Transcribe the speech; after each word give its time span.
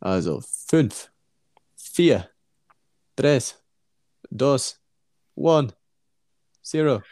Also 0.00 0.42
5, 0.68 1.10
4, 1.76 2.28
3, 3.16 3.38
2, 3.40 3.54
1, 5.36 5.72
0. 6.72 7.02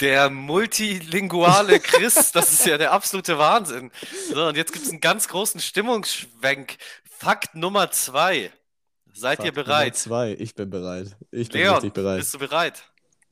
Der 0.00 0.30
multilinguale 0.30 1.78
Chris, 1.78 2.32
das 2.32 2.52
ist 2.52 2.64
ja 2.66 2.78
der 2.78 2.92
absolute 2.92 3.36
Wahnsinn. 3.36 3.90
So, 4.32 4.46
und 4.46 4.56
jetzt 4.56 4.72
gibt 4.72 4.86
es 4.86 4.90
einen 4.90 5.00
ganz 5.00 5.28
großen 5.28 5.60
Stimmungsschwenk. 5.60 6.78
Fakt 7.18 7.54
Nummer 7.54 7.90
zwei. 7.90 8.50
Seid 9.12 9.38
Fakt 9.38 9.46
ihr 9.46 9.52
bereit? 9.52 9.88
Nummer 9.88 9.94
zwei. 9.94 10.36
Ich 10.38 10.54
bin 10.54 10.70
bereit. 10.70 11.16
Ich 11.30 11.50
bin 11.50 11.60
Leon, 11.60 11.74
richtig 11.74 11.92
bereit. 11.92 12.18
bist 12.20 12.32
du 12.32 12.38
bereit? 12.38 12.82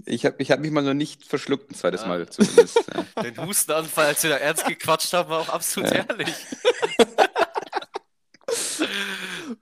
Ich 0.05 0.27
habe 0.27 0.37
ich 0.43 0.51
hab 0.51 0.61
mich 0.61 0.71
mal 0.71 0.83
noch 0.83 0.93
nicht 0.95 1.25
verschluckt, 1.25 1.71
ein 1.71 1.75
zweites 1.75 2.03
Ah. 2.03 2.09
Mal 2.09 2.29
zumindest. 2.29 2.79
Ja. 3.17 3.23
Den 3.23 3.39
Hustenanfall, 3.47 4.07
als 4.07 4.23
wir 4.23 4.31
da 4.31 4.37
ernst 4.37 4.67
gequatscht 4.67 5.13
haben, 5.15 5.31
war 5.31 5.41
auch 5.41 5.49
absolut 5.49 5.91
Ja. 5.91 6.05
herrlich. 6.07 6.35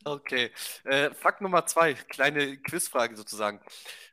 Okay. 0.05 0.51
Äh, 0.85 1.11
Fakt 1.15 1.41
Nummer 1.41 1.67
zwei, 1.67 1.95
kleine 1.95 2.57
Quizfrage 2.59 3.17
sozusagen. 3.17 3.61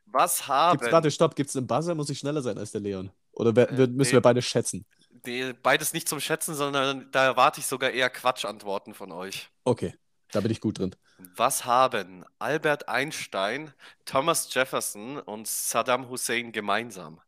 Was 0.06 0.46
haben. 0.46 0.78
Gibt's, 0.78 0.92
warte, 0.92 1.10
stopp. 1.10 1.34
Gibt 1.36 1.50
es 1.50 1.56
einen 1.56 1.66
Buzzer? 1.66 1.94
Muss 1.94 2.10
ich 2.10 2.18
schneller 2.18 2.42
sein 2.42 2.58
als 2.58 2.72
der 2.72 2.80
Leon? 2.80 3.10
Oder 3.32 3.56
wer, 3.56 3.70
Äh, 3.70 3.86
müssen 3.86 4.10
nee. 4.10 4.12
wir 4.12 4.20
beide 4.20 4.42
schätzen? 4.42 4.86
Nee, 5.26 5.52
beides 5.54 5.92
nicht 5.92 6.08
zum 6.08 6.20
Schätzen, 6.20 6.54
sondern 6.54 7.10
da 7.10 7.24
erwarte 7.24 7.60
ich 7.60 7.66
sogar 7.66 7.90
eher 7.90 8.10
Quatschantworten 8.10 8.94
von 8.94 9.10
euch. 9.12 9.48
Okay, 9.64 9.94
da 10.32 10.40
bin 10.40 10.50
ich 10.50 10.60
gut 10.60 10.78
drin. 10.78 10.94
Was 11.36 11.64
haben 11.64 12.24
Albert 12.38 12.88
Einstein, 12.88 13.72
Thomas 14.04 14.52
Jefferson 14.52 15.18
und 15.18 15.46
Saddam 15.48 16.08
Hussein 16.10 16.52
gemeinsam? 16.52 17.20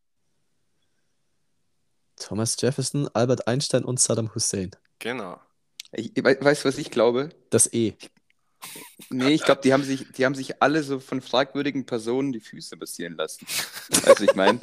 Thomas 2.17 2.55
Jefferson, 2.59 3.07
Albert 3.13 3.47
Einstein 3.47 3.83
und 3.83 3.99
Saddam 3.99 4.33
Hussein. 4.33 4.71
Genau. 4.99 5.39
Ich, 5.91 6.11
we- 6.15 6.37
weißt 6.39 6.63
du, 6.63 6.67
was 6.69 6.77
ich 6.77 6.91
glaube? 6.91 7.29
Das 7.49 7.71
E. 7.73 7.93
Nee, 9.09 9.29
ich 9.35 9.43
glaube, 9.43 9.61
die, 9.63 9.71
haben 9.71 9.83
sich, 9.83 10.11
die 10.11 10.25
haben 10.25 10.35
sich 10.35 10.61
alle 10.61 10.83
so 10.83 10.99
von 10.99 11.21
fragwürdigen 11.21 11.85
Personen 11.85 12.33
die 12.33 12.39
Füße 12.39 12.75
massieren 12.75 13.15
lassen. 13.15 13.45
Also 14.05 14.23
ich 14.23 14.35
meine, 14.35 14.59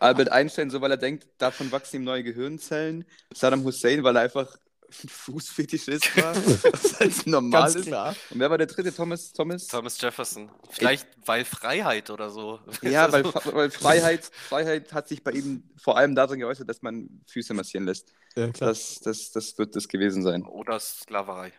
Albert 0.00 0.30
Einstein, 0.30 0.68
so 0.70 0.80
weil 0.80 0.90
er 0.90 0.96
denkt, 0.96 1.26
davon 1.38 1.70
wachsen 1.72 1.96
ihm 1.96 2.04
neue 2.04 2.22
Gehirnzellen. 2.24 3.04
Saddam 3.32 3.64
Hussein, 3.64 4.02
weil 4.02 4.16
er 4.16 4.22
einfach 4.22 4.54
ein 4.54 4.65
Fußfetischist 4.90 6.16
war, 6.22 6.34
was 6.36 7.00
halt 7.00 7.26
normal 7.26 7.74
ist. 7.74 7.86
klar. 7.86 8.14
Und 8.30 8.38
wer 8.40 8.50
war 8.50 8.58
der 8.58 8.66
dritte? 8.66 8.94
Thomas? 8.94 9.32
Thomas? 9.32 9.66
Thomas 9.66 10.00
Jefferson. 10.00 10.50
Vielleicht 10.70 11.06
weil 11.24 11.44
Freiheit 11.44 12.10
oder 12.10 12.30
so. 12.30 12.60
Ja, 12.82 13.10
weil, 13.10 13.24
Also, 13.24 13.54
weil 13.54 13.70
Freiheit, 13.70 14.30
Freiheit 14.32 14.92
hat 14.92 15.08
sich 15.08 15.24
bei 15.24 15.32
ihm 15.32 15.64
vor 15.76 15.96
allem 15.96 16.14
darin 16.14 16.38
geäußert, 16.38 16.68
dass 16.68 16.82
man 16.82 17.08
Füße 17.26 17.52
massieren 17.54 17.84
lässt. 17.86 18.12
Ja, 18.36 18.48
klar. 18.50 18.70
Das, 18.70 19.00
das, 19.00 19.32
das 19.32 19.58
wird 19.58 19.74
das 19.76 19.88
gewesen 19.88 20.22
sein. 20.22 20.44
Oder 20.44 20.78
Sklaverei. 20.78 21.52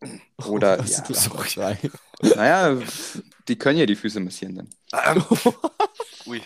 Oder, 0.46 0.76
Das 0.76 0.98
ja. 0.98 1.30
Frei. 1.30 1.78
Naja, 2.20 2.78
die 3.48 3.56
können 3.56 3.78
ja 3.78 3.86
die 3.86 3.96
Füße 3.96 4.20
massieren 4.20 4.56
dann. 4.56 5.16
Ähm, 5.16 5.24
ui. 6.26 6.42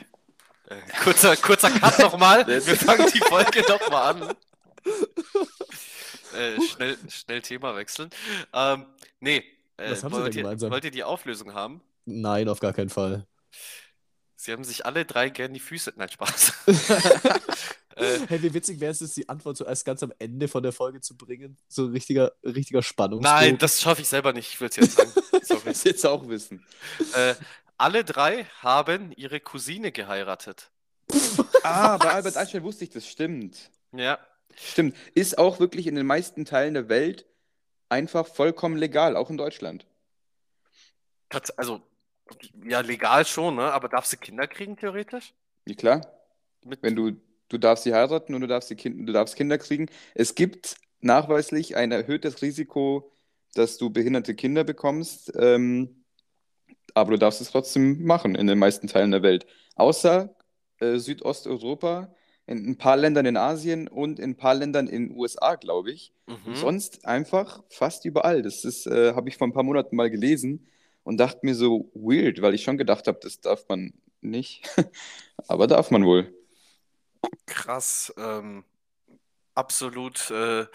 Äh, 0.70 0.77
kurzer, 1.03 1.36
kurzer 1.36 1.70
Cut 1.70 1.98
nochmal. 1.98 2.47
Wir 2.47 2.61
fangen 2.77 3.11
die 3.12 3.20
Folge 3.20 3.64
nochmal 3.69 4.14
an. 4.14 4.34
Äh, 6.39 6.61
schnell, 6.62 6.98
schnell 7.08 7.42
Thema 7.42 7.75
wechseln. 7.77 8.11
Ähm, 8.53 8.86
nee. 9.20 9.44
Äh, 9.77 9.91
Was 9.91 10.05
haben 10.05 10.14
sie 10.14 10.20
wollt, 10.20 10.34
denn 10.34 10.47
ihr, 10.47 10.70
wollt 10.70 10.84
ihr 10.84 10.91
die 10.91 11.05
Auflösung 11.05 11.55
haben? 11.55 11.81
Nein, 12.05 12.48
auf 12.48 12.61
gar 12.61 12.72
keinen 12.72 12.91
Fall. 12.91 13.27
Sie 14.36 14.53
haben 14.53 14.64
sich 14.64 14.86
alle 14.86 15.05
drei 15.05 15.31
gern 15.31 15.53
die 15.53 15.61
Füße. 15.61 15.92
Nein, 15.97 16.09
Spaß. 16.09 16.53
äh, 17.97 18.19
Hey, 18.28 18.42
wie 18.42 18.55
witzig 18.55 18.78
wäre 18.81 18.92
es, 18.92 19.00
jetzt, 19.00 19.16
die 19.16 19.28
Antwort 19.28 19.56
so 19.56 19.64
erst 19.64 19.84
ganz 19.84 20.03
am 20.03 20.12
Ende 20.19 20.47
von 20.48 20.62
der 20.62 20.72
Folge 20.72 21.00
zu 21.00 21.16
bringen? 21.16 21.59
So 21.69 21.86
ein 21.86 21.92
richtiger, 21.92 22.33
richtiger 22.44 22.83
Spannungsbogen. 22.83 23.39
nein, 23.39 23.59
das 23.59 23.81
schaffe 23.81 24.03
ich 24.03 24.09
selber 24.09 24.33
nicht. 24.33 24.48
Ich 24.53 24.61
würde 24.61 24.81
es 24.81 24.97
jetzt 24.97 24.97
sagen. 24.97 25.12
Sorry. 25.42 25.62
Das 25.64 25.84
jetzt 25.84 26.06
auch 26.06 26.28
wissen. 26.28 26.64
Äh, 27.14 27.34
alle 27.77 28.05
drei 28.05 28.44
haben 28.61 29.12
ihre 29.12 29.41
Cousine 29.41 29.92
geheiratet. 29.92 30.70
Ah, 31.62 31.97
bei 31.97 32.12
Albert 32.12 32.37
Einstein 32.37 32.62
wusste 32.62 32.84
ich 32.84 32.91
das, 32.91 33.06
stimmt. 33.06 33.71
Ja. 33.93 34.19
Stimmt. 34.60 34.96
Ist 35.14 35.38
auch 35.38 35.60
wirklich 35.60 35.86
in 35.86 35.94
den 35.94 36.06
meisten 36.06 36.44
Teilen 36.44 36.74
der 36.74 36.88
Welt 36.88 37.26
einfach 37.88 38.26
vollkommen 38.26 38.76
legal, 38.76 39.16
auch 39.16 39.30
in 39.30 39.36
Deutschland. 39.36 39.86
Also, 41.56 41.80
ja, 42.64 42.80
legal 42.80 43.24
schon, 43.24 43.56
ne? 43.56 43.72
Aber 43.72 43.88
darf 43.88 44.06
sie 44.06 44.16
Kinder 44.16 44.47
kriegen, 44.47 44.76
theoretisch? 44.76 45.34
Ja, 45.66 45.74
klar. 45.74 46.00
Mit, 46.64 46.82
Wenn 46.82 46.97
du, 46.97 47.12
du 47.48 47.58
darfst 47.58 47.84
sie 47.84 47.94
heiraten 47.94 48.34
und 48.34 48.41
du 48.41 48.47
darfst, 48.47 48.70
die 48.70 48.76
kind, 48.76 49.08
du 49.08 49.12
darfst 49.12 49.36
Kinder 49.36 49.58
kriegen. 49.58 49.88
Es 50.14 50.34
gibt 50.34 50.76
nachweislich 51.00 51.76
ein 51.76 51.92
erhöhtes 51.92 52.42
Risiko, 52.42 53.12
dass 53.54 53.78
du 53.78 53.91
behinderte 53.91 54.34
Kinder 54.34 54.64
bekommst, 54.64 55.32
ähm, 55.38 56.04
aber 56.94 57.12
du 57.12 57.18
darfst 57.18 57.41
es 57.41 57.50
trotzdem 57.50 58.04
machen 58.04 58.34
in 58.34 58.47
den 58.47 58.58
meisten 58.58 58.88
Teilen 58.88 59.12
der 59.12 59.22
Welt. 59.22 59.47
Außer 59.76 60.34
äh, 60.80 60.98
Südosteuropa, 60.98 62.14
in 62.48 62.66
ein 62.70 62.76
paar 62.78 62.97
Ländern 62.97 63.26
in 63.26 63.36
Asien 63.36 63.86
und 63.88 64.19
in 64.19 64.31
ein 64.31 64.36
paar 64.36 64.54
Ländern 64.54 64.88
in 64.88 65.09
den 65.10 65.16
USA, 65.16 65.54
glaube 65.56 65.92
ich. 65.92 66.12
Mhm. 66.26 66.54
Sonst 66.54 67.04
einfach 67.04 67.62
fast 67.69 68.04
überall. 68.04 68.42
Das 68.42 68.64
ist, 68.64 68.86
äh, 68.86 69.12
habe 69.14 69.28
ich 69.28 69.36
vor 69.36 69.47
ein 69.47 69.53
paar 69.53 69.62
Monaten 69.62 69.94
mal 69.94 70.10
gelesen 70.10 70.66
und 71.04 71.19
dachte 71.19 71.41
mir 71.42 71.54
so 71.54 71.91
weird, 71.94 72.42
weil 72.42 72.54
ich 72.54 72.62
schon 72.62 72.78
gedacht 72.78 73.06
habe, 73.06 73.19
das 73.22 73.41
darf 73.41 73.69
man 73.69 73.92
nicht. 74.20 74.62
Aber 75.47 75.66
darf 75.66 75.91
man 75.91 76.04
wohl. 76.04 76.32
Krass, 77.47 78.12
ähm, 78.16 78.65
absolut 79.54 80.30
äh, 80.30 80.66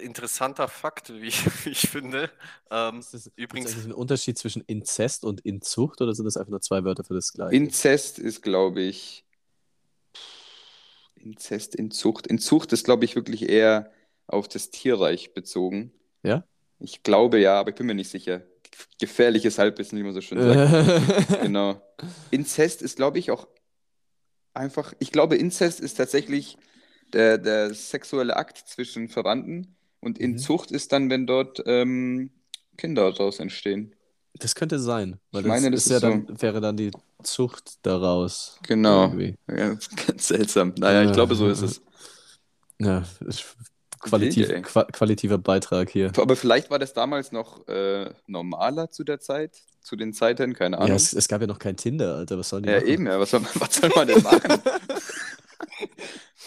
interessanter 0.00 0.68
Fakt, 0.68 1.10
wie 1.12 1.26
ich, 1.28 1.64
wie 1.64 1.70
ich 1.70 1.88
finde. 1.88 2.30
Ähm, 2.70 2.98
Ist 2.98 3.14
das 3.14 3.26
Übrigens- 3.36 3.72
Übrigens. 3.72 3.84
ein 3.86 3.92
Unterschied 3.92 4.38
zwischen 4.38 4.62
Inzest 4.66 5.24
und 5.24 5.40
Inzucht 5.42 6.00
oder 6.00 6.14
sind 6.14 6.24
das 6.24 6.36
einfach 6.36 6.50
nur 6.50 6.60
zwei 6.60 6.84
Wörter 6.84 7.04
für 7.04 7.14
das 7.14 7.32
Gleiche? 7.32 7.54
Inzest 7.56 8.18
ist, 8.18 8.42
glaube 8.42 8.82
ich, 8.82 9.24
Inzest, 11.24 11.74
Inzucht. 11.74 12.26
Inzucht 12.26 12.72
ist, 12.72 12.84
glaube 12.84 13.04
ich, 13.04 13.16
wirklich 13.16 13.48
eher 13.48 13.90
auf 14.26 14.48
das 14.48 14.70
Tierreich 14.70 15.34
bezogen. 15.34 15.92
Ja? 16.22 16.44
Ich 16.78 17.02
glaube 17.02 17.38
ja, 17.40 17.58
aber 17.58 17.70
ich 17.70 17.76
bin 17.76 17.86
mir 17.86 17.94
nicht 17.94 18.10
sicher. 18.10 18.42
Gefährliches 18.98 19.58
Halbwissen, 19.58 19.98
wie 19.98 20.02
man 20.02 20.12
so 20.14 20.20
schön 20.20 20.40
sagt. 20.40 21.40
Genau. 21.42 21.80
Inzest 22.30 22.82
ist, 22.82 22.96
glaube 22.96 23.18
ich, 23.18 23.30
auch 23.30 23.46
einfach. 24.52 24.92
Ich 24.98 25.12
glaube, 25.12 25.36
Inzest 25.36 25.80
ist 25.80 25.94
tatsächlich 25.94 26.58
der, 27.12 27.38
der 27.38 27.72
sexuelle 27.74 28.36
Akt 28.36 28.58
zwischen 28.58 29.08
Verwandten 29.08 29.76
und 30.00 30.18
Mhm. 30.18 30.24
Inzucht 30.24 30.70
ist 30.70 30.92
dann, 30.92 31.08
wenn 31.10 31.26
dort 31.26 31.62
ähm, 31.66 32.30
Kinder 32.76 33.10
daraus 33.12 33.38
entstehen. 33.38 33.94
Das 34.38 34.54
könnte 34.54 34.78
sein, 34.80 35.20
weil 35.30 35.42
Ich 35.42 35.46
meine, 35.48 35.70
das, 35.70 35.84
das 35.84 35.86
ist 35.86 36.02
ja 36.02 36.08
ist 36.18 36.28
dann, 36.28 36.42
wäre 36.42 36.60
dann 36.60 36.76
die 36.76 36.90
Zucht 37.22 37.78
daraus. 37.82 38.58
Genau. 38.66 39.12
Ja, 39.48 39.74
ganz 40.06 40.28
seltsam. 40.28 40.74
Naja, 40.76 41.04
ich 41.04 41.12
glaube, 41.12 41.34
so 41.36 41.48
ist 41.48 41.62
es. 41.62 41.80
Ja, 42.80 43.04
qualitiv, 44.00 44.48
qua 44.64 44.84
qualitativer 44.84 45.38
Beitrag 45.38 45.88
hier. 45.90 46.10
Aber 46.18 46.34
vielleicht 46.36 46.68
war 46.70 46.78
das 46.80 46.92
damals 46.92 47.30
noch 47.32 47.66
äh, 47.68 48.10
normaler 48.26 48.90
zu 48.90 49.04
der 49.04 49.20
Zeit, 49.20 49.56
zu 49.80 49.94
den 49.96 50.12
Zeiten, 50.12 50.52
keine 50.54 50.76
Ja, 50.76 50.82
Ahnung. 50.82 50.96
es, 50.96 51.12
es 51.12 51.28
gab 51.28 51.40
ja 51.40 51.46
noch 51.46 51.60
kein 51.60 51.76
Tinder, 51.76 52.16
Alter. 52.16 52.36
Was 52.38 52.48
sollen 52.48 52.64
die 52.64 52.70
Ja, 52.70 52.76
machen? 52.76 52.88
eben, 52.88 53.06
ja. 53.06 53.20
Was 53.20 53.30
soll, 53.30 53.40
man- 53.40 53.50
was 53.54 53.74
soll 53.74 53.90
man 53.94 54.06
denn 54.08 54.22
machen? 54.22 54.42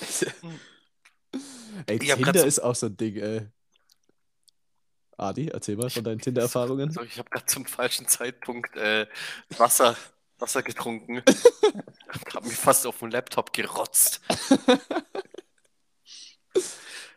Ey, 1.87 1.99
Ich 2.01 2.13
Tinder 2.13 2.39
so- 2.41 2.45
ist 2.45 2.59
auch 2.59 2.75
so 2.75 2.87
ein 2.87 2.97
Ding, 2.97 3.15
ey. 3.15 3.47
Adi, 5.17 5.47
erzähl 5.47 5.75
mal 5.75 5.89
von 5.89 6.03
deinen 6.03 6.19
Tinder-Erfahrungen. 6.19 6.91
So, 6.91 7.01
ich 7.01 7.17
habe 7.17 7.29
gerade 7.29 7.47
zum 7.47 7.65
falschen 7.65 8.07
Zeitpunkt 8.07 8.75
äh, 8.77 9.07
Wasser, 9.57 9.95
Wasser 10.37 10.61
getrunken. 10.61 11.23
habe 12.37 12.47
mir 12.47 12.53
fast 12.53 12.85
auf 12.85 12.99
den 12.99 13.11
Laptop 13.11 13.51
gerotzt. 13.51 14.21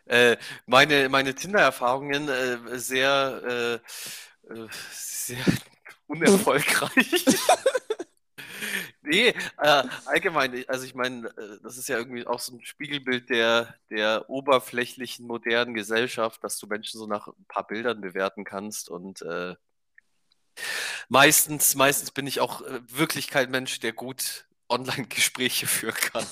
äh, 0.06 0.36
meine 0.66 1.08
meine 1.10 1.34
Tinder-Erfahrungen 1.34 2.28
äh, 2.28 2.78
sehr, 2.78 3.80
äh, 4.48 4.54
äh, 4.54 4.68
sehr 4.90 5.44
unerfolgreich. 6.06 7.26
Nee, 9.02 9.28
äh, 9.58 9.82
allgemein, 10.06 10.64
also 10.68 10.84
ich 10.84 10.94
meine, 10.94 11.28
äh, 11.28 11.58
das 11.62 11.78
ist 11.78 11.88
ja 11.88 11.96
irgendwie 11.98 12.26
auch 12.26 12.40
so 12.40 12.54
ein 12.54 12.62
Spiegelbild 12.62 13.30
der, 13.30 13.74
der 13.90 14.28
oberflächlichen 14.28 15.26
modernen 15.26 15.74
Gesellschaft, 15.74 16.44
dass 16.44 16.58
du 16.58 16.66
Menschen 16.66 16.98
so 16.98 17.06
nach 17.06 17.28
ein 17.28 17.46
paar 17.48 17.66
Bildern 17.66 18.00
bewerten 18.00 18.44
kannst 18.44 18.88
und 18.88 19.22
äh, 19.22 19.54
meistens, 21.08 21.74
meistens 21.74 22.10
bin 22.10 22.26
ich 22.26 22.40
auch 22.40 22.62
äh, 22.62 22.80
wirklich 22.86 23.28
kein 23.28 23.50
Mensch, 23.50 23.80
der 23.80 23.92
gut 23.92 24.46
Online-Gespräche 24.68 25.66
führen 25.68 25.94
kann. 25.94 26.26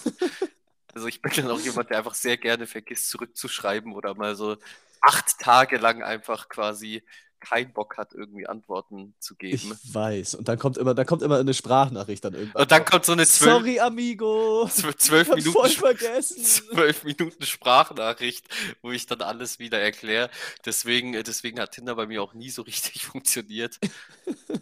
Also 0.94 1.06
ich 1.08 1.22
bin 1.22 1.32
dann 1.36 1.50
auch 1.50 1.60
jemand, 1.60 1.90
der 1.90 1.98
einfach 1.98 2.14
sehr 2.14 2.36
gerne 2.36 2.66
vergisst 2.66 3.10
zurückzuschreiben 3.10 3.94
oder 3.94 4.14
mal 4.14 4.36
so 4.36 4.56
acht 5.00 5.38
Tage 5.38 5.78
lang 5.78 6.02
einfach 6.02 6.48
quasi 6.48 7.02
keinen 7.40 7.72
Bock 7.72 7.96
hat, 7.98 8.12
irgendwie 8.14 8.46
Antworten 8.46 9.14
zu 9.18 9.34
Ich 9.40 9.62
geben. 9.62 9.78
weiß. 9.84 10.34
Und 10.34 10.48
dann 10.48 10.58
kommt 10.58 10.76
immer, 10.76 10.94
da 10.94 11.04
kommt 11.04 11.22
immer 11.22 11.38
eine 11.38 11.54
Sprachnachricht 11.54 12.24
dann 12.24 12.34
irgendwann. 12.34 12.62
Und 12.62 12.70
dann 12.70 12.84
kommt 12.84 13.04
so 13.04 13.12
eine 13.12 13.26
zwölf, 13.26 13.52
Sorry, 13.52 13.80
Amigo. 13.80 14.64
zw- 14.66 14.88
Ich 14.90 14.98
zwölf, 14.98 15.28
Minuten, 15.28 15.52
voll 15.52 15.68
vergessen. 15.70 16.42
zwölf 16.44 17.04
Minuten 17.04 17.44
Sprachnachricht, 17.44 18.46
wo 18.82 18.90
ich 18.90 19.06
dann 19.06 19.22
alles 19.22 19.58
wieder 19.58 19.78
erkläre. 19.80 20.30
Deswegen, 20.64 21.14
äh, 21.14 21.22
deswegen 21.22 21.60
hat 21.60 21.72
Tinder 21.72 21.94
bei 21.94 22.06
mir 22.06 22.22
auch 22.22 22.34
nie 22.34 22.50
so 22.50 22.62
richtig 22.62 23.04
funktioniert. 23.06 23.78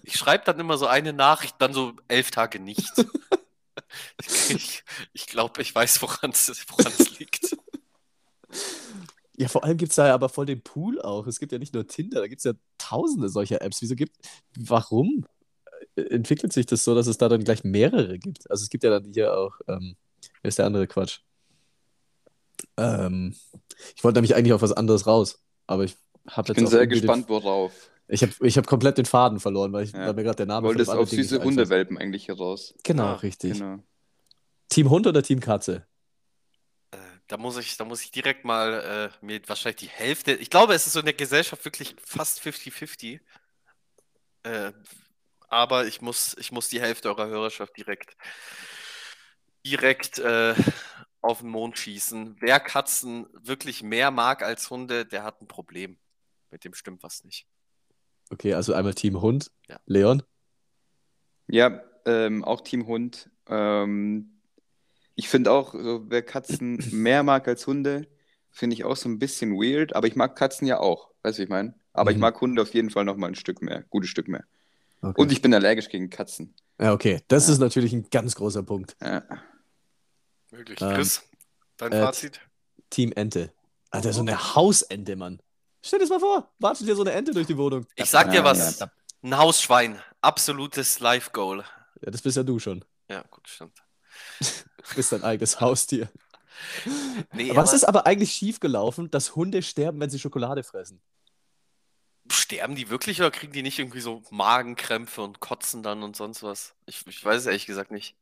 Ich 0.02 0.16
schreibe 0.16 0.44
dann 0.44 0.60
immer 0.60 0.78
so 0.78 0.86
eine 0.86 1.12
Nachricht, 1.12 1.56
dann 1.58 1.72
so 1.74 1.94
elf 2.08 2.30
Tage 2.30 2.58
nicht. 2.60 2.92
Ich, 4.48 4.82
ich 5.12 5.26
glaube, 5.26 5.62
ich 5.62 5.74
weiß, 5.74 6.02
woran 6.02 6.30
es 6.32 7.18
liegt. 7.18 7.56
Ja, 9.38 9.48
vor 9.48 9.64
allem 9.64 9.76
gibt 9.76 9.90
es 9.92 9.96
da 9.96 10.06
ja 10.08 10.14
aber 10.14 10.28
voll 10.28 10.46
den 10.46 10.62
Pool 10.62 11.00
auch. 11.00 11.26
Es 11.26 11.38
gibt 11.40 11.52
ja 11.52 11.58
nicht 11.58 11.74
nur 11.74 11.86
Tinder, 11.86 12.20
da 12.20 12.26
gibt 12.26 12.40
es 12.40 12.44
ja 12.44 12.52
tausende 12.78 13.28
solcher 13.28 13.60
Apps. 13.60 13.82
Wieso 13.82 13.94
gibt, 13.94 14.16
warum 14.58 15.26
äh, 15.96 16.02
entwickelt 16.02 16.52
sich 16.54 16.64
das 16.66 16.84
so, 16.84 16.94
dass 16.94 17.06
es 17.06 17.18
da 17.18 17.28
dann 17.28 17.44
gleich 17.44 17.62
mehrere 17.64 18.18
gibt? 18.18 18.50
Also 18.50 18.62
es 18.62 18.70
gibt 18.70 18.82
ja 18.84 18.90
dann 18.90 19.12
hier 19.12 19.36
auch, 19.36 19.52
ähm, 19.68 19.96
wer 20.42 20.48
ist 20.48 20.58
der 20.58 20.66
andere 20.66 20.86
Quatsch? 20.86 21.20
Ähm, 22.76 23.34
ich 23.94 24.04
wollte 24.04 24.16
nämlich 24.18 24.34
eigentlich 24.34 24.52
auf 24.52 24.62
was 24.62 24.72
anderes 24.72 25.06
raus, 25.06 25.42
aber 25.66 25.84
ich 25.84 25.96
habe 26.28 26.44
Ich 26.44 26.48
jetzt 26.48 26.56
bin 26.56 26.66
auch 26.66 26.70
sehr 26.70 26.86
gespannt, 26.86 27.28
worauf. 27.28 27.72
Ich 28.08 28.22
habe 28.22 28.32
ich 28.42 28.56
hab 28.56 28.66
komplett 28.66 28.98
den 28.98 29.04
Faden 29.04 29.40
verloren, 29.40 29.72
weil, 29.72 29.84
ich, 29.84 29.92
Ja. 29.92 30.06
weil 30.06 30.14
mir 30.14 30.22
gerade 30.22 30.36
der 30.36 30.46
Du 30.46 30.52
Name 30.52 30.66
von 30.68 30.76
wolltest 30.76 30.90
auf 30.90 31.08
süße. 31.10 31.42
Hundewelpen 31.42 31.98
eigentlich 31.98 32.28
heraus. 32.28 32.74
Genau, 32.84 33.04
Ah, 33.04 33.14
richtig. 33.14 33.54
Genau. 33.54 33.78
Team 34.68 34.90
Hund 34.90 35.06
oder 35.06 35.22
Team 35.22 35.40
Katze? 35.40 35.86
Da 37.28 37.36
muss 37.36 37.56
ich, 37.56 37.76
da 37.76 37.84
muss 37.84 38.02
ich 38.02 38.10
direkt 38.12 38.44
mal 38.44 39.10
äh, 39.20 39.24
mir 39.24 39.40
wahrscheinlich 39.46 39.80
die 39.80 39.88
Hälfte. 39.88 40.32
Ich 40.34 40.50
glaube, 40.50 40.74
es 40.74 40.86
ist 40.86 40.92
so 40.92 41.00
in 41.00 41.06
der 41.06 41.14
Gesellschaft 41.14 41.64
wirklich 41.64 41.96
fast 42.04 42.40
50-50. 42.40 43.20
Äh, 44.44 44.72
aber 45.48 45.86
ich 45.86 46.00
muss, 46.00 46.36
ich 46.38 46.52
muss 46.52 46.68
die 46.68 46.80
Hälfte 46.80 47.08
eurer 47.08 47.26
Hörerschaft 47.26 47.76
direkt, 47.76 48.16
direkt 49.64 50.18
äh, 50.18 50.54
auf 51.20 51.40
den 51.40 51.50
Mond 51.50 51.78
schießen. 51.78 52.36
Wer 52.38 52.60
Katzen 52.60 53.26
wirklich 53.32 53.82
mehr 53.82 54.10
mag 54.10 54.42
als 54.42 54.70
Hunde, 54.70 55.04
der 55.04 55.24
hat 55.24 55.42
ein 55.42 55.48
Problem. 55.48 55.98
Mit 56.50 56.64
dem 56.64 56.74
stimmt 56.74 57.02
was 57.02 57.24
nicht. 57.24 57.46
Okay, 58.30 58.54
also 58.54 58.72
einmal 58.72 58.94
Team 58.94 59.20
Hund. 59.20 59.50
Ja. 59.68 59.80
Leon? 59.86 60.22
Ja, 61.48 61.82
ähm, 62.04 62.44
auch 62.44 62.60
Team 62.60 62.86
Hund. 62.86 63.30
Ähm, 63.48 64.35
ich 65.16 65.28
finde 65.28 65.50
auch, 65.50 65.72
so, 65.72 66.04
wer 66.08 66.22
Katzen 66.22 66.78
mehr 66.92 67.22
mag 67.24 67.48
als 67.48 67.66
Hunde, 67.66 68.06
finde 68.50 68.74
ich 68.74 68.84
auch 68.84 68.96
so 68.96 69.08
ein 69.08 69.18
bisschen 69.18 69.52
weird. 69.54 69.94
Aber 69.96 70.06
ich 70.06 70.14
mag 70.16 70.36
Katzen 70.36 70.66
ja 70.68 70.78
auch. 70.78 71.10
Weißt 71.22 71.38
du, 71.38 71.40
wie 71.40 71.44
ich 71.44 71.50
meine? 71.50 71.74
Aber 71.92 72.10
ich 72.10 72.16
Mhm. 72.16 72.20
mag 72.22 72.40
Hunde 72.40 72.62
auf 72.62 72.72
jeden 72.74 72.90
Fall 72.90 73.04
noch 73.04 73.16
mal 73.16 73.26
ein 73.28 73.34
Stück 73.34 73.60
mehr. 73.62 73.82
Gutes 73.90 74.10
Stück 74.10 74.28
mehr. 74.28 74.44
Okay. 75.02 75.20
Und 75.20 75.32
ich 75.32 75.42
bin 75.42 75.52
allergisch 75.54 75.88
gegen 75.88 76.08
Katzen. 76.10 76.54
ja, 76.80 76.92
okay. 76.92 77.20
Das 77.28 77.46
Ja. 77.48 77.54
ist 77.54 77.58
natürlich 77.58 77.92
ein 77.92 78.08
ganz 78.10 78.34
großer 78.34 78.62
Punkt. 78.62 78.96
Ja. 79.02 79.22
Möglich. 80.52 80.80
Ähm, 80.80 80.94
Chris, 80.94 81.22
dein 81.76 81.92
äh, 81.92 82.00
Fazit? 82.02 82.40
Team 82.90 83.12
Ente. 83.12 83.52
Alter, 83.90 84.12
so 84.12 84.20
eine 84.20 84.54
Hausente, 84.54 85.16
Mann. 85.16 85.40
Stell 85.84 85.98
dir 85.98 86.04
das 86.04 86.10
mal 86.10 86.20
vor. 86.20 86.52
Wartet 86.58 86.86
dir 86.88 86.94
so 86.96 87.02
eine 87.02 87.12
Ente 87.12 87.32
durch 87.32 87.46
die 87.46 87.56
Wohnung. 87.56 87.86
Ich 87.94 88.10
sag 88.10 88.30
dir 88.30 88.44
was. 88.44 88.78
ja. 88.80 88.90
Ein 89.22 89.38
Hausschwein. 89.38 89.98
Absolutes 90.20 91.00
Life-Goal. 91.00 91.64
Ja, 92.02 92.10
das 92.10 92.22
bist 92.22 92.36
ja 92.36 92.42
du 92.42 92.58
schon. 92.58 92.84
Ja, 93.08 93.22
gut, 93.30 93.48
stimmt. 93.48 93.82
Du 94.88 94.94
bist 94.96 95.12
dein 95.12 95.22
eigenes 95.24 95.60
Haustier. 95.60 96.08
Nee, 97.32 97.54
Was 97.54 97.58
aber 97.58 97.74
ist 97.74 97.84
aber 97.84 98.06
eigentlich 98.06 98.32
schiefgelaufen, 98.32 99.10
dass 99.10 99.36
Hunde 99.36 99.62
sterben, 99.62 100.00
wenn 100.00 100.10
sie 100.10 100.18
Schokolade 100.18 100.62
fressen? 100.62 101.00
sterben 102.30 102.74
die 102.76 102.90
wirklich 102.90 103.20
oder 103.20 103.30
kriegen 103.30 103.52
die 103.52 103.62
nicht 103.62 103.78
irgendwie 103.78 104.00
so 104.00 104.22
Magenkrämpfe 104.30 105.22
und 105.22 105.40
kotzen 105.40 105.82
dann 105.82 106.02
und 106.02 106.16
sonst 106.16 106.42
was? 106.42 106.74
Ich, 106.86 107.06
ich 107.06 107.24
weiß 107.24 107.40
es 107.40 107.46
ehrlich 107.46 107.66
gesagt 107.66 107.90
nicht. 107.90 108.16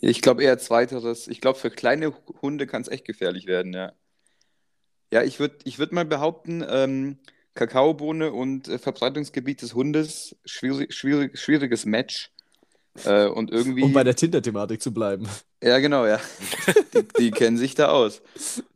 Ich 0.00 0.22
glaube 0.22 0.42
eher 0.42 0.58
zweiteres. 0.58 1.28
Ich 1.28 1.40
glaube, 1.40 1.58
für 1.58 1.70
kleine 1.70 2.12
Hunde 2.42 2.66
kann 2.66 2.82
es 2.82 2.88
echt 2.88 3.04
gefährlich 3.04 3.46
werden, 3.46 3.72
ja. 3.72 3.92
Ja, 5.12 5.22
ich 5.22 5.38
würde 5.38 5.58
ich 5.64 5.78
würd 5.78 5.92
mal 5.92 6.04
behaupten, 6.04 6.64
ähm, 6.68 7.18
Kakaobohne 7.54 8.32
und 8.32 8.68
äh, 8.68 8.78
Verbreitungsgebiet 8.78 9.62
des 9.62 9.74
Hundes, 9.74 10.36
schwierig, 10.44 10.92
schwierig, 10.92 11.38
schwieriges 11.38 11.84
Match. 11.86 12.33
Äh, 13.04 13.26
und 13.26 13.50
irgendwie. 13.50 13.82
Um 13.82 13.92
bei 13.92 14.04
der 14.04 14.14
Tinder-Thematik 14.14 14.80
zu 14.80 14.92
bleiben. 14.94 15.28
Ja, 15.62 15.78
genau, 15.80 16.06
ja. 16.06 16.20
Die, 16.94 17.08
die 17.18 17.30
kennen 17.32 17.56
sich 17.56 17.74
da 17.74 17.88
aus. 17.88 18.22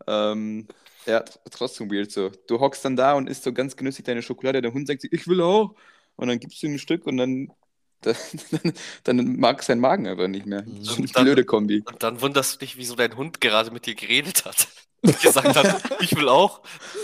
Ähm, 0.07 0.67
ja, 1.07 1.21
tr- 1.21 1.39
trotzdem 1.51 1.91
weird 1.91 2.11
so. 2.11 2.31
Du 2.49 2.59
hockst 2.61 2.85
dann 2.85 2.97
da 2.97 3.15
und 3.15 3.29
isst 3.29 3.45
so 3.45 3.53
ganz 3.53 3.77
genüsslich 3.77 4.05
deine 4.05 4.23
Schokolade, 4.23 4.61
der 4.61 4.73
Hund 4.73 4.89
sagt 4.89 5.03
sich, 5.03 5.13
ich 5.13 5.29
will 5.29 5.41
auch. 5.41 5.75
Und 6.17 6.29
dann 6.29 6.41
gibst 6.41 6.61
du 6.63 6.67
ihm 6.67 6.75
ein 6.75 6.79
Stück 6.81 7.07
und 7.07 7.17
dann, 7.17 7.53
dann, 8.03 8.73
dann 9.05 9.37
mag 9.39 9.63
sein 9.63 9.79
Magen 9.81 10.07
einfach 10.09 10.27
nicht 10.29 10.47
mehr. 10.47 10.63
Das 10.63 10.81
ist 10.81 10.87
schon 10.89 11.05
eine 11.05 11.13
Dann- 11.13 11.25
blöde 11.25 11.45
Kombi. 11.45 11.83
Und 11.87 12.03
dann 12.03 12.21
wunderst 12.21 12.55
du 12.55 12.59
dich, 12.59 12.77
wieso 12.77 12.97
dein 12.97 13.17
Hund 13.17 13.41
gerade 13.41 13.71
mit 13.71 13.87
dir 13.87 13.95
geredet 13.95 14.45
hat. 14.45 14.67
Und 15.03 15.21
gesagt 15.23 15.57
hat, 15.57 15.83
ich 16.01 16.15
will 16.17 16.29
auch. 16.29 16.63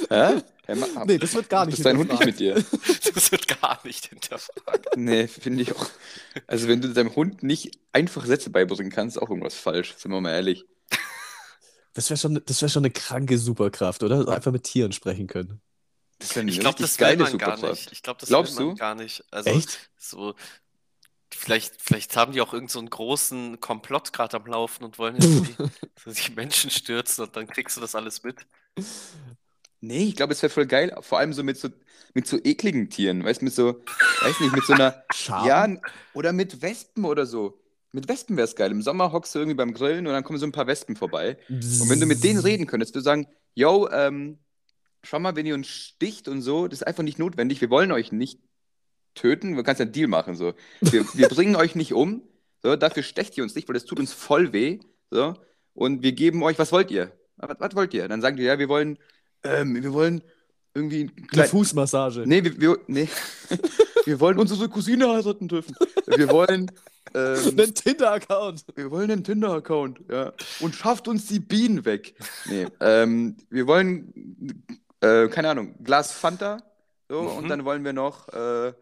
Hä? 0.08 0.42
Nee, 1.04 1.18
das 1.18 1.34
wird 1.34 1.50
gar 1.50 1.66
Das 1.66 1.66
nicht 1.66 1.78
ist 1.80 1.84
dein 1.84 1.98
Hund 1.98 2.10
nicht 2.10 2.24
mit 2.24 2.40
dir. 2.40 2.54
Das 3.14 3.30
wird 3.30 3.60
gar 3.60 3.78
nicht 3.84 4.06
hinterfragt. 4.06 4.96
Nee, 4.96 5.28
finde 5.28 5.62
ich 5.62 5.74
auch. 5.76 5.86
Also, 6.46 6.68
wenn 6.68 6.80
du 6.80 6.88
deinem 6.92 7.14
Hund 7.14 7.42
nicht 7.42 7.78
einfach 7.92 8.24
Sätze 8.24 8.50
beibringen 8.50 8.90
kannst, 8.90 9.16
ist 9.16 9.22
auch 9.22 9.28
irgendwas 9.28 9.54
falsch, 9.54 9.94
sind 9.98 10.10
wir 10.10 10.20
mal 10.20 10.32
ehrlich. 10.32 10.64
Das 11.92 12.10
wäre 12.10 12.18
schon, 12.18 12.42
das 12.44 12.60
wär 12.62 12.68
schon 12.68 12.80
eine 12.84 12.90
kranke 12.90 13.38
Superkraft, 13.38 14.02
oder? 14.02 14.16
Also 14.16 14.30
einfach 14.30 14.52
mit 14.52 14.64
Tieren 14.64 14.92
sprechen 14.92 15.26
können. 15.26 15.60
Das 16.18 16.30
ist 16.30 16.38
eine 16.38 16.50
Ich 16.50 16.58
glaube, 16.60 16.78
richtig 16.78 16.96
das 16.96 16.98
will 16.98 17.06
geile 17.06 17.22
man 17.24 17.38
gar 17.38 17.56
Superkraft. 17.56 17.80
nicht. 17.82 17.92
Ich 17.92 18.02
glaube, 18.02 18.20
das 18.20 18.28
Glaubst 18.30 18.56
will 18.58 18.64
man 18.66 18.74
du? 18.74 18.80
gar 18.80 18.94
nicht. 18.94 19.24
Also, 19.30 19.50
Echt? 19.50 19.90
so, 19.98 20.34
vielleicht, 21.36 21.80
vielleicht 21.80 22.16
haben 22.16 22.32
die 22.32 22.40
auch 22.40 22.52
irgendeinen 22.52 22.68
so 22.68 22.78
einen 22.78 22.90
großen 22.90 23.60
Komplott 23.60 24.12
gerade 24.12 24.36
am 24.36 24.46
Laufen 24.46 24.84
und 24.84 24.98
wollen 24.98 25.16
irgendwie 25.16 25.54
so 26.04 26.10
die 26.10 26.32
Menschen 26.34 26.70
stürzen 26.70 27.24
und 27.24 27.36
dann 27.36 27.46
kriegst 27.46 27.76
du 27.76 27.80
das 27.80 27.94
alles 27.94 28.22
mit. 28.22 28.46
Nee, 29.80 30.04
ich 30.04 30.16
glaube, 30.16 30.32
es 30.32 30.42
wäre 30.42 30.50
voll 30.50 30.66
geil, 30.66 30.96
vor 31.00 31.18
allem 31.18 31.32
so 31.32 31.42
mit 31.42 31.58
so, 31.58 31.68
mit 32.14 32.26
so 32.26 32.38
ekligen 32.42 32.88
Tieren, 32.88 33.24
weißt 33.24 33.40
du, 33.40 33.44
mit 33.44 33.54
so, 33.54 33.82
weiß 34.22 34.40
nicht, 34.40 34.54
mit 34.54 34.64
so 34.64 34.72
einer, 34.72 35.04
Scham? 35.14 35.46
ja, 35.46 35.68
oder 36.14 36.32
mit 36.32 36.62
Wespen 36.62 37.04
oder 37.04 37.26
so. 37.26 37.60
Mit 37.92 38.08
Wespen 38.08 38.36
wäre 38.36 38.48
es 38.48 38.56
geil. 38.56 38.72
Im 38.72 38.82
Sommer 38.82 39.12
hockst 39.12 39.34
du 39.34 39.38
irgendwie 39.38 39.56
beim 39.56 39.72
Grillen 39.72 40.06
und 40.06 40.12
dann 40.12 40.24
kommen 40.24 40.38
so 40.38 40.46
ein 40.46 40.52
paar 40.52 40.66
Wespen 40.66 40.96
vorbei. 40.96 41.38
Und 41.48 41.88
wenn 41.88 42.00
du 42.00 42.06
mit 42.06 42.24
denen 42.24 42.40
reden 42.40 42.66
könntest, 42.66 42.96
du 42.96 43.00
sagen, 43.00 43.28
yo, 43.54 43.88
ähm, 43.90 44.38
schau 45.04 45.20
mal, 45.20 45.36
wenn 45.36 45.46
ihr 45.46 45.54
uns 45.54 45.68
sticht 45.68 46.26
und 46.26 46.42
so, 46.42 46.66
das 46.66 46.80
ist 46.80 46.86
einfach 46.86 47.04
nicht 47.04 47.20
notwendig. 47.20 47.60
Wir 47.60 47.70
wollen 47.70 47.92
euch 47.92 48.10
nicht 48.10 48.40
töten. 49.14 49.56
Wir 49.56 49.62
kannst 49.62 49.80
ja 49.80 49.84
einen 49.84 49.92
Deal 49.92 50.08
machen. 50.08 50.34
So. 50.34 50.54
Wir, 50.80 51.04
wir 51.14 51.28
bringen 51.28 51.56
euch 51.56 51.74
nicht 51.74 51.92
um. 51.94 52.22
So, 52.62 52.76
dafür 52.76 53.02
stecht 53.02 53.36
ihr 53.36 53.44
uns 53.44 53.54
nicht, 53.54 53.68
weil 53.68 53.74
das 53.74 53.84
tut 53.84 53.98
uns 54.00 54.12
voll 54.12 54.52
weh. 54.52 54.80
So. 55.10 55.34
Und 55.74 56.02
wir 56.02 56.12
geben 56.12 56.42
euch, 56.42 56.58
was 56.58 56.72
wollt 56.72 56.90
ihr? 56.90 57.12
Was, 57.36 57.56
was 57.58 57.74
wollt 57.74 57.94
ihr? 57.94 58.06
Dann 58.08 58.20
sagen 58.20 58.36
die, 58.36 58.42
ja, 58.44 58.58
wir 58.58 58.68
wollen, 58.68 58.98
ähm, 59.42 59.82
wir 59.82 59.92
wollen 59.92 60.22
irgendwie 60.74 61.02
einen 61.02 61.28
Eine 61.32 61.44
Fußmassage. 61.44 62.24
Nee, 62.26 62.42
wir, 62.44 62.60
wir, 62.60 62.78
nee. 62.86 63.08
wir 64.04 64.20
wollen 64.20 64.38
unsere 64.38 64.68
Cousine 64.68 65.08
heiraten 65.08 65.46
dürfen. 65.48 65.74
Wir 66.06 66.28
wollen, 66.30 66.70
ähm, 67.14 67.36
Einen 67.58 67.74
Tinder-Account. 67.74 68.64
wir 68.74 68.90
wollen 68.90 69.10
einen 69.10 69.24
Tinder-Account, 69.24 70.00
ja. 70.10 70.32
Und 70.60 70.74
schafft 70.74 71.06
uns 71.06 71.26
die 71.26 71.38
Bienen 71.38 71.84
weg. 71.84 72.14
Nee, 72.46 72.66
ähm, 72.80 73.36
wir 73.50 73.66
wollen, 73.68 74.64
äh, 75.00 75.28
keine 75.28 75.50
Ahnung, 75.50 75.74
Glas 75.84 76.12
Fanta. 76.12 76.58
So, 77.08 77.22
Mhm. 77.22 77.28
und 77.36 77.48
dann 77.48 77.64
wollen 77.64 77.84
wir 77.84 77.92
noch 77.92 78.28
äh, 78.30 78.72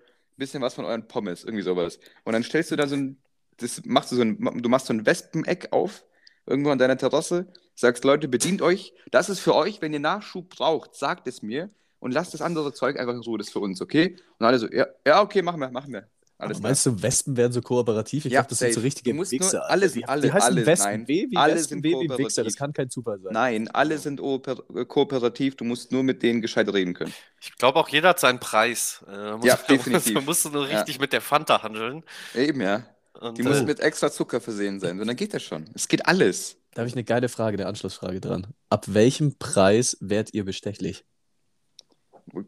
bisschen 0.42 0.62
was 0.62 0.74
von 0.74 0.84
euren 0.84 1.06
Pommes, 1.08 1.44
irgendwie 1.44 1.62
sowas. 1.62 1.98
Und 2.24 2.32
dann 2.32 2.42
stellst 2.42 2.70
du 2.70 2.76
da 2.76 2.86
so 2.86 2.96
ein, 2.96 3.22
das 3.58 3.82
machst 3.84 4.12
du 4.12 4.16
so 4.16 4.22
ein, 4.22 4.38
du 4.62 4.68
machst 4.68 4.86
so 4.86 4.92
ein 4.92 5.06
Wespeneck 5.06 5.68
auf, 5.72 6.04
irgendwo 6.46 6.70
an 6.70 6.78
deiner 6.78 6.96
Terrasse, 6.96 7.46
sagst, 7.74 8.04
Leute, 8.04 8.28
bedient 8.28 8.62
euch. 8.62 8.94
Das 9.10 9.28
ist 9.28 9.40
für 9.40 9.54
euch, 9.54 9.80
wenn 9.80 9.92
ihr 9.92 10.00
Nachschub 10.00 10.48
braucht, 10.50 10.94
sagt 10.94 11.26
es 11.28 11.42
mir 11.42 11.70
und 12.00 12.12
lasst 12.12 12.34
das 12.34 12.42
andere 12.42 12.72
Zeug 12.72 12.98
einfach 12.98 13.14
in 13.14 13.20
Ruhe, 13.20 13.38
das 13.38 13.48
ist 13.48 13.52
für 13.52 13.60
uns, 13.60 13.80
okay? 13.80 14.16
Und 14.38 14.46
alle 14.46 14.58
so, 14.58 14.68
ja, 14.70 14.86
ja, 15.06 15.22
okay, 15.22 15.42
machen 15.42 15.60
wir, 15.60 15.70
machen 15.70 15.92
wir. 15.92 16.08
Alles 16.42 16.56
Aber 16.56 16.60
klar. 16.60 16.70
meinst 16.70 16.86
du, 16.86 17.02
Wespen 17.02 17.36
wären 17.36 17.52
so 17.52 17.62
kooperativ? 17.62 18.24
Ich 18.26 18.32
Ja, 18.32 18.40
glaube, 18.40 18.50
das 18.50 18.58
sind 18.58 18.74
so 18.74 18.80
richtige 18.80 19.10
Du 19.10 19.16
musst 19.16 19.32
nur- 19.32 19.40
Wichser. 19.40 19.70
alle 19.70 19.94
Wie- 19.94 20.04
alle- 20.04 20.22
die 20.22 20.32
heißen 20.32 20.48
alle, 20.48 20.66
Wespen. 20.66 20.90
nein. 20.90 21.08
W 21.08 21.26
wie 21.30 21.36
Alle 21.36 21.54
Wespen, 21.54 21.68
sind 21.68 21.84
wie 21.84 21.92
Wichser. 21.92 22.08
Das 22.08 22.18
kooperativ. 22.34 22.56
kann 22.58 22.72
kein 22.72 22.90
Zufall 22.90 23.20
sein. 23.20 23.32
Nein, 23.32 23.68
alle 23.68 23.98
sind 23.98 24.20
ooper- 24.20 24.84
kooperativ, 24.86 25.56
du 25.56 25.64
musst 25.64 25.92
nur 25.92 26.02
mit 26.02 26.22
denen 26.22 26.40
gescheit 26.40 26.72
reden 26.72 26.94
können. 26.94 27.12
Ich 27.40 27.56
glaube, 27.56 27.78
auch 27.78 27.88
jeder 27.88 28.10
hat 28.10 28.20
seinen 28.20 28.40
Preis. 28.40 29.04
Äh, 29.08 29.36
muss, 29.36 29.46
Ja, 29.46 29.54
muss- 29.54 29.66
definitiv. 29.68 30.14
Da 30.14 30.20
musst 30.20 30.44
du 30.44 30.50
nur 30.50 30.68
Ja. 30.68 30.78
richtig 30.78 30.98
mit 31.00 31.12
der 31.12 31.20
Fanta 31.20 31.62
handeln. 31.62 32.02
Eben, 32.34 32.60
ja. 32.60 32.84
Und, 33.20 33.38
Die 33.38 33.42
äh, 33.42 33.44
müssen 33.44 33.66
mit 33.66 33.78
extra 33.80 34.10
Zucker 34.10 34.40
versehen 34.40 34.80
sein, 34.80 35.00
und 35.00 35.06
dann 35.06 35.16
geht 35.16 35.32
das 35.34 35.42
schon. 35.42 35.70
Es 35.74 35.86
geht 35.86 36.06
alles. 36.06 36.56
Da 36.74 36.80
habe 36.80 36.88
ich 36.88 36.94
eine 36.94 37.04
geile 37.04 37.28
Frage, 37.28 37.56
eine 37.58 37.66
Anschlussfrage 37.66 38.20
dran. 38.20 38.46
Ab 38.70 38.86
welchem 38.88 39.38
Preis 39.38 39.96
wärt 40.00 40.32
ihr 40.34 40.44
bestechlich? 40.44 41.04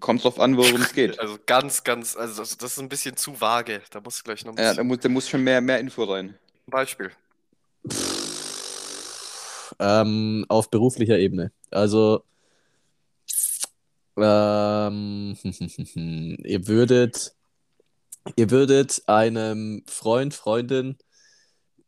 Kommt 0.00 0.24
drauf 0.24 0.40
an, 0.40 0.56
worum 0.56 0.80
es 0.82 0.92
geht. 0.94 1.18
Also 1.20 1.38
ganz, 1.46 1.84
ganz, 1.84 2.16
also 2.16 2.42
das, 2.42 2.54
ist 2.54 2.78
ein 2.78 2.88
bisschen 2.88 3.16
zu 3.16 3.40
vage. 3.40 3.82
Da 3.90 4.00
muss 4.00 4.18
ich 4.18 4.24
gleich 4.24 4.44
noch 4.44 4.52
ein 4.54 4.58
Ja, 4.58 4.62
bisschen 4.62 4.76
da 4.76 4.84
muss, 4.84 4.98
da 5.00 5.08
muss 5.08 5.28
schon 5.28 5.42
mehr, 5.44 5.60
mehr 5.60 5.78
Info 5.80 6.04
rein. 6.04 6.38
ein 6.66 6.70
Beispiel. 6.70 7.12
Ähm, 9.78 10.44
auf 10.48 10.70
beruflicher 10.70 11.18
Ebene. 11.18 11.52
Also 11.70 12.24
Ähm, 14.16 15.36
ihr 16.44 16.66
würdet, 16.68 17.34
ihr 18.36 18.50
würdet 18.50 19.02
einem 19.06 19.84
Freund, 19.88 20.34
Freundin 20.34 20.98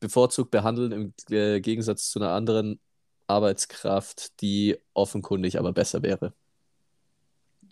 bevorzugt 0.00 0.50
behandeln 0.50 0.92
im 0.92 1.14
äh, 1.30 1.60
Gegensatz 1.60 2.10
zu 2.10 2.20
einer 2.20 2.30
anderen 2.32 2.80
Arbeitskraft, 3.28 4.40
die 4.40 4.78
offenkundig 4.94 5.58
aber 5.58 5.72
besser 5.72 6.02
wäre. 6.02 6.34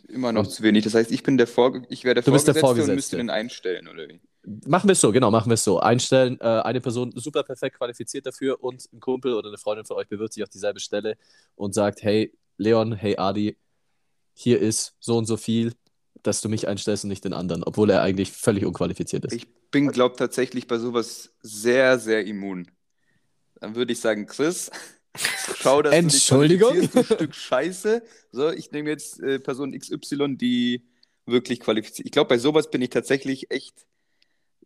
Immer 0.09 0.33
noch 0.33 0.47
zu 0.47 0.63
wenig. 0.63 0.85
Das 0.85 0.95
heißt, 0.95 1.11
ich 1.11 1.23
bin 1.23 1.37
der 1.39 1.47
Vor 1.47 1.83
ich 1.89 2.05
wäre 2.05 2.15
der 2.15 2.23
Du 2.23 2.33
bist 2.33 2.47
der 2.47 2.55
Vorgesetzte 2.55 2.91
und 2.91 2.97
müsste 2.97 3.17
den 3.17 3.31
einstellen, 3.31 3.89
oder 3.89 4.09
wie? 4.09 4.21
Machen 4.67 4.89
wir 4.89 4.93
es 4.93 5.01
so, 5.01 5.11
genau, 5.13 5.31
machen 5.31 5.49
wir 5.49 5.55
es 5.55 5.65
so. 5.65 5.81
Einstellen, 5.81 6.39
äh, 6.41 6.45
eine 6.45 6.81
Person 6.81 7.13
super 7.17 7.43
perfekt 7.43 7.79
qualifiziert 7.79 8.27
dafür 8.27 8.63
und 8.63 8.87
ein 8.93 9.01
Kumpel 9.01 9.33
oder 9.33 9.49
eine 9.49 9.57
Freundin 9.57 9.87
von 9.87 9.97
euch 9.97 10.09
bewirbt 10.09 10.35
sich 10.35 10.43
auf 10.43 10.51
dieselbe 10.51 10.81
Stelle 10.81 11.17
und 11.57 11.73
sagt, 11.73 12.03
hey 12.03 12.37
Leon, 12.59 12.93
hey 12.93 13.17
Adi, 13.17 13.57
hier 14.35 14.61
ist 14.61 14.95
so 15.01 15.17
und 15.17 15.25
so 15.25 15.39
viel, 15.39 15.73
dass 16.23 16.41
du 16.41 16.49
mich 16.49 16.69
einstellst 16.69 17.05
und 17.05 17.09
nicht 17.09 17.25
den 17.25 17.33
anderen, 17.33 17.65
obwohl 17.65 17.89
er 17.91 18.03
eigentlich 18.03 18.33
völlig 18.33 18.67
unqualifiziert 18.67 19.25
ist. 19.25 19.33
Ich 19.33 19.47
bin, 19.71 19.89
glaube 19.91 20.17
tatsächlich 20.17 20.67
bei 20.67 20.79
sowas 20.79 21.35
sehr, 21.41 21.99
sehr 21.99 22.27
immun. 22.27 22.71
Dann 23.61 23.75
würde 23.75 23.93
ich 23.93 24.01
sagen, 24.01 24.27
Chris, 24.27 24.71
schau, 25.17 25.83
dass 25.83 25.95
Entschuldigung? 25.95 26.75
du 26.75 26.81
dich 26.81 26.91
qualifizierst, 26.91 27.11
du 27.11 27.15
Stück 27.17 27.35
Scheiße. 27.35 28.03
So, 28.33 28.51
ich 28.51 28.71
nehme 28.73 28.91
jetzt 28.91 29.21
äh, 29.21 29.39
Person 29.39 29.79
XY, 29.79 30.37
die 30.37 30.85
wirklich 31.27 31.61
qualifiziert. 31.61 32.07
Ich 32.07 32.13
glaube, 32.13 32.29
bei 32.29 32.39
sowas 32.39 32.71
bin 32.71 32.83
ich 32.83 32.91
tatsächlich 32.91 33.51
echt. 33.51 33.87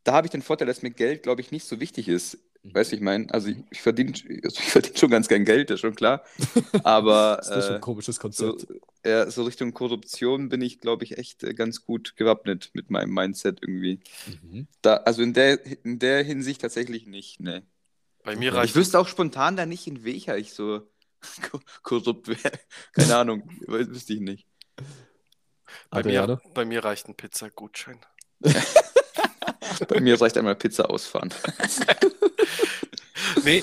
Da 0.05 0.12
habe 0.12 0.26
ich 0.26 0.31
den 0.31 0.43
Vorteil, 0.43 0.67
dass 0.67 0.83
mir 0.83 0.90
Geld, 0.90 1.23
glaube 1.23 1.40
ich, 1.40 1.50
nicht 1.50 1.64
so 1.67 1.81
wichtig 1.81 2.09
ist. 2.09 2.38
Weißt 2.64 2.93
du, 2.93 2.97
ich 2.97 3.02
meine, 3.02 3.33
also 3.33 3.49
ich, 3.49 3.59
ich 3.71 3.81
verdiene 3.81 4.12
also 4.43 4.61
ich 4.61 4.71
verdien 4.71 4.97
schon 4.97 5.11
ganz 5.11 5.28
gern 5.28 5.45
Geld, 5.45 5.71
das 5.71 5.76
ist 5.76 5.81
schon 5.81 5.95
klar. 5.95 6.25
Aber 6.83 7.37
Das 7.47 7.57
ist 7.57 7.64
schon 7.67 7.75
äh, 7.75 7.76
ein 7.76 7.81
komisches 7.81 8.17
so, 8.17 8.23
Konzept. 8.23 8.67
ja, 9.05 9.31
so 9.31 9.45
Richtung 9.45 9.73
Korruption 9.73 10.49
bin 10.49 10.61
ich, 10.61 10.81
glaube 10.81 11.05
ich, 11.05 11.19
echt 11.19 11.45
äh, 11.45 11.55
ganz 11.55 11.85
gut 11.85 12.17
gewappnet 12.17 12.71
mit 12.75 12.90
meinem 12.90 13.12
Mindset 13.14 13.59
irgendwie. 13.62 14.00
Mhm. 14.26 14.67
Da, 14.83 14.97
also 14.99 15.23
in 15.23 15.35
der, 15.35 15.64
in 15.85 15.99
der 15.99 16.23
Hinsicht 16.25 16.61
tatsächlich 16.61 17.07
nicht, 17.07 17.40
ne. 17.40 17.62
Bei 18.25 18.37
mir 18.37 18.50
Ich 18.50 18.56
reicht 18.56 18.75
wüsste 18.75 18.98
auch 18.98 19.08
spontan 19.08 19.56
da 19.56 19.66
nicht, 19.66 19.87
in 19.87 20.04
welcher 20.04 20.37
ich 20.37 20.52
so 20.52 20.88
ko- 21.50 21.60
korrupt 21.82 22.28
wäre. 22.28 22.52
Keine 22.92 23.16
Ahnung, 23.16 23.48
wü- 23.66 23.88
wüsste 23.88 24.12
ich 24.14 24.20
nicht. 24.20 24.46
bei 25.90 26.02
mir, 26.02 26.40
bei 26.54 26.64
mir 26.64 26.84
reicht 26.84 27.08
ein 27.08 27.14
Pizzagutschein. 27.16 28.00
Bei 29.88 30.00
mir 30.00 30.20
reicht 30.20 30.37
einmal 30.37 30.56
Pizza 30.56 30.90
ausfahren. 30.90 31.32
Nee, 33.44 33.62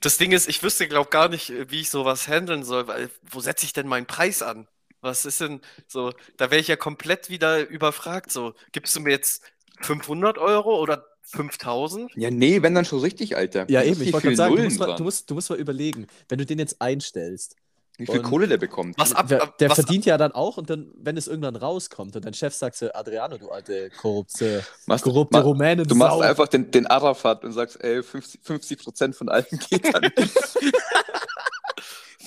das 0.00 0.16
Ding 0.18 0.32
ist, 0.32 0.48
ich 0.48 0.62
wüsste, 0.62 0.88
glaube 0.88 1.10
gar 1.10 1.28
nicht, 1.28 1.52
wie 1.70 1.80
ich 1.82 1.90
sowas 1.90 2.26
handeln 2.26 2.64
soll, 2.64 2.86
weil 2.86 3.10
wo 3.22 3.40
setze 3.40 3.66
ich 3.66 3.72
denn 3.72 3.86
meinen 3.86 4.06
Preis 4.06 4.42
an? 4.42 4.66
Was 5.00 5.24
ist 5.24 5.40
denn 5.40 5.60
so? 5.86 6.12
Da 6.36 6.50
wäre 6.50 6.60
ich 6.60 6.68
ja 6.68 6.76
komplett 6.76 7.28
wieder 7.28 7.68
überfragt. 7.68 8.32
So, 8.32 8.54
gibst 8.72 8.96
du 8.96 9.00
mir 9.00 9.10
jetzt 9.10 9.42
500 9.82 10.38
Euro 10.38 10.78
oder 10.80 11.06
5000? 11.26 12.12
Ja, 12.16 12.30
nee, 12.30 12.62
wenn 12.62 12.74
dann 12.74 12.84
schon 12.84 13.00
richtig, 13.00 13.36
Alter. 13.36 13.66
Ja, 13.68 13.80
Da 13.80 13.86
eben, 13.86 14.00
ich 14.02 14.12
wollte 14.12 14.26
gerade 14.26 14.36
sagen, 14.36 14.56
du 14.56 14.62
musst, 14.62 14.78
mal, 14.78 14.96
du, 14.96 15.02
musst, 15.04 15.30
du 15.30 15.34
musst 15.34 15.50
mal 15.50 15.58
überlegen, 15.58 16.06
wenn 16.28 16.38
du 16.38 16.46
den 16.46 16.58
jetzt 16.58 16.80
einstellst, 16.80 17.56
Wie 17.96 18.06
viel 18.06 18.22
Kohle 18.22 18.46
der 18.48 18.56
bekommt. 18.58 18.98
Was 18.98 19.12
ab, 19.14 19.30
ab- 19.32 19.58
der 19.58 19.70
was, 19.70 19.76
verdient 19.76 20.04
ja 20.04 20.18
dann 20.18 20.32
auch 20.32 20.56
und 20.58 20.68
dann, 20.70 20.92
wenn 20.96 21.16
es 21.16 21.26
irgendwann 21.28 21.56
rauskommt 21.56 22.14
und 22.16 22.24
dein 22.24 22.34
Chef 22.34 22.52
sagt 22.54 22.76
so, 22.76 22.92
Adriano, 22.92 23.38
du 23.38 23.50
alte 23.50 23.90
korrupte, 23.90 24.64
Machst 24.86 25.06
du- 25.06 25.10
korrupte 25.10 25.38
ma- 25.38 25.42
Rumänen, 25.44 25.86
Du 25.86 25.94
machst 25.94 26.16
Sau. 26.18 26.20
einfach 26.20 26.48
den, 26.48 26.70
den 26.70 26.86
Arafat 26.86 27.44
und 27.44 27.52
sagst, 27.52 27.82
ey, 27.82 28.02
50, 28.02 28.40
50% 28.42 29.14
von 29.14 29.28
allem 29.28 29.46
geht 29.70 29.94
an 29.94 30.02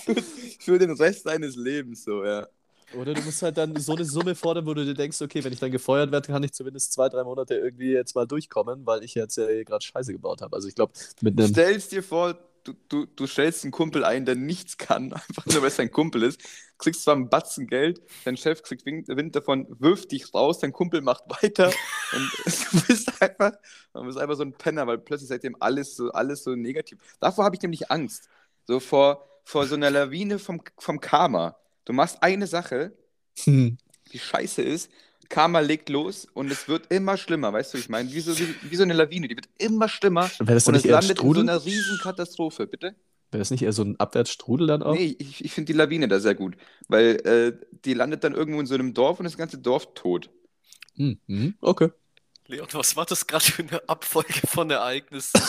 für, 0.05 0.15
für 0.59 0.79
den 0.79 0.91
Rest 0.91 1.25
deines 1.27 1.55
Lebens, 1.55 2.03
so, 2.03 2.23
ja. 2.25 2.47
Oder 2.93 3.13
du 3.13 3.21
musst 3.21 3.41
halt 3.41 3.57
dann 3.57 3.75
so 3.75 3.95
eine 3.95 4.05
Summe 4.05 4.35
fordern, 4.35 4.65
wo 4.65 4.73
du 4.73 4.85
dir 4.85 4.93
denkst, 4.93 5.21
okay, 5.21 5.43
wenn 5.43 5.51
ich 5.51 5.59
dann 5.59 5.71
gefeuert 5.71 6.11
werde, 6.11 6.27
kann 6.27 6.43
ich 6.43 6.53
zumindest 6.53 6.93
zwei, 6.93 7.09
drei 7.09 7.23
Monate 7.23 7.55
irgendwie 7.55 7.91
jetzt 7.91 8.15
mal 8.15 8.25
durchkommen, 8.25 8.85
weil 8.85 9.03
ich 9.03 9.13
jetzt 9.15 9.37
ja 9.37 9.45
gerade 9.63 9.85
Scheiße 9.85 10.13
gebaut 10.13 10.41
habe. 10.41 10.55
Also 10.55 10.67
ich 10.67 10.75
glaube, 10.75 10.93
mit 11.21 11.37
einem 11.37 11.49
Stellst 11.49 11.91
dir 11.91 12.01
vor, 12.01 12.37
du, 12.67 12.73
du, 12.89 13.05
du 13.05 13.27
stellst 13.27 13.63
einen 13.63 13.71
Kumpel 13.71 14.03
ein, 14.03 14.25
der 14.25 14.35
nichts 14.35 14.77
kann, 14.77 15.13
einfach 15.13 15.45
nur 15.45 15.61
weil 15.61 15.69
es 15.69 15.77
dein 15.77 15.91
Kumpel 15.91 16.23
ist, 16.23 16.41
kriegst 16.77 17.03
zwar 17.03 17.15
einen 17.15 17.29
Batzen 17.29 17.67
Geld, 17.67 18.01
dein 18.25 18.37
Chef 18.37 18.61
kriegt 18.61 18.85
Wind, 18.85 19.07
Wind 19.07 19.35
davon, 19.35 19.67
wirft 19.79 20.11
dich 20.11 20.33
raus, 20.33 20.59
dein 20.59 20.73
Kumpel 20.73 21.01
macht 21.01 21.23
weiter 21.41 21.67
und 22.13 22.31
du 22.71 22.81
bist 22.87 23.21
einfach, 23.21 23.51
du 23.93 24.03
bist 24.03 24.17
einfach 24.17 24.35
so 24.35 24.43
ein 24.43 24.53
Penner, 24.53 24.87
weil 24.87 24.97
plötzlich 24.97 25.29
seitdem 25.29 25.55
alles 25.59 25.95
so, 25.95 26.11
alles 26.11 26.43
so 26.43 26.55
negativ. 26.55 26.99
Davor 27.19 27.45
habe 27.45 27.55
ich 27.55 27.61
nämlich 27.61 27.89
Angst. 27.91 28.29
So 28.65 28.79
vor, 28.79 29.25
vor 29.43 29.65
so 29.65 29.75
einer 29.75 29.89
Lawine 29.89 30.39
vom, 30.39 30.61
vom 30.77 30.99
Karma. 30.99 31.55
Du 31.87 31.93
machst 31.93 32.21
eine 32.21 32.47
Sache, 32.47 32.91
Hm. 33.45 33.77
die 34.11 34.19
scheiße 34.19 34.61
ist, 34.61 34.91
Karma 35.29 35.61
legt 35.61 35.87
los 35.87 36.27
und 36.33 36.51
es 36.51 36.67
wird 36.67 36.91
immer 36.91 37.15
schlimmer, 37.15 37.53
weißt 37.53 37.73
du, 37.73 37.77
ich 37.77 37.87
meine, 37.87 38.11
wie 38.11 38.19
so, 38.19 38.37
wie, 38.37 38.55
wie 38.69 38.75
so 38.75 38.83
eine 38.83 38.91
Lawine, 38.91 39.29
die 39.29 39.37
wird 39.37 39.47
immer 39.57 39.87
schlimmer 39.87 40.29
Wäre 40.39 40.55
das 40.55 40.67
und 40.67 40.75
es 40.75 40.83
landet 40.83 41.21
in 41.21 41.33
so 41.33 41.39
einer 41.39 41.63
riesen 41.63 41.97
Katastrophe, 41.97 42.67
bitte? 42.67 42.87
Wäre 43.31 43.39
das 43.39 43.51
nicht 43.51 43.61
eher 43.61 43.71
so 43.71 43.83
ein 43.83 43.97
Abwärtsstrudel 43.97 44.67
dann 44.67 44.83
auch? 44.83 44.95
Nee, 44.95 45.15
ich, 45.17 45.45
ich 45.45 45.53
finde 45.53 45.71
die 45.71 45.77
Lawine 45.77 46.09
da 46.09 46.19
sehr 46.19 46.35
gut, 46.35 46.57
weil 46.89 47.21
äh, 47.25 47.53
die 47.85 47.93
landet 47.93 48.25
dann 48.25 48.35
irgendwo 48.35 48.59
in 48.59 48.65
so 48.65 48.73
einem 48.75 48.93
Dorf 48.93 49.21
und 49.21 49.23
das 49.23 49.37
ganze 49.37 49.57
Dorf 49.57 49.93
tot. 49.93 50.29
Hm. 50.95 51.19
Mhm. 51.27 51.55
Okay. 51.61 51.89
Leon, 52.47 52.67
was 52.73 52.95
war 52.95 53.05
das 53.05 53.27
gerade 53.27 53.43
für 53.45 53.61
eine 53.63 53.89
Abfolge 53.89 54.33
von 54.47 54.69
Ereignissen? 54.69 55.39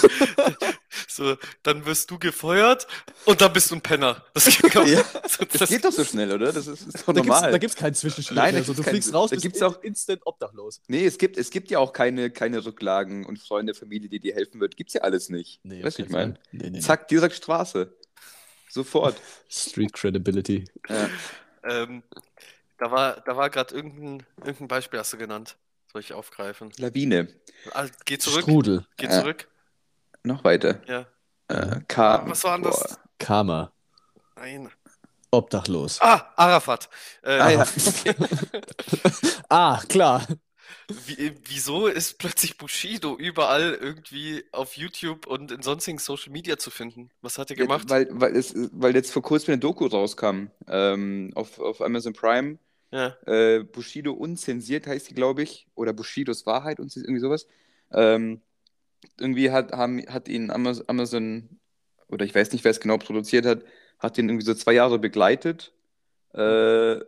so, 1.09 1.37
dann 1.63 1.87
wirst 1.87 2.11
du 2.11 2.19
gefeuert 2.19 2.87
und 3.25 3.41
dann 3.41 3.53
bist 3.53 3.71
du 3.71 3.77
ein 3.77 3.81
Penner. 3.81 4.25
Das 4.35 4.47
geht, 4.47 4.75
doch- 4.75 4.87
Ja, 4.87 5.05
so, 5.29 5.45
Das 5.45 5.59
das, 5.61 5.69
geht 5.69 5.85
doch 5.85 5.93
so 5.93 6.05
schnell, 6.05 6.33
oder? 6.33 6.53
Das 6.53 6.67
ist, 6.67 6.87
ist 6.89 6.99
doch 6.99 7.07
Da 7.07 7.13
gibt's, 7.13 7.29
normal. 7.29 7.53
da 7.53 7.59
gibt's 7.59 7.77
keinen 7.77 7.95
Zwischenschritt 7.95 8.37
Nein, 8.37 8.53
da 8.55 8.59
mehr. 8.61 8.65
So, 8.65 8.73
du 8.73 8.79
gibt's 8.79 8.91
fliegst 8.91 9.15
raus, 9.15 9.31
da 9.31 9.37
bist 9.37 9.43
gibt's 9.43 9.63
auch- 9.63 9.83
instant 9.83 10.23
obdachlos. 10.25 10.81
Nee, 10.89 11.07
es 11.07 11.19
gibt, 11.19 11.37
es 11.37 11.51
gibt 11.51 11.71
ja 11.71 11.79
auch 11.79 11.93
keine, 11.93 12.31
keine 12.31 12.65
Rücklagen 12.65 13.25
und 13.27 13.39
Freunde, 13.39 13.75
Familie, 13.75 14.09
die 14.09 14.19
dir 14.21 14.35
helfen 14.35 14.61
wird. 14.61 14.77
Gibt's 14.77 14.95
ja 14.95 15.03
alles 15.03 15.29
nicht. 15.29 15.61
Nee, 15.65 15.85
weißt 15.85 15.99
du, 15.99 16.03
ich 16.03 16.09
meine? 16.11 16.35
Nee, 16.53 16.71
nee. 16.71 16.81
Zack, 16.81 17.09
direkt 17.09 17.35
Straße. 17.37 17.95
Sofort. 18.71 19.17
Street 19.49 19.93
Credibility. 19.93 20.65
Ja. 20.89 21.09
ähm, 21.65 22.03
da 22.79 22.91
war, 22.91 23.21
da 23.23 23.37
war 23.37 23.51
gerade 23.51 23.75
irgendein, 23.75 24.27
irgendein 24.39 24.69
Beispiel, 24.69 24.99
hast 25.01 25.13
du 25.13 25.17
genannt. 25.17 25.57
Soll 25.93 26.01
ich 26.03 26.13
aufgreifen? 26.13 26.71
Lawine. 26.79 27.29
Ah, 27.73 27.87
geh 28.05 28.19
zurück, 28.19 28.43
Strudel. 28.43 28.87
geh 28.97 29.07
Ja. 29.07 29.21
zurück. 29.21 29.49
Noch 30.23 30.45
weiter. 30.45 30.81
Ja. 30.87 31.07
Äh, 31.49 31.81
K. 31.89 32.25
Was 32.29 32.45
war 32.45 32.59
das? 32.61 32.79
Boah. 32.81 32.99
Karma. 33.19 33.73
Nein. 34.37 34.71
Obdachlos. 35.31 36.01
Ah, 36.01 36.33
Arafat. 36.37 36.89
Äh, 37.23 37.39
Ah 37.39 37.51
ja. 37.51 37.67
Ah, 39.49 39.81
klar. 39.89 40.27
Wie, 41.07 41.35
wieso 41.47 41.87
ist 41.87 42.19
plötzlich 42.19 42.57
Bushido 42.57 43.17
überall 43.17 43.75
irgendwie 43.75 44.45
auf 44.53 44.75
YouTube 44.77 45.27
und 45.27 45.51
in 45.53 45.63
sonstigen 45.63 45.99
Social 45.99 46.33
Media 46.33 46.59
zu 46.59 46.71
finden? 46.71 47.11
Was 47.23 47.39
hat 47.39 47.51
er 47.51 47.57
gemacht? 47.57 47.91
Ja, 47.91 47.97
weil, 47.97 48.09
weil, 48.11 48.37
es, 48.37 48.55
weil 48.73 48.95
jetzt 48.95 49.13
vor 49.13 49.23
kurzem 49.23 49.53
eine 49.53 49.61
Doku 49.61 49.87
rauskam 49.87 50.47
ähm, 50.67 51.31
auf, 51.35 51.59
auf 51.59 51.81
Amazon 51.83 52.13
Prime. 52.13 52.59
Ja. 52.91 53.17
Äh, 53.27 53.65
Bushido 53.65 54.13
unzensiert 54.13 54.87
heißt 54.87 55.11
die, 55.11 55.15
glaube 55.15 55.43
ich. 55.43 55.67
Oder 55.75 55.93
Bushidos 55.93 56.47
Wahrheit, 56.47 56.81
unzensiert, 56.81 57.09
irgendwie 57.09 57.21
sowas. 57.23 57.47
Ähm, 57.93 58.41
irgendwie 59.19 59.51
hat, 59.51 59.73
haben, 59.73 60.01
hat 60.09 60.29
ihn 60.29 60.51
Amaz- 60.51 60.85
Amazon, 60.89 61.61
oder 62.09 62.25
ich 62.25 62.35
weiß 62.35 62.53
nicht, 62.53 62.65
wer 62.65 62.71
es 62.71 62.81
genau 62.81 62.99
produziert 62.99 63.47
hat, 63.47 63.65
hat 63.99 64.19
ihn 64.19 64.29
irgendwie 64.29 64.47
so 64.47 64.55
zwei 64.55 64.73
Jahre 64.73 64.99
begleitet 64.99 65.73
äh, 66.35 66.99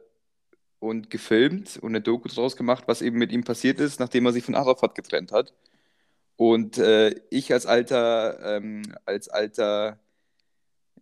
und 0.80 1.10
gefilmt 1.10 1.78
und 1.78 1.90
eine 1.90 2.00
Doku 2.02 2.28
draus 2.28 2.56
gemacht, 2.56 2.84
was 2.86 3.02
eben 3.02 3.18
mit 3.18 3.32
ihm 3.32 3.44
passiert 3.44 3.80
ist, 3.80 4.00
nachdem 4.00 4.26
er 4.26 4.32
sich 4.32 4.44
von 4.44 4.54
Arafat 4.54 4.94
getrennt 4.94 5.32
hat. 5.32 5.54
Und 6.36 6.78
äh, 6.78 7.14
ich 7.30 7.52
als 7.52 7.66
alter, 7.66 8.40
ähm, 8.56 8.82
als 9.06 9.28
alter, 9.28 9.98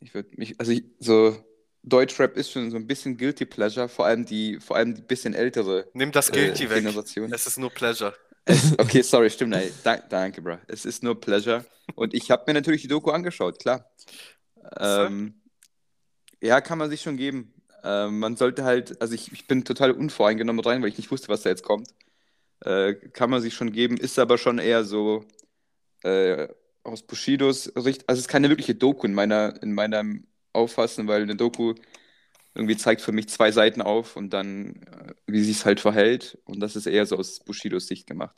ich 0.01 0.15
würde 0.15 0.31
mich, 0.37 0.59
also 0.61 0.73
ich, 0.73 0.85
so 0.99 1.37
Deutschrap 1.83 2.37
ist 2.37 2.51
schon 2.51 2.71
so 2.71 2.77
ein 2.77 2.87
bisschen 2.87 3.17
Guilty 3.17 3.47
Pleasure, 3.47 3.89
vor 3.89 4.07
allem 4.07 4.25
die, 4.27 4.59
vor 4.61 4.77
allem 4.77 4.95
die 4.95 5.03
bisschen 5.03 5.35
ältere 5.35 5.89
Nimm 5.95 6.13
das 6.13 6.29
äh, 6.31 6.33
Guilty 6.33 6.69
weg. 6.71 6.83
Generation. 6.83 7.33
Es 7.33 7.47
ist 7.47 7.59
nur 7.59 7.71
Pleasure. 7.71 8.15
Es, 8.45 8.79
okay, 8.79 9.03
sorry, 9.03 9.31
stimmt. 9.31 9.55
Ey. 9.55 9.73
Da, 9.85 9.97
danke, 9.97 10.43
bro. 10.43 10.59
Es 10.67 10.85
ist 10.85 11.03
nur 11.03 11.21
Pleasure. 11.21 11.65
Und 11.95 12.15
ich 12.15 12.31
habe 12.31 12.45
mir 12.47 12.55
natürlich 12.55 12.83
die 12.83 12.89
Doku 12.89 13.11
angeschaut, 13.11 13.59
klar. 13.59 13.91
Ähm, 14.79 15.41
ja, 16.41 16.61
kann 16.61 16.79
man 16.79 16.91
sich 16.91 17.03
schon 17.03 17.17
geben. 17.17 17.55
Ähm, 17.85 18.19
man 18.19 18.37
sollte 18.37 18.65
halt, 18.65 19.01
also 19.01 19.15
ich, 19.15 19.33
ich 19.33 19.47
bin 19.47 19.65
total 19.65 19.93
unvoreingenommen 19.93 20.65
rein, 20.65 20.83
weil 20.83 20.89
ich 20.89 20.99
nicht 20.99 21.11
wusste, 21.11 21.29
was 21.29 21.43
da 21.43 21.51
jetzt 21.51 21.63
kommt. 21.63 21.89
Äh, 22.61 22.95
kann 22.95 23.31
man 23.31 23.41
sich 23.41 23.55
schon 23.55 23.73
geben, 23.73 23.97
ist 23.97 24.19
aber 24.19 24.37
schon 24.37 24.59
eher 24.59 24.85
so 24.85 25.25
äh, 26.03 26.49
aus 26.83 27.03
Bushidos 27.03 27.65
Sicht. 27.65 28.09
Also 28.09 28.19
es 28.19 28.27
ist 28.27 28.29
keine 28.29 28.49
wirkliche 28.49 28.75
Doku 28.75 29.07
in 29.07 29.15
meiner, 29.15 29.63
in 29.63 29.75
meinem 29.75 30.27
Auffassen, 30.59 31.09
weil 31.09 31.23
eine 31.23 31.37
Doku 31.37 31.75
irgendwie 32.55 32.77
zeigt 32.77 33.00
für 33.03 33.12
mich 33.12 33.29
zwei 33.29 33.53
Seiten 33.53 33.83
auf 33.83 34.17
und 34.17 34.31
dann, 34.33 34.77
äh, 34.83 35.15
wie 35.27 35.43
sie 35.43 35.53
es 35.53 35.65
halt 35.65 35.81
verhält. 35.81 36.38
Und 36.45 36.61
das 36.61 36.77
ist 36.77 36.87
eher 36.87 37.07
so 37.07 37.17
aus 37.17 37.41
Bushidos 37.41 37.87
Sicht 37.87 38.07
gemacht. 38.07 38.37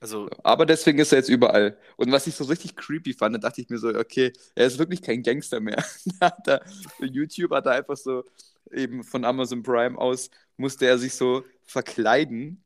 Also, 0.00 0.28
Aber 0.42 0.66
deswegen 0.66 0.98
ist 0.98 1.12
er 1.12 1.18
jetzt 1.18 1.28
überall. 1.28 1.78
Und 1.96 2.10
was 2.10 2.26
ich 2.26 2.34
so 2.34 2.44
richtig 2.44 2.74
creepy 2.76 3.14
fand, 3.14 3.36
da 3.36 3.38
dachte 3.38 3.60
ich 3.60 3.68
mir 3.68 3.78
so, 3.78 3.88
okay, 3.90 4.32
er 4.56 4.66
ist 4.66 4.78
wirklich 4.78 5.00
kein 5.00 5.22
Gangster 5.22 5.60
mehr. 5.60 5.84
Da 6.44 6.60
YouTube 7.00 7.52
hat 7.52 7.66
er 7.66 7.72
einfach 7.72 7.96
so 7.96 8.24
eben 8.72 9.04
von 9.04 9.24
Amazon 9.24 9.62
Prime 9.62 9.96
aus, 9.96 10.30
musste 10.56 10.86
er 10.86 10.98
sich 10.98 11.14
so 11.14 11.44
verkleiden. 11.64 12.64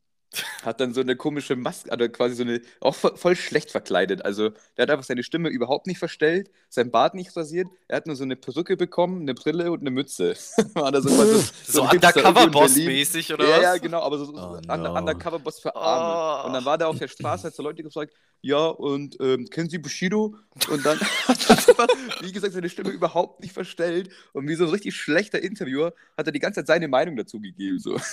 Hat 0.63 0.81
dann 0.81 0.93
so 0.95 1.01
eine 1.01 1.17
komische 1.17 1.57
Maske, 1.57 1.91
also 1.93 2.09
quasi 2.09 2.35
so 2.35 2.43
eine, 2.43 2.61
auch 2.81 2.95
vo- 2.95 3.17
voll 3.17 3.37
schlecht 3.37 3.71
verkleidet. 3.71 4.25
Also, 4.25 4.51
der 4.77 4.83
hat 4.83 4.91
einfach 4.91 5.05
seine 5.05 5.23
Stimme 5.23 5.49
überhaupt 5.49 5.87
nicht 5.87 5.99
verstellt, 5.99 6.51
sein 6.69 6.91
Bart 6.91 7.15
nicht 7.15 7.37
rasiert. 7.37 7.69
Er 7.89 7.99
hat 7.99 8.07
nur 8.07 8.17
so 8.17 8.25
eine 8.25 8.37
Perücke 8.37 8.77
bekommen, 8.77 9.23
eine 9.23 9.35
Brille 9.35 9.71
und 9.73 9.81
eine 9.81 9.91
Mütze. 9.91 10.35
War 10.75 10.93
da 10.93 11.01
so, 11.01 11.09
quasi 11.09 11.43
So 11.67 11.83
Berlin. 11.83 12.01
Undercover-Boss-mäßig, 12.03 13.33
oder 13.35 13.49
Ja, 13.49 13.57
was? 13.57 13.63
ja, 13.63 13.77
genau, 13.79 14.03
aber 14.03 14.19
so, 14.19 14.25
so 14.27 14.33
Oh, 14.37 14.61
no. 14.77 14.95
Undercover-Boss 14.95 15.61
für 15.61 15.75
Arme. 15.77 16.43
Oh. 16.43 16.47
Und 16.49 16.53
dann 16.55 16.65
war 16.65 16.79
der 16.79 16.89
auf 16.89 16.99
der 16.99 17.09
Straße, 17.09 17.47
hat 17.49 17.55
so 17.55 17.63
Leute 17.63 17.83
gefragt, 17.83 18.13
ja, 18.43 18.67
und 18.67 19.17
ähm, 19.21 19.49
kennen 19.51 19.69
Sie 19.71 19.79
Bushido? 19.79 20.37
Und 20.71 20.85
dann 20.87 21.01
hat 21.29 21.51
er 21.51 21.57
einfach, 21.57 21.87
wie 22.21 22.31
gesagt, 22.33 22.53
seine 22.53 22.69
Stimme 22.69 22.91
überhaupt 22.91 23.41
nicht 23.41 23.53
verstellt. 23.53 24.11
Und 24.33 24.47
wie 24.49 24.55
so 24.55 24.65
ein 24.65 24.71
richtig 24.71 24.95
schlechter 24.95 25.43
Interviewer 25.43 25.95
hat 26.17 26.27
er 26.27 26.33
die 26.33 26.39
ganze 26.39 26.61
Zeit 26.61 26.67
seine 26.69 26.89
Meinung 26.89 27.17
dazu 27.17 27.41
gegeben. 27.41 27.79
So. 27.79 27.97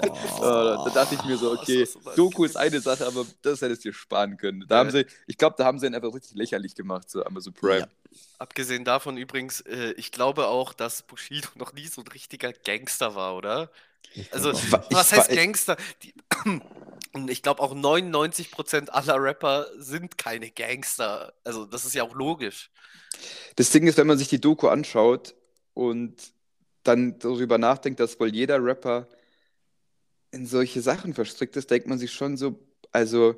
Oh. 0.00 0.38
Äh, 0.38 0.40
da 0.40 0.90
dachte 0.94 1.14
ich 1.14 1.24
mir 1.24 1.36
so, 1.36 1.47
Das 1.50 1.62
okay, 1.62 1.84
so 1.84 2.00
Doku 2.16 2.44
ist 2.44 2.56
eine 2.56 2.80
Sache, 2.80 3.06
aber 3.06 3.26
das 3.42 3.60
hättest 3.62 3.84
du 3.84 3.90
dir 3.90 3.94
sparen 3.94 4.36
können. 4.36 4.64
Da 4.68 4.76
Ja. 4.76 4.80
haben 4.80 4.90
sie, 4.90 5.06
ich 5.26 5.36
glaube, 5.38 5.56
da 5.58 5.64
haben 5.64 5.78
sie 5.78 5.86
ihn 5.86 5.94
einfach 5.94 6.12
richtig 6.14 6.36
lächerlich 6.36 6.74
gemacht, 6.74 7.10
so 7.10 7.24
Amazon 7.24 7.52
Prime. 7.52 7.80
Ja. 7.80 7.88
Abgesehen 8.38 8.84
davon 8.84 9.16
übrigens, 9.16 9.60
äh, 9.62 9.92
ich 9.96 10.12
glaube 10.12 10.46
auch, 10.46 10.72
dass 10.72 11.02
Bushido 11.02 11.48
noch 11.56 11.72
nie 11.72 11.86
so 11.86 12.02
ein 12.02 12.08
richtiger 12.08 12.52
Gangster 12.52 13.14
war, 13.14 13.36
oder? 13.36 13.70
Also, 14.30 14.52
ich 14.52 14.72
was 14.72 15.12
heißt 15.12 15.30
Gangster? 15.30 15.76
Die, 16.02 16.14
und 17.12 17.30
ich 17.30 17.42
glaube 17.42 17.62
auch 17.62 17.74
99% 17.74 18.88
aller 18.90 19.22
Rapper 19.22 19.66
sind 19.76 20.16
keine 20.18 20.50
Gangster. 20.50 21.32
Also, 21.44 21.66
das 21.66 21.84
ist 21.84 21.94
ja 21.94 22.02
auch 22.04 22.14
logisch. 22.14 22.70
Das 23.56 23.70
Ding 23.70 23.86
ist, 23.86 23.98
wenn 23.98 24.06
man 24.06 24.18
sich 24.18 24.28
die 24.28 24.40
Doku 24.40 24.68
anschaut 24.68 25.34
und 25.74 26.14
dann 26.84 27.18
darüber 27.18 27.58
nachdenkt, 27.58 28.00
dass 28.00 28.18
wohl 28.18 28.34
jeder 28.34 28.62
Rapper 28.62 29.08
in 30.32 30.46
solche 30.46 30.82
Sachen 30.82 31.14
verstrickt 31.14 31.56
ist, 31.56 31.70
denkt 31.70 31.88
man 31.88 31.98
sich 31.98 32.12
schon 32.12 32.36
so, 32.36 32.58
also 32.92 33.34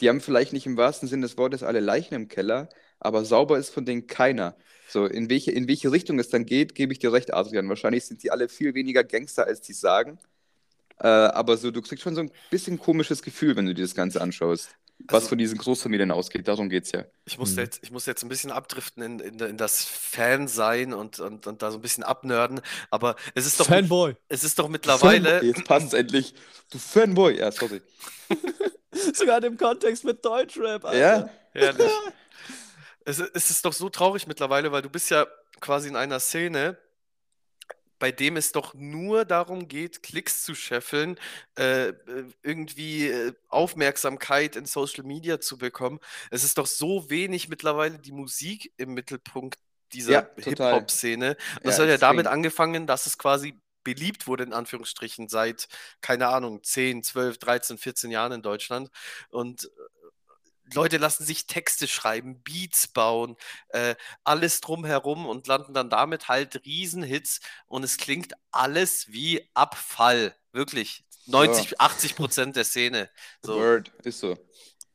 die 0.00 0.08
haben 0.08 0.20
vielleicht 0.20 0.52
nicht 0.52 0.66
im 0.66 0.76
wahrsten 0.76 1.08
Sinne 1.08 1.22
des 1.26 1.38
Wortes 1.38 1.62
alle 1.62 1.80
Leichen 1.80 2.14
im 2.14 2.28
Keller, 2.28 2.68
aber 3.00 3.24
sauber 3.24 3.58
ist 3.58 3.70
von 3.70 3.84
denen 3.84 4.06
keiner. 4.06 4.56
So, 4.88 5.06
in 5.06 5.30
welche, 5.30 5.52
in 5.52 5.68
welche 5.68 5.92
Richtung 5.92 6.18
es 6.18 6.28
dann 6.28 6.46
geht, 6.46 6.74
gebe 6.74 6.92
ich 6.92 6.98
dir 6.98 7.12
recht, 7.12 7.32
Adrian. 7.34 7.68
Wahrscheinlich 7.68 8.04
sind 8.04 8.22
die 8.22 8.30
alle 8.30 8.48
viel 8.48 8.74
weniger 8.74 9.04
Gangster, 9.04 9.46
als 9.46 9.60
die 9.62 9.72
sagen. 9.72 10.18
Äh, 11.00 11.08
aber 11.08 11.56
so, 11.56 11.70
du 11.70 11.82
kriegst 11.82 12.02
schon 12.02 12.14
so 12.14 12.22
ein 12.22 12.30
bisschen 12.50 12.78
komisches 12.78 13.22
Gefühl, 13.22 13.56
wenn 13.56 13.66
du 13.66 13.74
dir 13.74 13.82
das 13.82 13.94
Ganze 13.94 14.20
anschaust. 14.20 14.76
Was 15.06 15.14
Also- 15.16 15.28
von 15.30 15.38
diesen 15.38 15.58
Großfamilien 15.58 16.10
ausgeht, 16.10 16.48
darum 16.48 16.68
geht's 16.70 16.92
ja. 16.92 17.04
Ich 17.26 17.38
muss 17.38 17.52
Mhm. 17.52 17.58
jetzt, 17.58 17.80
ich 17.82 17.90
muss 17.90 18.06
jetzt 18.06 18.22
ein 18.22 18.28
bisschen 18.28 18.50
abdriften 18.50 19.02
in, 19.02 19.18
in, 19.20 19.38
in 19.38 19.56
das 19.58 19.84
Fan-Sein 19.84 20.94
und, 20.94 21.20
und, 21.20 21.46
und 21.46 21.62
da 21.62 21.70
so 21.70 21.78
ein 21.78 21.82
bisschen 21.82 22.04
abnörden, 22.04 22.60
aber 22.90 23.16
es 23.34 23.44
ist 23.46 23.60
doch, 23.60 23.66
Fanboy. 23.66 24.16
es 24.28 24.44
ist 24.44 24.58
doch 24.58 24.68
mittlerweile, 24.68 25.28
Fanboy, 25.40 25.48
Jetzt 25.48 25.64
passt's 25.64 25.92
endlich. 25.92 26.34
Du 26.70 26.78
Fanboy. 26.78 27.38
Ja, 27.38 27.50
sorry. 27.52 27.82
Sogar 29.14 29.36
in 29.38 29.42
dem 29.42 29.56
Kontext 29.58 30.04
mit 30.04 30.24
Deutschrap, 30.24 30.84
Alter. 30.84 30.98
Ja, 30.98 31.30
Herrlich. 31.52 31.90
Es, 33.04 33.18
es 33.18 33.50
ist 33.50 33.64
doch 33.64 33.72
so 33.72 33.90
traurig 33.90 34.26
mittlerweile, 34.26 34.72
weil 34.72 34.80
du 34.82 34.88
bist 34.88 35.10
ja 35.10 35.26
quasi 35.60 35.88
in 35.88 35.96
einer 35.96 36.20
Szene, 36.20 36.78
bei 37.98 38.12
dem 38.12 38.36
es 38.36 38.52
doch 38.52 38.74
nur 38.74 39.24
darum 39.24 39.68
geht, 39.68 40.02
Klicks 40.02 40.42
zu 40.44 40.54
scheffeln, 40.54 41.18
äh, 41.56 41.92
irgendwie 42.42 43.08
äh, 43.08 43.32
Aufmerksamkeit 43.48 44.56
in 44.56 44.66
Social 44.66 45.04
Media 45.04 45.40
zu 45.40 45.58
bekommen. 45.58 46.00
Es 46.30 46.44
ist 46.44 46.58
doch 46.58 46.66
so 46.66 47.08
wenig 47.10 47.48
mittlerweile 47.48 47.98
die 47.98 48.12
Musik 48.12 48.72
im 48.76 48.94
Mittelpunkt 48.94 49.58
dieser 49.92 50.12
Ja. 50.12 50.28
Hip-Hop-Szene. 50.38 51.36
Das 51.62 51.78
Ja, 51.78 51.82
hat 51.82 51.88
ja 51.88 51.98
damit 51.98 52.26
angefangen, 52.26 52.86
dass 52.86 53.06
es 53.06 53.18
quasi 53.18 53.60
beliebt 53.84 54.26
wurde, 54.26 54.44
in 54.44 54.52
Anführungsstrichen, 54.54 55.28
seit, 55.28 55.68
keine 56.00 56.28
Ahnung, 56.28 56.62
10, 56.62 57.02
12, 57.02 57.38
13, 57.38 57.78
14 57.78 58.10
Jahren 58.10 58.32
in 58.32 58.42
Deutschland. 58.42 58.90
Und 59.30 59.64
äh, 59.64 59.68
Leute 60.72 60.96
lassen 60.98 61.24
sich 61.24 61.46
Texte 61.46 61.86
schreiben, 61.88 62.42
Beats 62.42 62.88
bauen, 62.88 63.36
äh, 63.68 63.94
alles 64.24 64.60
drumherum 64.60 65.26
und 65.26 65.46
landen 65.46 65.74
dann 65.74 65.90
damit 65.90 66.28
halt 66.28 66.64
Riesenhits 66.64 67.40
und 67.66 67.84
es 67.84 67.96
klingt 67.98 68.32
alles 68.50 69.12
wie 69.12 69.48
Abfall. 69.54 70.34
Wirklich. 70.52 71.04
90, 71.26 71.80
80 71.80 72.16
Prozent 72.16 72.56
der 72.56 72.64
Szene. 72.64 73.10
So. 73.42 73.54
Word, 73.56 73.92
ist 74.04 74.20
so. 74.20 74.36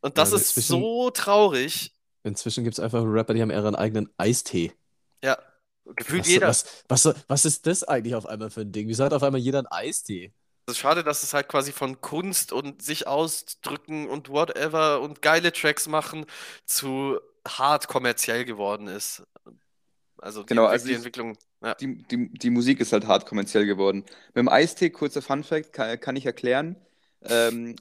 Und 0.02 0.18
das 0.18 0.32
Ja, 0.32 0.38
ist 0.38 0.56
so 0.56 1.10
traurig. 1.12 1.94
Inzwischen 2.24 2.64
gibt 2.64 2.76
es 2.76 2.80
einfach 2.80 3.04
Rapper, 3.04 3.34
die 3.34 3.42
haben 3.42 3.52
ihren 3.52 3.76
eigenen 3.76 4.10
Eistee. 4.18 4.74
Ja. 5.24 5.38
Gefühlt 5.96 6.22
Was, 6.22 6.28
jeder. 6.28 6.48
was, 6.48 6.66
was, 6.88 7.16
was 7.28 7.46
ist 7.46 7.66
das 7.66 7.84
eigentlich 7.84 8.16
auf 8.16 8.26
einmal 8.26 8.50
für 8.52 8.62
ein 8.62 8.72
Ding? 8.72 8.88
Wieso 8.88 9.04
hat 9.04 9.14
auf 9.14 9.24
einmal 9.24 9.42
jeder 9.42 9.60
einen 9.60 9.68
Eistee? 9.68 10.34
Es 10.70 10.76
ist 10.78 10.82
schade, 10.82 11.04
dass 11.04 11.24
es 11.24 11.34
halt 11.34 11.48
quasi 11.48 11.72
von 11.72 12.00
Kunst 12.02 12.52
und 12.54 12.82
sich 12.82 13.08
ausdrücken 13.08 14.08
und 14.08 14.30
whatever 14.30 15.02
und 15.02 15.22
geile 15.22 15.52
Tracks 15.52 15.88
machen 15.88 16.26
zu 16.66 17.20
hart 17.48 17.88
kommerziell 17.88 18.46
geworden 18.46 18.88
ist. 18.88 19.24
Also 20.18 20.42
die, 20.44 20.48
Genau, 20.48 20.66
also 20.66 20.86
die 20.86 20.92
ich- 20.92 20.98
Entwicklung. 20.98 21.38
Ja. 21.62 21.74
Die, 21.76 22.04
die, 22.04 22.30
die 22.32 22.50
Musik 22.52 22.80
ist 22.80 22.94
halt 22.94 23.08
hart 23.08 23.26
kommerziell 23.26 23.66
geworden. 23.66 24.06
Mit 24.28 24.38
dem 24.38 24.50
Eistee, 24.50 24.90
kurzer 24.92 25.22
Funfact, 25.22 25.74
kann, 25.74 26.00
kann 26.00 26.16
ich 26.16 26.26
erklären. 26.26 26.78
Ähm, 27.24 27.76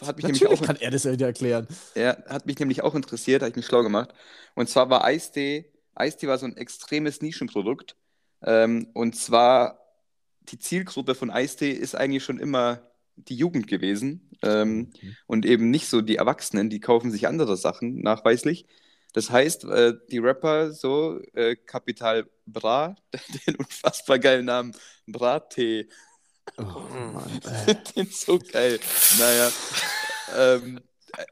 hat 0.00 0.16
mich 0.16 0.26
nämlich 0.26 0.42
Natürlich 0.42 0.60
auch, 0.60 0.62
kann 0.62 0.76
er 0.76 0.90
das 0.90 1.04
ja 1.04 1.12
wieder 1.12 1.26
erklären. 1.26 1.66
ja, 1.96 2.16
hat 2.26 2.46
mich 2.46 2.58
nämlich 2.58 2.82
auch 2.82 2.94
interessiert, 2.94 3.42
habe 3.42 3.50
ich 3.50 3.56
mich 3.56 3.66
schlau 3.66 3.82
gemacht. 3.82 4.12
Und 4.54 4.68
zwar 4.68 4.90
war 4.90 5.04
Eistee, 5.04 5.72
Eistee 5.94 6.28
war 6.28 6.38
so 6.38 6.46
ein 6.46 6.56
extremes 6.56 7.20
Nischenprodukt. 7.22 7.96
Ähm, 8.42 8.90
und 8.94 9.16
zwar 9.16 9.80
die 10.48 10.58
Zielgruppe 10.58 11.14
von 11.14 11.30
Eistee 11.30 11.70
ist 11.72 11.94
eigentlich 11.96 12.24
schon 12.24 12.38
immer 12.38 12.82
die 13.16 13.36
Jugend 13.36 13.66
gewesen. 13.68 14.30
Ähm, 14.42 14.92
Mhm. 15.02 15.16
und 15.26 15.46
eben 15.46 15.70
nicht 15.70 15.88
so 15.88 16.02
die 16.02 16.16
Erwachsenen, 16.16 16.68
die 16.70 16.80
kaufen 16.80 17.10
sich 17.10 17.26
andere 17.26 17.56
Sachen 17.56 18.00
nachweislich. 18.02 18.66
Das 19.14 19.30
heißt, 19.30 19.64
äh, 19.64 19.94
die 20.10 20.18
Rapper, 20.18 20.72
so 20.72 21.20
äh, 21.34 21.56
Capital 21.56 22.28
Bra, 22.46 22.94
den 23.46 23.56
unfassbar 23.56 24.18
geilen 24.18 24.44
Namen 24.46 24.72
Bra-Tee, 25.06 25.88
Oh. 26.58 26.62
Mann, 27.12 27.40
den 27.96 28.06
so 28.10 28.38
geil. 28.38 28.78
Naja, 29.18 29.50
ähm, 30.36 30.80
äh, 31.16 31.24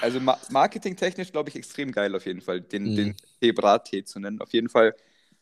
also 0.00 0.20
ma 0.20 0.38
marketingtechnisch 0.50 1.32
glaube 1.32 1.50
ich 1.50 1.56
extrem 1.56 1.92
geil 1.92 2.14
auf 2.16 2.26
jeden 2.26 2.40
Fall, 2.40 2.60
den, 2.60 2.84
Mhm. 2.84 2.96
den 2.96 3.16
Tee 3.40 3.52
Bra-Tee 3.52 4.04
zu 4.04 4.20
nennen. 4.20 4.40
Auf 4.40 4.52
jeden 4.52 4.68
Fall 4.68 4.94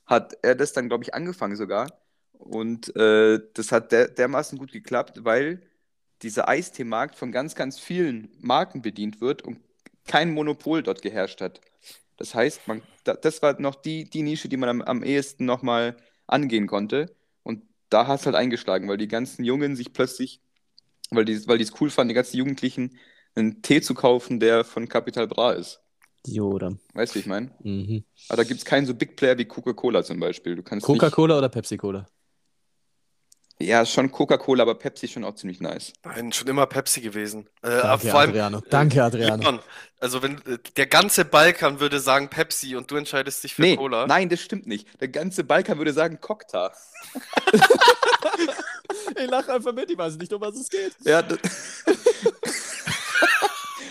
hat 0.07 0.37
er 0.43 0.55
das 0.55 0.73
dann, 0.73 0.89
glaube 0.89 1.05
ich, 1.05 1.15
angefangen 1.15 1.57
sogar. 1.57 1.89
Und 2.39 2.95
äh, 2.97 3.41
das 3.55 3.73
hat 3.73 3.93
der, 3.93 4.09
dermaßen 4.09 4.59
gut 4.59 4.73
geklappt, 4.73 5.25
weil 5.25 5.63
dieser 6.23 6.49
Eisteemarkt 6.49 7.15
von 7.15 7.33
ganz, 7.33 7.55
ganz 7.55 7.79
vielen 7.79 8.29
Marken 8.41 8.83
bedient 8.83 9.21
wird 9.21 9.43
und 9.43 9.59
kein 10.07 10.33
Monopol 10.33 10.83
dort 10.83 11.03
geherrscht 11.03 11.41
hat. 11.41 11.61
Das 12.17 12.35
heißt, 12.35 12.67
man, 12.67 12.83
da, 13.05 13.15
das 13.15 13.43
war 13.43 13.61
noch 13.61 13.75
die, 13.75 14.09
die 14.09 14.23
Nische, 14.23 14.49
die 14.49 14.57
man 14.57 14.69
am, 14.69 14.83
am 14.83 15.03
ehesten 15.03 15.45
nochmal 15.45 15.97
angehen 16.27 16.67
konnte. 16.67 17.15
Und 17.43 17.63
da 17.91 18.07
hat 18.07 18.21
es 18.21 18.27
halt 18.27 18.37
eingeschlagen, 18.37 18.89
weil 18.89 18.97
die 18.97 19.09
ganzen 19.09 19.45
Jungen 19.45 19.77
sich 19.77 19.93
plötzlich, 19.93 20.41
weil 21.11 21.25
die 21.25 21.47
weil 21.47 21.61
es 21.61 21.81
cool 21.81 21.91
fanden, 21.91 22.09
die 22.09 22.15
ganzen 22.15 22.37
Jugendlichen, 22.37 22.99
einen 23.35 23.61
Tee 23.61 23.83
zu 23.83 23.95
kaufen, 23.95 24.41
der 24.41 24.65
von 24.65 24.89
Capital 24.89 25.29
Bra 25.29 25.53
ist. 25.53 25.81
Joda. 26.27 26.77
Weißt 26.95 27.13
du, 27.13 27.17
wie 27.17 27.21
ich 27.21 27.27
meine? 27.27 27.51
Mhm. 27.63 28.05
Aber 28.29 28.39
da 28.39 28.45
gibt 28.45 28.59
es 28.59 28.65
keinen 28.65 28.87
so 28.87 28.95
Big 28.95 29.17
Player 29.17 29.37
wie 29.39 29.45
Coca-Cola 29.45 30.03
zum 30.03 30.19
Beispiel. 30.19 30.61
Coca-Cola 30.63 31.39
oder 31.39 31.49
Pepsi-Cola? 31.49 32.07
Ja, 33.59 33.87
schon 33.87 34.13
Coca-Cola, 34.13 34.63
aber 34.63 34.75
Pepsi 34.75 35.07
ist 35.07 35.13
schon 35.13 35.25
auch 35.25 35.35
ziemlich 35.35 35.61
nice. 35.61 35.93
Nein, 36.05 36.33
schon 36.33 36.47
immer 36.49 36.67
Pepsi 36.67 37.01
gewesen. 37.01 37.49
Äh, 37.63 37.81
Danke, 37.81 38.09
vor 38.09 38.21
allem, 38.21 38.31
Adriano. 38.31 38.63
Danke, 38.69 39.03
Adriano. 39.03 39.43
Leon, 39.43 39.61
also 39.99 40.23
wenn 40.23 40.35
äh, 40.47 40.59
der 40.77 40.87
ganze 40.87 41.25
Balkan 41.25 41.81
würde 41.81 42.01
sagen 42.01 42.29
Pepsi 42.29 42.77
und 42.77 42.91
du 42.91 42.97
entscheidest 42.97 43.43
dich 43.45 43.55
für 43.55 43.63
Nee, 43.63 43.77
Cola. 43.77 44.07
nein, 44.07 44.29
das 44.29 44.41
stimmt 44.41 44.67
nicht. 44.67 44.87
Der 45.01 45.09
ganze 45.09 45.43
Balkan 45.45 45.79
würde 45.79 45.93
sagen 45.93 46.21
Cocktail. 46.21 46.71
Ich 49.19 49.31
lache 49.31 49.53
einfach 49.53 49.73
mit, 49.73 49.91
ich 49.91 49.97
weiß 49.97 50.17
nicht, 50.17 50.33
um 50.33 50.41
was 50.41 50.57
es 50.57 50.69
geht. 50.69 50.93
Ja, 51.05 51.23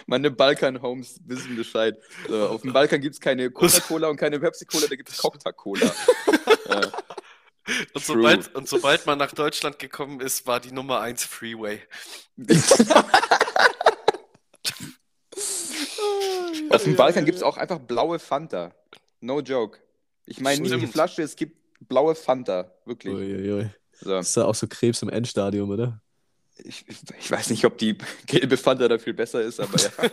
Meine 0.08 0.30
Balkan-Homes 0.30 1.20
wissen 1.26 1.56
Bescheid. 1.56 1.98
So, 2.28 2.48
auf 2.48 2.62
dem 2.62 2.74
Balkan 2.74 3.02
gibt 3.02 3.16
es 3.16 3.20
keine 3.20 3.50
Coca-Cola 3.50 4.08
und 4.10 4.18
keine 4.18 4.40
Pepsi-Cola, 4.40 4.86
da 4.88 4.96
gibt 4.96 5.10
es 5.10 5.18
Cocktail-Cola. 5.18 5.86
ja. 6.70 6.82
Und 7.68 8.06
True. 8.06 8.16
sobald, 8.18 8.56
und 8.56 8.70
sobald 8.70 9.06
man 9.08 9.18
nach 9.18 9.32
Deutschland 9.34 9.80
gekommen 9.80 10.20
ist, 10.20 10.46
war 10.46 10.60
die 10.60 10.72
Nummer 10.72 11.00
1 11.00 11.24
Freeway. 11.24 11.82
Auf 16.70 16.84
dem 16.84 16.96
Balkan 16.96 17.26
gibt 17.26 17.38
es 17.38 17.44
auch 17.44 17.58
einfach 17.58 17.80
blaue 17.80 18.20
Fanta. 18.20 18.76
No 19.20 19.40
joke. 19.40 19.80
Ich 20.26 20.40
meine 20.40 20.62
nicht 20.62 20.74
die. 20.76 20.88
Flasche, 20.88 21.24
es 21.24 21.36
gibt 21.36 21.58
blaue 21.80 22.16
Fanta. 22.16 22.72
Wirklich. 22.86 23.14
Uiuiui. 23.14 23.70
So. 23.94 24.10
Das 24.12 24.30
ist 24.30 24.36
ja 24.36 24.46
auch 24.46 24.56
so 24.56 24.68
Krebs 24.68 25.02
im 25.02 25.10
Endstadium, 25.10 25.70
oder? 25.70 26.02
Ich, 26.58 26.86
ich 26.88 27.32
weiß 27.32 27.50
nicht, 27.50 27.66
ob 27.66 27.78
die 27.78 27.98
gelbe 28.28 28.58
Fanta 28.58 28.88
da 28.88 28.98
viel 28.98 29.14
besser 29.14 29.42
ist, 29.42 29.60
aber 29.60 29.78
ja. 29.80 29.90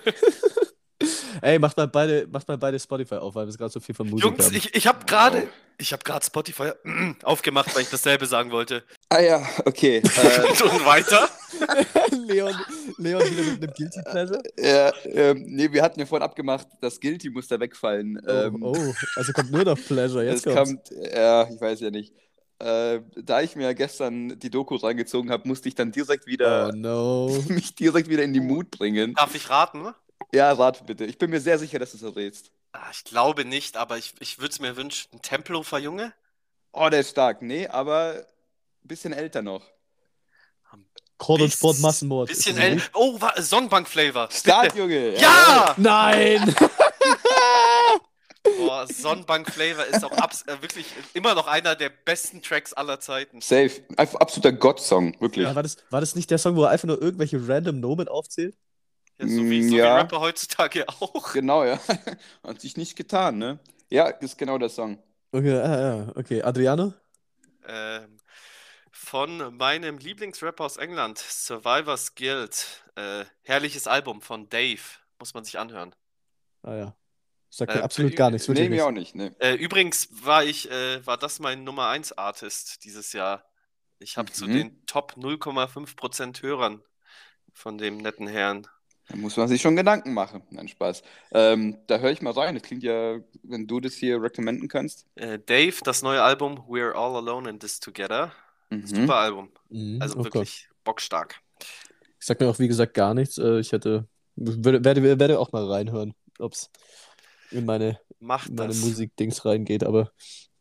Ey, 1.43 1.59
macht 1.59 1.77
mal 1.77 1.89
beide, 1.89 2.27
macht 2.31 2.49
mal 2.49 2.59
beide 2.59 2.79
Spotify 2.79 3.17
auf, 3.17 3.35
weil 3.35 3.47
wir 3.47 3.55
gerade 3.55 3.73
so 3.73 3.81
viel 3.81 3.95
von 3.95 4.09
Musik 4.09 4.25
Jungs, 4.25 4.47
haben. 4.47 4.55
ich, 4.55 4.75
ich 4.75 4.87
habe 4.87 5.05
gerade 5.07 5.49
ich 5.79 5.93
habe 5.93 6.03
gerade 6.05 6.25
Spotify 6.25 6.71
aufgemacht, 7.23 7.75
weil 7.75 7.83
ich 7.83 7.91
dasselbe 7.91 8.27
sagen 8.27 8.51
wollte. 8.51 8.85
Ah 9.09 9.21
ja, 9.21 9.47
okay. 9.65 9.97
äh, 9.99 10.63
Und 10.63 10.85
weiter. 10.87 11.29
Leon, 12.27 12.55
Leon 12.99 13.23
wieder 13.23 13.43
mit 13.43 13.63
einem 13.63 13.73
Guilty 13.73 14.03
Pleasure. 14.03 14.43
ja, 14.59 14.93
ähm, 15.05 15.45
nee, 15.49 15.71
wir 15.73 15.83
hatten 15.83 16.01
ja 16.01 16.07
vorhin 16.07 16.25
abgemacht, 16.25 16.67
das 16.81 17.01
Guilty 17.01 17.31
muss 17.31 17.49
da 17.49 17.59
wegfallen. 17.59 18.21
Ähm, 18.27 18.63
oh, 18.63 18.75
oh, 18.77 18.95
also 19.17 19.33
kommt 19.33 19.51
nur 19.51 19.65
noch 19.65 19.79
Pleasure. 19.79 20.25
Jetzt 20.25 20.47
es 20.47 20.55
kommt's. 20.55 20.91
kommt, 20.91 21.13
ja, 21.13 21.49
ich 21.49 21.61
weiß 21.61 21.81
ja 21.81 21.91
nicht. 21.91 22.13
Äh, 22.59 23.01
da 23.17 23.43
ich 23.43 23.57
mir 23.57 23.75
gestern 23.75 24.39
die 24.39 24.51
Doku 24.51 24.77
reingezogen 24.77 25.31
habe, 25.33 25.49
musste 25.49 25.69
ich 25.69 25.75
dann 25.75 25.91
direkt 25.91 26.27
wieder 26.27 26.69
Oh 26.69 26.77
no. 26.77 27.45
mich 27.49 27.75
direkt 27.75 28.09
wieder 28.09 28.23
in 28.23 28.33
die 28.33 28.41
Mut 28.41 28.71
bringen. 28.71 29.15
Darf 29.15 29.35
ich 29.35 29.51
raten? 29.51 29.89
Ja, 30.35 30.53
rate 30.53 30.85
bitte. 30.85 31.05
Ich 31.05 31.19
bin 31.19 31.31
mir 31.31 31.41
sehr 31.41 31.59
sicher, 31.59 31.79
dass 31.79 31.91
du 31.93 31.97
es 31.99 32.03
errätst. 32.03 32.51
Ah, 32.73 32.89
Ich 32.91 33.05
glaube 33.05 33.45
nicht, 33.45 33.77
aber 33.77 33.99
ich, 33.99 34.15
ich 34.21 34.39
würde 34.39 34.53
es 34.53 34.61
mir 34.61 34.77
wünschen. 34.77 35.09
Ein 35.13 35.21
Tempelhofer 35.23 35.79
Junge? 35.79 36.13
Oh, 36.73 36.89
der 36.89 37.01
ist 37.01 37.11
stark. 37.11 37.43
Nee, 37.43 37.67
aber 37.69 38.15
ein 38.15 38.89
bisschen 38.89 39.13
älter 39.13 39.43
noch. 39.43 39.63
Chord 41.19 41.43
und 41.43 41.49
Biss- 41.53 41.57
Sport 41.59 41.79
Massenmord. 41.81 42.31
Ist 42.31 42.39
Bisschen 42.39 42.57
das 42.57 42.65
älter. 42.65 42.77
richtig? 42.77 42.95
Oh, 42.95 43.21
wa- 43.21 43.35
Sonnenbank-Flavor. 43.41 44.29
Stark, 44.33 44.75
Junge. 44.77 45.17
Ja! 45.21 45.75
Nein! 45.77 46.55
Boah, 48.59 48.87
Sonnenbank-Flavor 48.89 49.85
ist 49.87 50.05
auch 50.05 50.11
abs 50.13 50.43
äh, 50.43 50.61
wirklich 50.63 50.87
immer 51.15 51.35
noch 51.37 51.47
einer 51.47 51.77
der 51.77 51.91
besten 51.91 52.43
Tracks 52.43 52.73
aller 52.73 52.99
Zeiten. 52.99 53.41
Safe. 53.41 53.71
Einfach 53.97 54.19
absoluter 54.19 54.51
Gott-Song, 54.53 55.15
wirklich. 55.21 55.47
Ja, 55.47 55.55
war, 55.55 55.63
das, 55.63 55.77
war 55.91 56.01
das 56.01 56.17
nicht 56.17 56.29
der 56.31 56.39
Song, 56.39 56.57
wo 56.57 56.65
er 56.65 56.71
einfach 56.71 56.89
nur 56.89 57.01
irgendwelche 57.01 57.47
random 57.47 57.79
Nomen 57.79 58.09
aufzählt? 58.09 58.57
Ja, 59.19 59.29
so 59.29 59.45
wie, 59.51 59.63
so 59.69 59.77
Ja. 59.77 59.97
wie 59.97 60.01
Rapper 60.01 60.21
heutzutage 60.21 60.89
auch. 61.01 61.33
Genau, 61.33 61.65
ja. 61.65 61.79
Hat 62.43 62.61
sich 62.61 62.77
nicht 62.77 62.97
getan, 62.97 63.39
ne? 63.39 63.59
Ja, 63.91 64.09
ist 64.09 64.39
genau 64.39 64.59
der 64.59 64.69
Song. 64.71 65.03
Okay, 65.33 65.53
ah, 65.59 65.81
ja, 66.07 66.13
okay. 66.15 66.43
Adriano? 66.43 66.95
Ähm, 67.67 68.19
von 68.91 69.57
meinem 69.57 69.99
Lieblingsrapper 69.99 70.65
aus 70.65 70.77
England, 70.77 71.19
Survivors 71.19 72.15
Guild. 72.15 72.85
Äh, 72.97 73.25
herrliches 73.43 73.87
Album 73.87 74.21
von 74.23 74.49
Dave. 74.49 74.81
Muss 75.19 75.35
man 75.35 75.45
sich 75.45 75.59
anhören. 75.59 75.95
Ah 76.63 76.75
ja. 76.75 76.97
Sagt 77.51 77.73
Äh, 77.73 77.79
mir 77.79 77.85
absolut 77.85 78.17
gar 78.17 78.31
nichts. 78.31 78.49
Nee, 78.49 78.69
mir 78.69 78.87
auch 78.87 78.91
nicht, 78.91 79.15
ne. 79.15 79.35
Äh, 79.39 79.55
übrigens 79.55 80.09
war 80.25 80.45
ich, 80.45 80.71
äh, 80.71 81.05
war 81.07 81.17
das 81.19 81.39
mein 81.39 81.65
Nummer 81.65 81.89
1 81.89 82.13
Artist 82.13 82.85
dieses 82.85 83.13
Jahr. 83.13 83.45
Ich 83.99 84.17
habe 84.17 84.33
zu 84.33 84.47
Mhm. 84.47 84.53
den 84.53 84.87
Top 84.87 85.17
0,5% 85.17 86.43
Hörern 86.43 86.83
von 87.53 87.79
dem 87.79 87.99
netten 87.99 88.27
Herrn. 88.27 88.67
Da 89.13 89.19
muss 89.19 89.37
man 89.37 89.47
sich 89.47 89.61
schon 89.61 89.77
Gedanken 89.77 90.15
machen. 90.15 90.43
Nein, 90.51 90.69
Spaß. 90.69 91.03
Ähm, 91.33 91.77
da 91.87 91.99
höre 91.99 92.13
ich 92.13 92.23
mal 92.23 92.33
rein. 92.33 92.55
Das 92.55 92.63
klingt 92.63 92.83
ja, 92.83 93.19
wenn 93.43 93.67
du 93.67 93.79
das 93.79 93.93
hier 93.95 94.21
recommenden 94.23 94.69
kannst. 94.69 95.07
Äh, 95.17 95.39
Dave, 95.45 95.77
das 95.85 96.01
neue 96.03 96.23
Album 96.23 96.61
We're 96.67 96.93
All 96.95 97.17
Alone 97.17 97.51
in 97.51 97.61
This 97.61 97.79
Together. 97.79 98.33
Mhm. 98.71 98.87
Super 98.87 99.17
Album. 99.17 99.51
Mhm, 99.69 100.01
Also 100.01 100.15
oh 100.15 100.23
Gott. 100.23 100.35
wirklich 100.35 100.69
bockstark. 100.83 101.41
Ich 102.19 102.27
sag 102.27 102.41
mir 102.41 102.49
auch, 102.49 102.59
wie 102.59 102.69
gesagt, 102.69 102.95
gar 102.95 103.13
nichts. 103.13 103.37
Äh, 103.37 103.61
Ich 103.61 103.73
hätte, 103.73 104.07
werde, 104.37 105.03
werde 105.19 105.39
auch 105.39 105.53
mal 105.53 105.71
reinhören, 105.71 106.15
ob 106.39 106.53
es 106.55 106.71
in 107.51 107.67
meine, 107.67 108.01
Macht 108.19 108.51
meine. 108.53 108.73
Musikdings 108.73 109.45
reingeht, 109.45 109.85
aber 109.85 110.11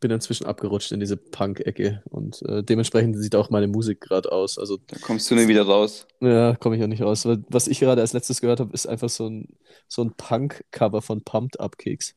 bin 0.02 0.10
inzwischen 0.10 0.44
abgerutscht 0.46 0.92
in 0.92 1.00
diese 1.00 1.16
Punk-Ecke 1.16 2.02
und 2.10 2.42
äh, 2.42 2.62
dementsprechend 2.62 3.16
sieht 3.16 3.34
auch 3.34 3.48
meine 3.48 3.68
Musik 3.68 4.02
gerade 4.02 4.30
aus. 4.30 4.58
Also, 4.58 4.76
Da 4.88 4.98
kommst 5.00 5.30
du 5.30 5.34
nie 5.34 5.48
wieder 5.48 5.62
raus. 5.64 6.06
ja, 6.20 6.54
komme 6.56 6.76
ich 6.76 6.82
auch 6.82 6.88
nicht 6.88 7.00
raus. 7.02 7.24
Weil 7.24 7.42
Was 7.48 7.66
ich 7.68 7.80
gerade 7.80 8.02
als 8.02 8.12
letztes 8.12 8.42
gehört 8.42 8.60
habe, 8.60 8.74
ist 8.74 8.86
einfach 8.86 9.08
so 9.08 9.26
ein, 9.28 9.48
so 9.88 10.02
ein 10.02 10.12
Punk-Cover 10.14 11.00
von 11.00 11.22
Pumped 11.22 11.58
Up 11.60 11.78
Keks. 11.78 12.14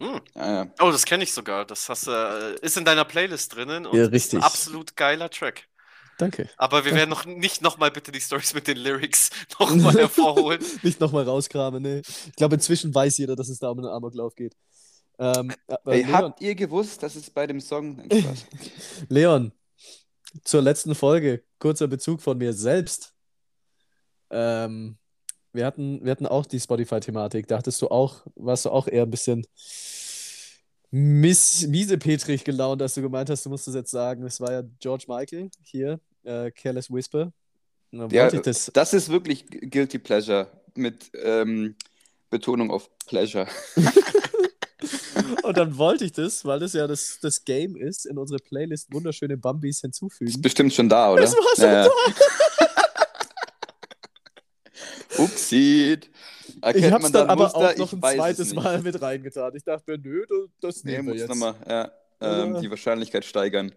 Hm. 0.00 0.20
Ah, 0.34 0.50
ja. 0.50 0.66
Oh, 0.80 0.90
das 0.90 1.04
kenne 1.06 1.24
ich 1.24 1.32
sogar. 1.32 1.64
Das 1.64 1.88
hast, 1.88 2.06
du, 2.06 2.10
äh, 2.10 2.58
ist 2.64 2.76
in 2.76 2.84
deiner 2.84 3.04
Playlist 3.06 3.54
drinnen 3.54 3.86
und 3.86 3.96
Ja, 3.96 4.02
ist 4.04 4.08
ein 4.08 4.12
richtig. 4.14 4.42
absolut 4.42 4.96
geiler 4.96 5.30
Track. 5.30 5.64
Danke. 6.18 6.50
Aber 6.58 6.84
wir 6.84 6.94
werden 6.94 7.08
noch 7.08 7.24
nicht 7.24 7.62
nochmal 7.62 7.90
bitte 7.90 8.12
die 8.12 8.20
Stories 8.20 8.52
mit 8.52 8.66
den 8.66 8.76
Lyrics 8.76 9.30
nochmal 9.58 9.94
hervorholen. 9.98 10.62
Nicht 10.82 11.00
nochmal 11.00 11.24
rauskramen, 11.24 11.82
ne. 11.82 12.02
Ich 12.28 12.36
glaube, 12.36 12.56
inzwischen 12.56 12.94
weiß 12.94 13.16
jeder, 13.18 13.36
dass 13.36 13.48
es 13.48 13.58
da 13.58 13.70
um 13.70 13.78
einen 13.78 13.88
Amoklauf 13.88 14.34
geht. 14.34 14.54
Ähm, 15.20 15.52
aber 15.66 15.92
Ey, 15.92 16.02
Leon, 16.02 16.12
habt 16.14 16.40
ihr 16.40 16.54
gewusst, 16.54 17.02
dass 17.02 17.14
es 17.14 17.28
bei 17.28 17.46
dem 17.46 17.60
Song. 17.60 18.02
Leon, 19.08 19.52
zur 20.44 20.62
letzten 20.62 20.94
Folge, 20.94 21.44
kurzer 21.58 21.88
Bezug 21.88 22.22
von 22.22 22.38
mir 22.38 22.54
selbst. 22.54 23.12
Ähm, 24.30 24.96
wir 25.52 25.66
hatten, 25.66 26.02
wir 26.02 26.10
hatten 26.10 26.26
auch 26.26 26.46
die 26.46 26.58
Spotify-Thematik. 26.58 27.46
Dachtest 27.46 27.82
du 27.82 27.88
auch, 27.88 28.26
warst 28.34 28.64
du 28.64 28.70
auch 28.70 28.86
eher 28.88 29.02
ein 29.02 29.10
bisschen 29.10 29.46
miss, 30.90 31.66
miesepetrig 31.66 32.42
gelaunt, 32.42 32.80
dass 32.80 32.94
du 32.94 33.02
gemeint 33.02 33.28
hast, 33.28 33.44
du 33.44 33.50
musst 33.50 33.68
es 33.68 33.74
jetzt 33.74 33.90
sagen. 33.90 34.24
Es 34.24 34.40
war 34.40 34.52
ja 34.52 34.62
George 34.78 35.04
Michael 35.06 35.50
hier, 35.62 36.00
äh, 36.22 36.50
Careless 36.50 36.90
Whisper. 36.90 37.30
Ja, 37.92 38.30
das. 38.30 38.70
das 38.72 38.94
ist 38.94 39.10
wirklich 39.10 39.44
Guilty 39.46 39.98
Pleasure. 39.98 40.46
Mit 40.76 41.10
ähm, 41.14 41.74
Betonung 42.30 42.70
auf 42.70 42.88
Pleasure. 43.06 43.48
Und 45.42 45.56
dann 45.56 45.76
wollte 45.78 46.04
ich 46.04 46.12
das, 46.12 46.44
weil 46.44 46.60
das 46.60 46.72
ja 46.72 46.86
das, 46.86 47.18
das 47.20 47.44
Game 47.44 47.76
ist, 47.76 48.06
in 48.06 48.18
unsere 48.18 48.38
Playlist 48.38 48.92
wunderschöne 48.92 49.36
Bambis 49.36 49.80
hinzufügen. 49.80 50.30
Ist 50.30 50.42
bestimmt 50.42 50.72
schon 50.74 50.88
da, 50.88 51.12
oder? 51.12 51.22
Das 51.22 51.32
war 51.34 51.54
schon 51.56 51.64
ja, 51.64 51.84
ja. 51.84 51.90
Upsi. 55.18 55.98
Ich 56.00 56.62
Erkennt 56.62 56.92
hab's 56.92 57.02
man 57.04 57.12
dann 57.12 57.26
da 57.26 57.32
aber 57.32 57.44
Muster? 57.44 57.58
auch 57.58 57.76
noch 57.76 57.92
Ich 57.92 58.02
ein 58.02 58.02
es 58.02 58.16
zweites. 58.16 58.54
Mal 58.54 58.82
mit 58.82 59.00
reingetan. 59.00 59.54
Ich 59.56 59.64
dachte 59.64 59.90
mir, 59.92 59.98
nö, 59.98 60.24
das, 60.28 60.74
das 60.76 60.84
Nee, 60.84 60.92
nehmen 60.96 61.08
wir 61.08 61.16
jetzt. 61.16 61.28
nochmal, 61.28 61.54
ja. 61.68 61.90
Ähm, 62.22 62.54
Ja. 62.54 62.60
die 62.60 62.68
Wahrscheinlichkeit 62.70 63.24
steigern. 63.24 63.72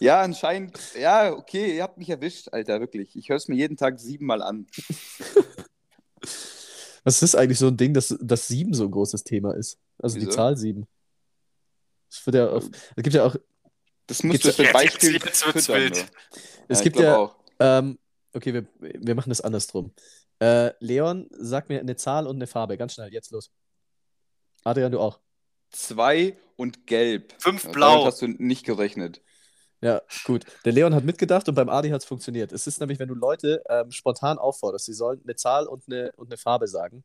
Ja, 0.00 0.20
anscheinend, 0.22 0.76
ja, 0.98 1.32
okay, 1.32 1.76
ihr 1.76 1.82
habt 1.84 1.98
mich 1.98 2.10
erwischt, 2.10 2.48
Alter, 2.52 2.80
wirklich. 2.80 3.14
Ich 3.14 3.28
höre 3.28 3.36
es 3.36 3.46
mir 3.46 3.54
jeden 3.54 3.76
Tag 3.76 4.00
siebenmal 4.00 4.42
an. 4.42 4.66
Was 7.04 7.22
ist 7.22 7.36
eigentlich 7.36 7.60
so 7.60 7.68
ein 7.68 7.76
Ding, 7.76 7.94
dass, 7.94 8.16
dass 8.20 8.48
sieben 8.48 8.74
so 8.74 8.84
ein 8.84 8.90
großes 8.90 9.22
Thema 9.22 9.54
ist? 9.54 9.78
Also 9.98 10.16
die 10.18 10.22
Wieso? 10.26 10.32
Zahl 10.36 10.56
sieben. 10.56 10.86
Es 12.10 12.24
wird 12.26 12.36
ja 12.36 12.48
auf, 12.48 12.64
es 12.96 13.02
gibt 13.02 13.14
ja 13.14 13.24
auch, 13.24 13.36
Das 14.06 14.22
musst 14.22 14.44
du 14.44 14.52
für 14.52 14.72
Beispiel 14.72 15.14
jetzt- 15.14 15.24
jetzt 15.26 15.46
wird's 15.46 15.66
füttern, 15.66 15.82
wild. 15.82 16.06
es 16.68 16.78
Ja, 16.78 16.84
gibt 16.84 16.96
ja, 16.98 17.16
auch. 17.16 17.36
ähm, 17.58 17.98
okay, 18.34 18.54
wir, 18.54 18.66
wir 18.78 19.14
machen 19.14 19.30
das 19.30 19.40
andersrum. 19.40 19.92
Äh, 20.38 20.72
Leon, 20.80 21.28
sag 21.32 21.68
mir 21.68 21.80
eine 21.80 21.96
Zahl 21.96 22.26
und 22.26 22.36
eine 22.36 22.46
Farbe, 22.46 22.76
ganz 22.76 22.94
schnell, 22.94 23.12
jetzt 23.12 23.30
los. 23.30 23.50
Adrian, 24.64 24.92
du 24.92 25.00
auch. 25.00 25.20
Zwei 25.70 26.36
und 26.56 26.86
gelb. 26.86 27.34
Fünf 27.38 27.70
blau. 27.72 27.90
Damit 28.00 28.06
hast 28.06 28.22
du 28.22 28.26
nicht 28.28 28.64
gerechnet. 28.64 29.20
Ja, 29.80 30.00
gut. 30.24 30.44
Der 30.64 30.72
Leon 30.72 30.94
hat 30.94 31.04
mitgedacht 31.04 31.48
und 31.48 31.54
beim 31.54 31.68
Adi 31.68 31.90
hat 31.90 32.00
es 32.00 32.06
funktioniert. 32.06 32.50
Es 32.52 32.66
ist 32.66 32.80
nämlich, 32.80 32.98
wenn 32.98 33.08
du 33.08 33.14
Leute 33.14 33.62
ähm, 33.68 33.90
spontan 33.90 34.38
aufforderst, 34.38 34.86
sie 34.86 34.94
sollen 34.94 35.20
eine 35.24 35.36
Zahl 35.36 35.66
und 35.66 35.84
eine, 35.86 36.12
und 36.16 36.28
eine 36.28 36.36
Farbe 36.38 36.66
sagen, 36.66 37.04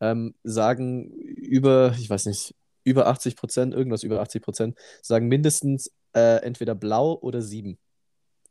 ähm, 0.00 0.34
sagen 0.42 1.10
über, 1.10 1.94
ich 1.98 2.08
weiß 2.08 2.26
nicht, 2.26 2.54
über 2.84 3.06
80 3.06 3.36
Prozent, 3.36 3.74
irgendwas 3.74 4.02
über 4.02 4.20
80 4.20 4.42
Prozent, 4.42 4.78
sagen 5.02 5.28
mindestens 5.28 5.90
äh, 6.14 6.42
entweder 6.42 6.74
blau 6.74 7.18
oder 7.20 7.42
sieben. 7.42 7.78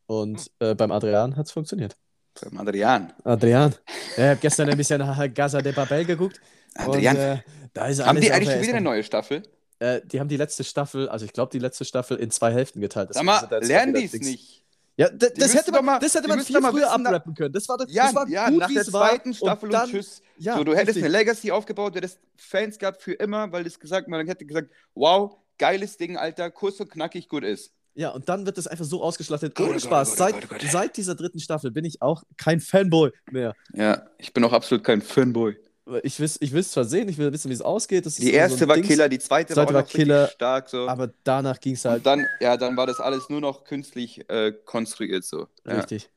Und 0.08 0.52
äh, 0.60 0.76
beim 0.76 0.92
Adrian 0.92 1.36
hat 1.36 1.46
es 1.46 1.52
funktioniert. 1.52 1.96
Beim 2.42 2.58
Adrian. 2.58 3.14
Adrian, 3.24 3.76
ja, 4.18 4.24
ich 4.24 4.30
habe 4.30 4.40
gestern 4.42 4.70
ein 4.70 4.78
bisschen 4.78 5.02
Casa 5.34 5.62
de 5.62 5.72
Papel 5.72 6.06
geguckt. 6.06 6.42
Adrian. 6.76 7.16
Und, 7.16 7.22
äh, 7.22 7.38
da 7.74 7.88
ist 7.88 8.06
haben 8.06 8.20
die 8.20 8.32
eigentlich 8.32 8.52
schon 8.52 8.62
wieder 8.62 8.74
eine 8.74 8.82
neue 8.82 9.04
Staffel? 9.04 9.44
Äh, 9.80 10.02
die 10.06 10.20
haben 10.20 10.30
die 10.30 10.38
letzte 10.38 10.64
Staffel, 10.64 11.10
also 11.10 11.26
ich 11.26 11.34
glaube, 11.34 11.52
die 11.52 11.60
letzte 11.60 11.86
Staffel 11.86 12.18
in 12.18 12.32
zwei 12.32 12.52
Hälften 12.52 12.82
geteilt. 12.82 13.14
Sag 13.14 13.24
Deswegen 13.24 13.50
mal, 13.50 13.68
lernen 13.68 13.94
die 13.94 14.06
es 14.06 14.14
nicht? 14.14 14.63
Ja, 14.96 15.10
das 15.10 15.54
hätte 15.56 15.72
man, 15.72 15.86
mal- 15.86 16.00
das 16.00 16.14
hätte 16.14 16.28
man 16.28 16.40
viel 16.40 16.56
früher 16.62 16.74
wissen, 16.74 17.08
abrappen 17.08 17.34
können. 17.34 17.52
Das 17.52 17.68
war, 17.68 17.78
das 17.78 17.92
Ja, 17.92 18.14
war 18.14 18.28
ja 18.28 18.50
gut, 18.50 18.60
nach 18.60 18.72
der 18.72 18.82
es 18.82 18.94
war. 18.94 19.10
zweiten 19.10 19.34
Staffel 19.34 19.66
und, 19.66 19.74
dann, 19.74 19.90
tschüss. 19.90 20.22
Ja, 20.38 20.56
so, 20.56 20.64
du 20.64 20.74
hättest 20.74 20.90
richtig. 20.90 21.04
eine 21.06 21.12
Legacy 21.18 21.52
aufgebaut, 21.52 21.94
du 21.96 21.98
hättest 21.98 22.20
Fans 22.38 22.78
gehabt 22.78 23.02
für 23.02 23.14
immer, 23.14 23.52
weil 23.52 23.64
das 23.64 23.80
gesagt, 23.80 24.08
man 24.08 24.26
hätte 24.28 24.46
gesagt, 24.46 24.70
wow, 24.94 25.36
geiles 25.58 25.98
Ding, 25.98 26.18
Alter, 26.18 26.52
kurz 26.52 26.80
und 26.80 26.92
knackig 26.92 27.28
gut 27.28 27.44
ist. 27.44 27.74
Ja, 27.96 28.10
und 28.10 28.28
dann 28.28 28.46
wird 28.46 28.58
das 28.58 28.68
einfach 28.68 28.86
so 28.86 29.04
ausgeschlachtet. 29.04 29.60
Ohne 29.60 29.76
oh 29.76 29.80
Spaß. 29.80 30.16
Seit, 30.18 30.36
seit 30.72 30.98
dieser 30.98 31.16
dritten 31.16 31.40
Staffel 31.40 31.70
bin 31.72 31.86
ich 31.86 32.02
auch 32.02 32.24
kein 32.38 32.60
Fanboy 32.60 33.12
mehr. 33.32 33.54
Ja, 33.74 34.08
ich 34.18 34.34
bin 34.34 34.44
auch 34.44 34.54
absolut 34.54 34.84
kein 34.84 35.02
Fanboy. 35.02 35.56
Ich 36.04 36.18
will 36.20 36.30
ich 36.40 36.54
es 36.54 36.72
zwar 36.72 36.86
sehen, 36.86 37.10
ich 37.10 37.18
will 37.18 37.32
wissen, 37.34 37.50
wie 37.50 37.54
es 37.54 37.62
ausgeht. 37.62 38.06
Das 38.06 38.16
Die 38.16 38.32
erste 38.32 38.60
so 38.60 38.68
war 38.70 38.76
Dings, 38.76 38.88
Killer, 38.88 39.10
die 39.10 39.20
zweite, 39.20 39.54
zweite 39.54 39.74
war, 39.74 39.82
war 39.82 39.84
Killer, 39.84 40.28
stark 40.30 40.70
so. 40.70 40.88
Aber 40.88 41.12
danach 41.26 41.60
ging 41.60 41.74
es 41.74 41.84
halt 41.84 41.98
und 41.98 42.06
dann, 42.06 42.26
ja, 42.40 42.56
dann 42.56 42.78
war 42.78 42.88
das 42.88 43.02
alles 43.02 43.30
nur 43.30 43.42
noch 43.42 43.66
künstlich 43.66 44.30
äh, 44.30 44.54
konstruiert 44.64 45.26
so. 45.26 45.48
Ja. 45.66 45.76
richtig. 45.76 46.10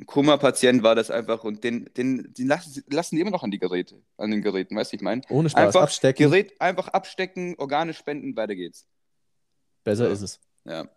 Ein 0.00 0.06
Koma-Patient 0.06 0.82
war 0.82 0.96
das 0.96 1.10
einfach 1.10 1.44
und 1.44 1.62
den, 1.62 1.90
den, 1.96 2.32
den 2.34 2.48
lassen, 2.48 2.84
lassen 2.90 3.16
die 3.16 3.22
immer 3.22 3.30
noch 3.30 3.42
an 3.44 3.50
die 3.50 3.58
Geräte, 3.58 4.00
an 4.16 4.30
den 4.30 4.42
Geräten, 4.42 4.76
weißt 4.76 4.92
du, 4.92 4.96
ich 4.96 5.02
meine? 5.02 5.22
Ohne 5.28 5.48
Spaß. 5.48 5.66
Einfach 5.66 5.82
Abstecken. 5.82 6.30
Gerät 6.30 6.60
einfach 6.60 6.88
abstecken, 6.88 7.54
Organe 7.58 7.94
spenden, 7.94 8.36
weiter 8.36 8.54
geht's. 8.56 8.86
Besser 9.84 10.06
Ja. 10.06 10.12
ist 10.12 10.22
es. 10.22 10.40
Ja. 10.64 10.88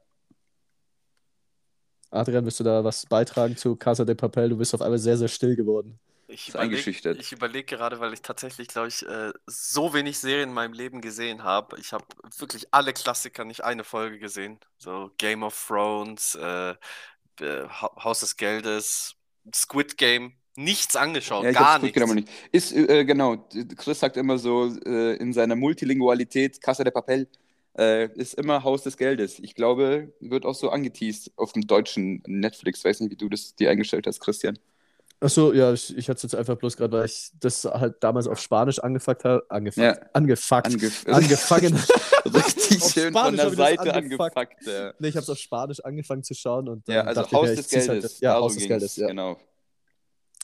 Adrian, 2.10 2.44
willst 2.46 2.60
du 2.60 2.64
da 2.64 2.84
was 2.84 3.06
beitragen 3.06 3.56
zu 3.56 3.76
Casa 3.76 4.06
de 4.06 4.16
Papel? 4.16 4.50
Du 4.50 4.58
bist 4.58 4.74
auf 4.74 4.82
einmal 4.82 5.00
sehr, 5.00 5.18
sehr 5.18 5.30
still 5.30 5.56
geworden. 5.56 6.00
Ich 6.32 6.48
Ist 6.48 6.56
überlege 6.56 6.60
eingeschüchtert. 6.60 7.18
ich 7.18 7.32
überleg 7.32 7.68
gerade, 7.68 8.00
weil 8.00 8.14
ich 8.14 8.22
tatsächlich, 8.22 8.68
glaube 8.70 8.88
ich, 8.90 9.04
äh, 9.06 9.32
so 9.48 9.94
wenig 9.94 10.20
Serien 10.20 10.50
in 10.50 10.56
meinem 10.56 10.74
Leben 10.74 11.02
gesehen 11.02 11.44
habe. 11.44 11.78
Ich 11.80 11.94
habe 11.94 12.06
wirklich 12.38 12.68
alle 12.74 12.94
Klassiker, 12.94 13.46
nicht 13.46 13.64
eine 13.64 13.84
Folge 13.84 14.20
gesehen. 14.20 14.60
So 14.78 15.12
Game 15.18 15.44
of 15.44 15.66
Thrones, 15.68 16.36
äh, 16.36 16.72
äh, 17.42 17.68
Ha- 17.70 17.96
Haus 18.04 18.22
des 18.22 18.38
Geldes, 18.38 19.16
Squid 19.54 19.98
Game, 19.98 20.34
nichts 20.56 20.96
angeschaut, 20.96 21.44
Ja, 21.44 21.52
gar 21.54 21.80
nichts. 21.80 22.14
nicht. 22.16 22.30
Ist, 22.52 22.72
äh, 22.74 23.06
genau, 23.06 23.48
Chris 23.78 24.00
sagt 24.00 24.18
immer 24.18 24.38
so, 24.38 24.74
äh, 24.86 25.16
in 25.18 25.34
seiner 25.34 25.56
Multilingualität, 25.56 26.62
Casa 26.62 26.84
de 26.84 26.92
Papel, 26.92 27.28
äh, 27.78 28.10
ist 28.16 28.36
immer 28.36 28.64
Haus 28.64 28.84
des 28.84 28.98
Geldes. 28.98 29.40
Ich 29.40 29.56
glaube, 29.56 30.14
wird 30.20 30.46
auch 30.46 30.56
so 30.56 30.70
angeteased 30.70 31.32
auf 31.38 31.54
dem 31.54 31.66
deutschen 31.68 32.22
Netflix. 32.28 32.84
Weiß 32.84 33.00
nicht, 33.00 33.12
wie 33.12 33.16
du 33.16 33.30
das 33.30 33.56
dir 33.56 33.72
eingestellt 33.72 34.08
hast, 34.08 34.20
Christian. 34.20 34.60
Achso, 35.24 35.54
ja, 35.54 35.72
ich, 35.72 35.96
ich 35.96 36.10
hatte 36.10 36.18
es 36.18 36.24
jetzt 36.24 36.36
einfach 36.36 36.56
bloß 36.58 36.76
gerade, 36.78 36.98
weil 36.98 37.06
ich 37.06 37.30
das 37.40 37.64
halt 37.64 38.04
damals 38.04 38.28
auf 38.28 38.40
Spanisch 38.40 38.80
angefangen 38.84 39.20
habe. 39.24 39.46
Angefangen. 39.50 39.96
Ja. 39.96 40.10
Angefuckt. 40.14 40.66
Angef 40.66 41.06
angefangen. 41.08 41.80
Richtig 42.26 42.82
Auf 42.82 42.92
schön 42.92 43.14
von 43.14 43.22
Spanisch 43.22 43.40
der 43.40 43.50
ich 43.50 43.56
das 43.56 43.58
Seite 43.58 43.94
angefuckt. 43.94 44.36
Ja, 44.66 44.94
nee, 44.98 45.08
ich 45.10 45.16
habe 45.16 45.24
es 45.24 45.30
auf 45.30 45.38
Spanisch 45.38 45.80
angefangen 45.86 46.24
zu 46.24 46.34
schauen 46.34 46.68
und 46.70 46.88
ja 46.88 47.04
also 47.04 47.22
ich 47.22 47.32
Haus 47.32 47.50
des 47.50 47.60
ich 47.60 47.68
zieh's 47.68 47.88
Geldes. 47.88 48.14
Halt, 48.14 48.22
ja, 48.22 48.32
darum 48.32 48.46
Haus 48.46 48.56
des 48.56 48.68
Geldes, 48.68 48.96
ja. 48.96 49.08
Genau. 49.08 49.38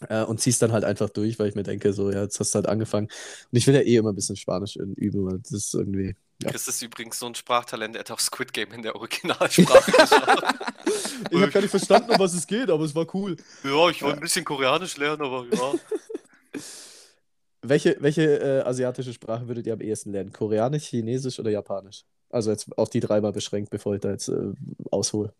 Äh, 0.10 0.24
und 0.24 0.40
zieh's 0.40 0.60
dann 0.60 0.72
halt 0.72 0.84
einfach 0.84 1.10
durch, 1.10 1.40
weil 1.40 1.50
ich 1.50 1.56
mir 1.56 1.64
denke, 1.64 1.92
so, 1.92 2.12
ja, 2.12 2.22
jetzt 2.22 2.40
hast 2.40 2.54
du 2.54 2.58
halt 2.58 2.68
angefangen. 2.68 3.08
Und 3.52 3.58
ich 3.58 3.66
will 3.66 3.74
ja 3.74 3.82
eh 3.82 3.96
immer 3.96 4.12
ein 4.12 4.16
bisschen 4.16 4.36
Spanisch 4.36 4.76
üben, 4.76 5.26
weil 5.26 5.40
das 5.40 5.52
ist 5.52 5.74
irgendwie. 5.74 6.16
Ja. 6.44 6.52
Chris 6.52 6.68
ist 6.68 6.84
übrigens 6.84 7.18
so 7.18 7.26
ein 7.26 7.34
Sprachtalent, 7.34 7.96
er 7.96 8.02
hat 8.02 8.12
auch 8.12 8.20
Squid 8.20 8.54
Game 8.54 8.72
in 8.74 8.84
der 8.84 8.96
Originalsprache 8.96 9.92
geschaut. 9.92 10.44
Ich 11.32 11.42
habe 11.42 11.52
gar 11.52 11.62
nicht 11.62 11.72
verstanden, 11.72 12.12
um 12.12 12.20
was 12.20 12.36
es 12.36 12.46
geht, 12.46 12.70
aber 12.70 12.84
es 12.84 12.94
war 12.94 13.08
cool. 13.16 13.38
Ja, 13.64 13.90
ich 13.90 14.04
wollte 14.04 14.18
ein 14.18 14.22
bisschen 14.22 14.46
Koreanisch 14.46 14.98
lernen, 14.98 15.24
aber 15.24 15.46
ja. 15.52 15.74
Welche, 17.64 17.98
welche 18.00 18.40
äh, 18.40 18.62
asiatische 18.62 19.14
Sprache 19.14 19.48
würdet 19.48 19.66
ihr 19.66 19.74
am 19.74 19.82
ehesten 19.82 20.12
lernen? 20.12 20.32
Koreanisch, 20.32 20.86
Chinesisch 20.86 21.40
oder 21.40 21.50
Japanisch? 21.50 22.06
Also 22.30 22.52
jetzt 22.52 22.78
auf 22.78 22.90
die 22.90 23.00
dreimal 23.00 23.34
beschränkt, 23.34 23.72
bevor 23.72 23.96
ich 23.96 24.02
da 24.02 24.12
jetzt 24.12 24.30
äh, 24.30 24.54
aushole. 24.92 25.34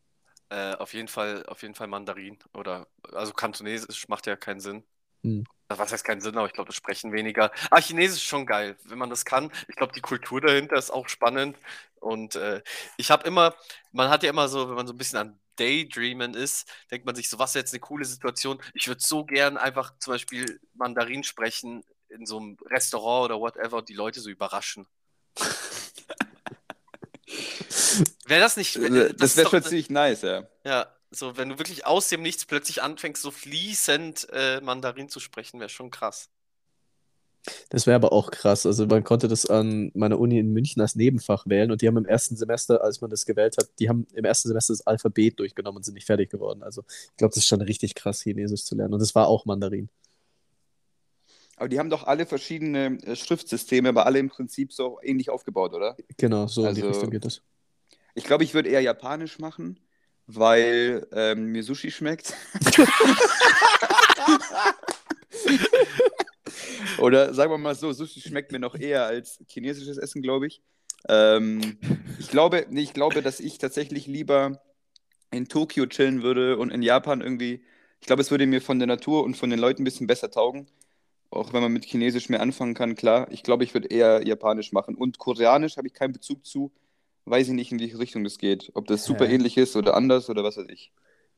Äh, 0.50 0.76
auf 0.76 0.94
jeden 0.94 1.08
Fall, 1.08 1.46
auf 1.48 1.62
jeden 1.62 1.76
Fall 1.76 1.88
Mandarin 1.88 2.38
oder 2.54 2.88
also 3.14 3.34
Kantonesisch 3.34 4.08
macht 4.08 4.28
ja 4.28 4.36
keinen 4.36 4.62
Sinn. 4.62 4.84
Hm. 5.24 5.44
Was 5.70 5.92
heißt 5.92 6.06
keinen 6.06 6.22
Sinn, 6.22 6.38
aber 6.38 6.48
ich 6.48 6.54
glaube, 6.54 6.68
das 6.68 6.76
sprechen 6.78 7.12
weniger. 7.12 7.52
Ah, 7.70 7.82
Chinesisch 7.82 8.22
ist 8.22 8.24
schon 8.24 8.46
geil, 8.46 8.78
wenn 8.86 8.98
man 8.98 9.10
das 9.10 9.26
kann. 9.26 9.52
Ich 9.68 9.76
glaube, 9.76 9.92
die 9.92 10.00
Kultur 10.00 10.40
dahinter 10.40 10.78
ist 10.78 10.92
auch 10.92 11.10
spannend. 11.10 11.58
Und 12.00 12.36
äh, 12.36 12.62
ich 12.96 13.12
habe 13.12 13.28
immer, 13.28 13.54
man 13.92 14.10
hat 14.10 14.24
ja 14.24 14.30
immer 14.30 14.48
so, 14.48 14.70
wenn 14.70 14.76
man 14.76 14.88
so 14.88 14.94
ein 14.94 14.98
bisschen 14.98 15.20
an 15.20 15.40
Daydreamen 15.58 16.36
ist, 16.36 16.72
denkt 16.92 17.06
man 17.06 17.16
sich 17.16 17.28
so, 17.28 17.40
was 17.40 17.52
ist 17.52 17.56
jetzt 17.56 17.74
eine 17.74 17.82
coole 17.82 18.06
Situation? 18.06 18.62
Ich 18.74 18.88
würde 18.88 19.02
so 19.02 19.26
gern 19.26 19.58
einfach 19.58 19.98
zum 20.00 20.14
Beispiel 20.14 20.62
Mandarin 20.76 21.24
sprechen 21.24 21.84
in 22.10 22.26
so 22.26 22.38
einem 22.38 22.58
Restaurant 22.66 23.26
oder 23.26 23.40
whatever 23.42 23.78
und 23.78 23.90
die 23.90 23.94
Leute 23.94 24.22
so 24.22 24.30
überraschen. 24.30 24.88
Wäre 28.28 28.42
das 28.42 28.58
nicht. 28.58 28.76
Äh, 28.76 29.14
Das 29.14 29.32
ist 29.32 29.38
wäre 29.38 29.50
schon 29.50 29.64
ziemlich 29.64 29.90
nice, 29.90 30.22
ja. 30.22 30.48
Ja, 30.66 30.88
so 31.12 31.38
wenn 31.38 31.50
du 31.50 31.58
wirklich 31.60 31.86
aus 31.86 32.10
dem 32.10 32.22
Nichts 32.22 32.46
plötzlich 32.46 32.82
anfängst, 32.84 33.22
so 33.22 33.32
fließend 33.32 34.28
äh, 34.32 34.62
Mandarin 34.62 35.10
zu 35.10 35.20
sprechen, 35.20 35.60
wäre 35.60 35.70
schon 35.70 35.90
krass. 35.92 36.30
Das 37.70 37.88
wäre 37.88 37.96
aber 37.96 38.12
auch 38.12 38.30
krass. 38.30 38.66
Also 38.66 38.86
man 38.88 39.06
konnte 39.06 39.30
das 39.30 39.46
an 39.46 39.90
meiner 39.94 40.20
Uni 40.20 40.38
in 40.38 40.52
München 40.52 40.82
als 40.82 40.96
Nebenfach 40.96 41.46
wählen 41.48 41.72
und 41.72 41.82
die 41.82 41.88
haben 41.88 41.96
im 41.96 42.06
ersten 42.06 42.36
Semester, 42.36 42.84
als 42.84 43.00
man 43.00 43.10
das 43.10 43.26
gewählt 43.26 43.56
hat, 43.58 43.70
die 43.80 43.88
haben 43.88 44.06
im 44.14 44.26
ersten 44.26 44.50
Semester 44.50 44.74
das 44.74 44.86
Alphabet 44.86 45.40
durchgenommen 45.40 45.78
und 45.78 45.84
sind 45.84 45.94
nicht 45.94 46.06
fertig 46.06 46.30
geworden. 46.30 46.62
Also 46.62 46.84
ich 46.90 47.16
glaube, 47.18 47.30
das 47.34 47.38
ist 47.44 47.48
schon 47.48 47.62
richtig 47.62 47.96
krass, 47.96 48.22
Chinesisch 48.22 48.66
zu 48.66 48.76
lernen. 48.76 48.94
Und 48.94 49.00
das 49.00 49.16
war 49.16 49.28
auch 49.28 49.46
Mandarin. 49.46 49.88
Aber 51.56 51.70
die 51.70 51.80
haben 51.80 51.90
doch 51.90 52.04
alle 52.04 52.26
verschiedene 52.26 52.98
äh, 53.04 53.16
Schriftsysteme, 53.16 53.90
aber 53.90 54.06
alle 54.06 54.20
im 54.20 54.28
Prinzip 54.30 54.74
so 54.74 55.00
ähnlich 55.02 55.30
aufgebaut, 55.30 55.74
oder? 55.74 55.96
Genau, 56.18 56.48
so 56.48 56.66
in 56.68 56.76
die 56.76 56.82
Also- 56.82 56.92
Richtung 56.94 57.12
geht 57.12 57.24
das. 57.24 57.42
Ich 58.18 58.24
glaube, 58.24 58.44
ich 58.44 58.56
würde 58.56 58.70
eher 58.70 58.82
Japanisch 58.82 59.38
machen, 59.38 59.80
weil 60.26 61.06
ähm, 61.12 61.52
mir 61.52 61.64
Sushi 61.64 61.92
schmeckt. 61.92 62.34
Oder 66.98 67.36
sagen 67.36 67.52
wir 67.52 67.60
mal 67.60 67.76
so, 67.76 67.94
Sushi 67.94 68.22
schmeckt 68.22 68.52
mir 68.52 68.58
noch 68.58 68.74
eher 68.74 69.06
als 69.06 69.38
chinesisches 69.48 70.00
Essen, 70.00 70.24
glaube 70.24 70.48
ich. 70.48 70.64
Ähm, 71.08 71.78
ich 72.18 72.30
glaube, 72.30 72.66
nee, 72.72 72.82
ich 72.82 72.96
glaube, 72.96 73.22
dass 73.22 73.40
ich 73.40 73.60
tatsächlich 73.60 74.08
lieber 74.08 74.64
in 75.30 75.48
Tokio 75.48 75.86
chillen 75.86 76.24
würde 76.24 76.58
und 76.58 76.72
in 76.72 76.82
Japan 76.82 77.22
irgendwie. 77.22 77.64
Ich 78.02 78.08
glaube, 78.08 78.24
es 78.24 78.32
würde 78.32 78.48
mir 78.48 78.64
von 78.64 78.80
der 78.80 78.88
Natur 78.88 79.24
und 79.26 79.38
von 79.38 79.52
den 79.52 79.60
Leuten 79.60 79.84
ein 79.84 79.86
bisschen 79.86 80.08
besser 80.08 80.32
taugen. 80.32 80.66
Auch 81.30 81.54
wenn 81.54 81.62
man 81.62 81.74
mit 81.74 81.86
Chinesisch 81.86 82.30
mehr 82.30 82.42
anfangen 82.42 82.74
kann, 82.74 82.96
klar. 82.96 83.28
Ich 83.32 83.44
glaube, 83.44 83.64
ich 83.64 83.76
würde 83.76 83.90
eher 83.90 84.26
Japanisch 84.26 84.72
machen. 84.72 84.96
Und 84.96 85.20
Koreanisch 85.20 85.78
habe 85.78 85.86
ich 85.88 85.94
keinen 85.94 86.14
Bezug 86.14 86.44
zu. 86.48 86.72
Weiß 87.30 87.50
ich 87.50 87.54
nicht, 87.54 87.74
in 87.74 87.80
welche 87.82 88.00
Richtung 88.00 88.24
das 88.24 88.38
geht. 88.38 88.72
Ob 88.74 88.88
das 88.88 89.04
super 89.04 89.28
ähnlich 89.28 89.58
ist 89.58 89.76
oder 89.76 89.96
anders 89.96 90.30
oder 90.30 90.46
was 90.46 90.56
weiß 90.56 90.68
ich. 90.70 90.94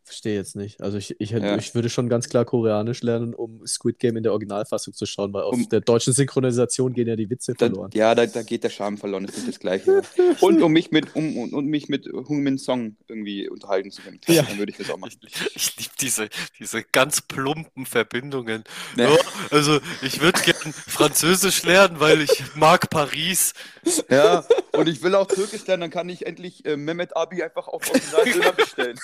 Verstehe 0.10 0.34
jetzt 0.34 0.56
nicht. 0.56 0.82
Also 0.82 0.98
ich, 0.98 1.16
ich, 1.22 1.34
hätte, 1.34 1.46
Ja. 1.46 1.56
ich 1.58 1.76
würde 1.76 1.88
schon 1.88 2.10
ganz 2.10 2.30
klar 2.30 2.44
Koreanisch 2.44 3.04
lernen, 3.04 3.36
um 3.36 3.62
Squid 3.68 4.00
Game 4.00 4.18
in 4.18 4.24
der 4.24 4.32
Originalfassung 4.32 4.92
zu 4.96 5.06
schauen, 5.06 5.32
weil 5.34 5.44
auf 5.44 5.54
Um- 5.54 5.70
der 5.70 5.82
deutschen 5.82 6.14
Synchronisation 6.14 6.94
gehen 6.94 7.08
ja 7.08 7.16
die 7.16 7.30
Witze 7.30 7.54
Da, 7.54 7.68
verloren. 7.68 7.92
ja, 7.94 8.16
da, 8.16 8.26
da 8.26 8.42
geht 8.42 8.64
der 8.64 8.72
Charme 8.72 8.98
verloren, 8.98 9.28
das 9.28 9.36
ist 9.38 9.46
nicht 9.46 9.58
das 9.58 9.60
Gleiche. 9.60 10.02
Und 10.42 10.64
um 10.64 10.72
mich 10.72 10.90
mit, 10.90 11.16
um, 11.16 11.38
um, 11.38 11.54
um 11.54 11.66
mich 11.66 11.90
mit 11.90 12.08
Hung 12.08 12.40
Min 12.42 12.58
Song 12.58 12.98
irgendwie 13.08 13.48
unterhalten 13.48 13.92
zu 13.92 14.02
können. 14.02 14.20
Ja. 14.28 14.42
Dann 14.42 14.58
würde 14.58 14.72
ich 14.72 14.80
das 14.80 14.90
auch 14.90 14.98
machen. 14.98 15.12
Ich, 15.28 15.56
ich 15.56 15.78
liebe 15.78 15.92
diese, 16.02 16.30
diese 16.58 16.82
ganz 16.84 17.22
plumpen 17.22 17.86
Verbindungen. 17.86 18.64
Ja. 18.98 19.12
Ja, 19.12 19.18
also, 19.52 19.80
ich 20.02 20.22
würde 20.22 20.42
gern 20.42 20.74
Französisch 20.74 21.62
lernen, 21.62 22.00
weil 22.00 22.22
ich 22.22 22.44
mag 22.56 22.90
Paris. 22.90 23.54
Ja, 24.10 24.44
und 24.74 24.90
ich 24.90 25.04
will 25.04 25.14
auch 25.14 25.28
Türkisch 25.28 25.68
lernen, 25.68 25.82
dann 25.82 25.90
kann 25.92 26.10
ich 26.10 26.26
endlich 26.26 26.66
äh, 26.66 26.78
Mehmet 26.78 27.16
Abi 27.16 27.44
einfach 27.44 27.68
auf 27.68 27.84
Original 27.92 28.54
bestellen. 28.58 28.98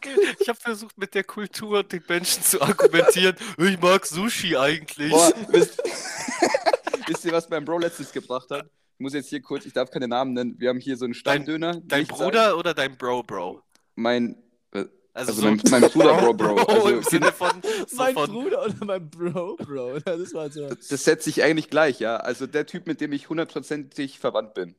Ich 0.40 0.48
habe 0.48 0.58
versucht, 0.60 0.96
mit 0.98 1.14
der 1.14 1.24
Kultur 1.24 1.80
und 1.80 1.92
den 1.92 2.02
Menschen 2.08 2.42
zu 2.42 2.60
argumentieren. 2.60 3.36
Ich 3.58 3.80
mag 3.80 4.04
Sushi 4.06 4.56
eigentlich. 4.56 5.10
Boah, 5.10 5.32
wisst, 5.48 5.80
wisst 7.06 7.24
ihr, 7.24 7.32
was 7.32 7.48
mein 7.48 7.64
Bro 7.64 7.78
letztens 7.78 8.12
gebracht 8.12 8.50
hat? 8.50 8.64
Ich 8.64 9.00
muss 9.00 9.14
jetzt 9.14 9.28
hier 9.28 9.40
kurz, 9.40 9.66
ich 9.66 9.72
darf 9.72 9.90
keine 9.90 10.06
Namen 10.08 10.32
nennen. 10.32 10.54
Wir 10.58 10.68
haben 10.68 10.78
hier 10.78 10.96
so 10.96 11.04
einen 11.04 11.14
Stammdöner. 11.14 11.80
Dein 11.84 12.00
nicht 12.00 12.10
Bruder 12.12 12.56
oder 12.56 12.72
dein 12.74 12.96
Bro, 12.96 13.22
Bro? 13.24 13.54
sagen. 13.54 13.62
Mein, 13.96 14.36
äh, 14.72 14.84
Also, 15.14 15.32
Also 15.32 15.42
mein- 15.42 15.60
mein 15.70 15.90
Bruder, 15.90 16.16
Bro, 16.18 16.34
Bro. 16.34 16.54
Also- 16.62 16.88
im 16.88 17.02
Sinne 17.02 17.32
von, 17.32 17.50
so 17.86 17.96
mein 17.96 18.14
von 18.14 18.30
Bruder 18.30 18.64
oder 18.64 18.84
mein 18.84 19.10
Bro, 19.10 19.56
Bro. 19.56 19.98
Das 20.04 20.32
war 20.34 20.50
so. 20.50 20.68
das 20.68 20.88
setzt 20.88 21.24
sich 21.24 21.42
eigentlich 21.42 21.68
gleich, 21.70 21.98
ja. 22.00 22.16
Also 22.16 22.46
der 22.46 22.66
Typ, 22.66 22.86
mit 22.86 23.00
dem 23.00 23.12
ich 23.12 23.28
hundertprozentig 23.28 24.18
verwandt 24.18 24.54
bin. 24.54 24.74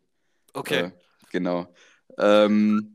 okay. 0.54 0.80
Äh, 0.86 0.92
genau. 1.32 1.68
Ähm, 2.18 2.93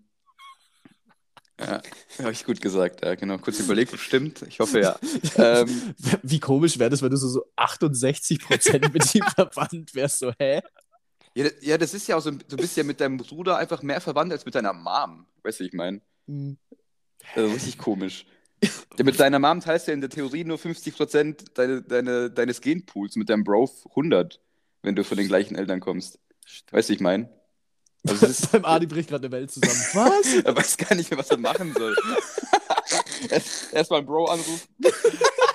ja, 1.60 1.82
habe 2.20 2.32
ich 2.32 2.44
gut 2.44 2.60
gesagt, 2.60 3.04
ja, 3.04 3.14
genau. 3.14 3.38
Kurz 3.38 3.58
überlegt, 3.60 3.98
stimmt. 3.98 4.42
Ich 4.42 4.60
hoffe 4.60 4.80
ja. 4.80 4.98
Ähm, 5.36 5.94
Wie 6.22 6.40
komisch 6.40 6.78
wäre 6.78 6.90
das, 6.90 7.02
wenn 7.02 7.10
du 7.10 7.16
so, 7.16 7.28
so 7.28 7.44
68% 7.56 8.92
mit 8.92 9.14
ihm 9.14 9.24
verwandt 9.34 9.94
wärst? 9.94 10.18
So, 10.20 10.32
hä? 10.38 10.60
ja, 11.34 11.44
das- 11.44 11.54
ja, 11.60 11.78
das 11.78 11.94
ist 11.94 12.06
ja 12.08 12.16
auch 12.16 12.20
so, 12.20 12.30
du 12.30 12.56
bist 12.56 12.76
ja 12.76 12.84
mit 12.84 13.00
deinem 13.00 13.16
Bruder 13.16 13.56
einfach 13.58 13.82
mehr 13.82 14.00
verwandt 14.00 14.32
als 14.32 14.44
mit 14.44 14.54
deiner 14.54 14.72
Mom. 14.72 15.26
Weißt 15.42 15.60
du, 15.60 15.64
ich 15.64 15.72
meine? 15.72 16.00
Hm. 16.26 16.56
Also 17.34 17.52
richtig 17.52 17.78
komisch. 17.78 18.26
Ja, 18.98 19.04
mit 19.04 19.20
deiner 19.20 19.38
Mom 19.38 19.60
teilst 19.60 19.86
du 19.86 19.92
ja 19.92 19.94
in 19.94 20.00
der 20.00 20.10
Theorie 20.10 20.44
nur 20.44 20.58
50% 20.58 21.44
deine, 21.54 21.82
deine, 21.82 22.30
deines 22.30 22.60
Genpools, 22.60 23.14
mit 23.16 23.28
deinem 23.30 23.44
Bro 23.44 23.70
100, 23.90 24.40
wenn 24.82 24.96
du 24.96 25.04
von 25.04 25.16
den 25.16 25.28
gleichen 25.28 25.54
Eltern 25.54 25.78
kommst. 25.80 26.18
Weißt 26.70 26.88
du, 26.88 26.92
wie 26.92 26.96
ich 26.96 27.00
meine? 27.00 27.28
Also 28.06 28.26
es 28.26 28.40
ist, 28.40 28.52
Beim 28.52 28.64
Adi 28.64 28.86
bricht 28.86 29.08
gerade 29.08 29.26
eine 29.26 29.32
Welt 29.32 29.50
zusammen. 29.50 29.80
Was? 29.94 30.44
er 30.44 30.56
weiß 30.56 30.76
gar 30.76 30.94
nicht 30.94 31.10
mehr, 31.10 31.18
was 31.18 31.30
er 31.30 31.38
machen 31.38 31.74
soll. 31.76 31.96
Erst, 33.30 33.72
erst 33.72 33.92
einen 33.92 34.06
Bro 34.06 34.26
anrufen. 34.26 34.68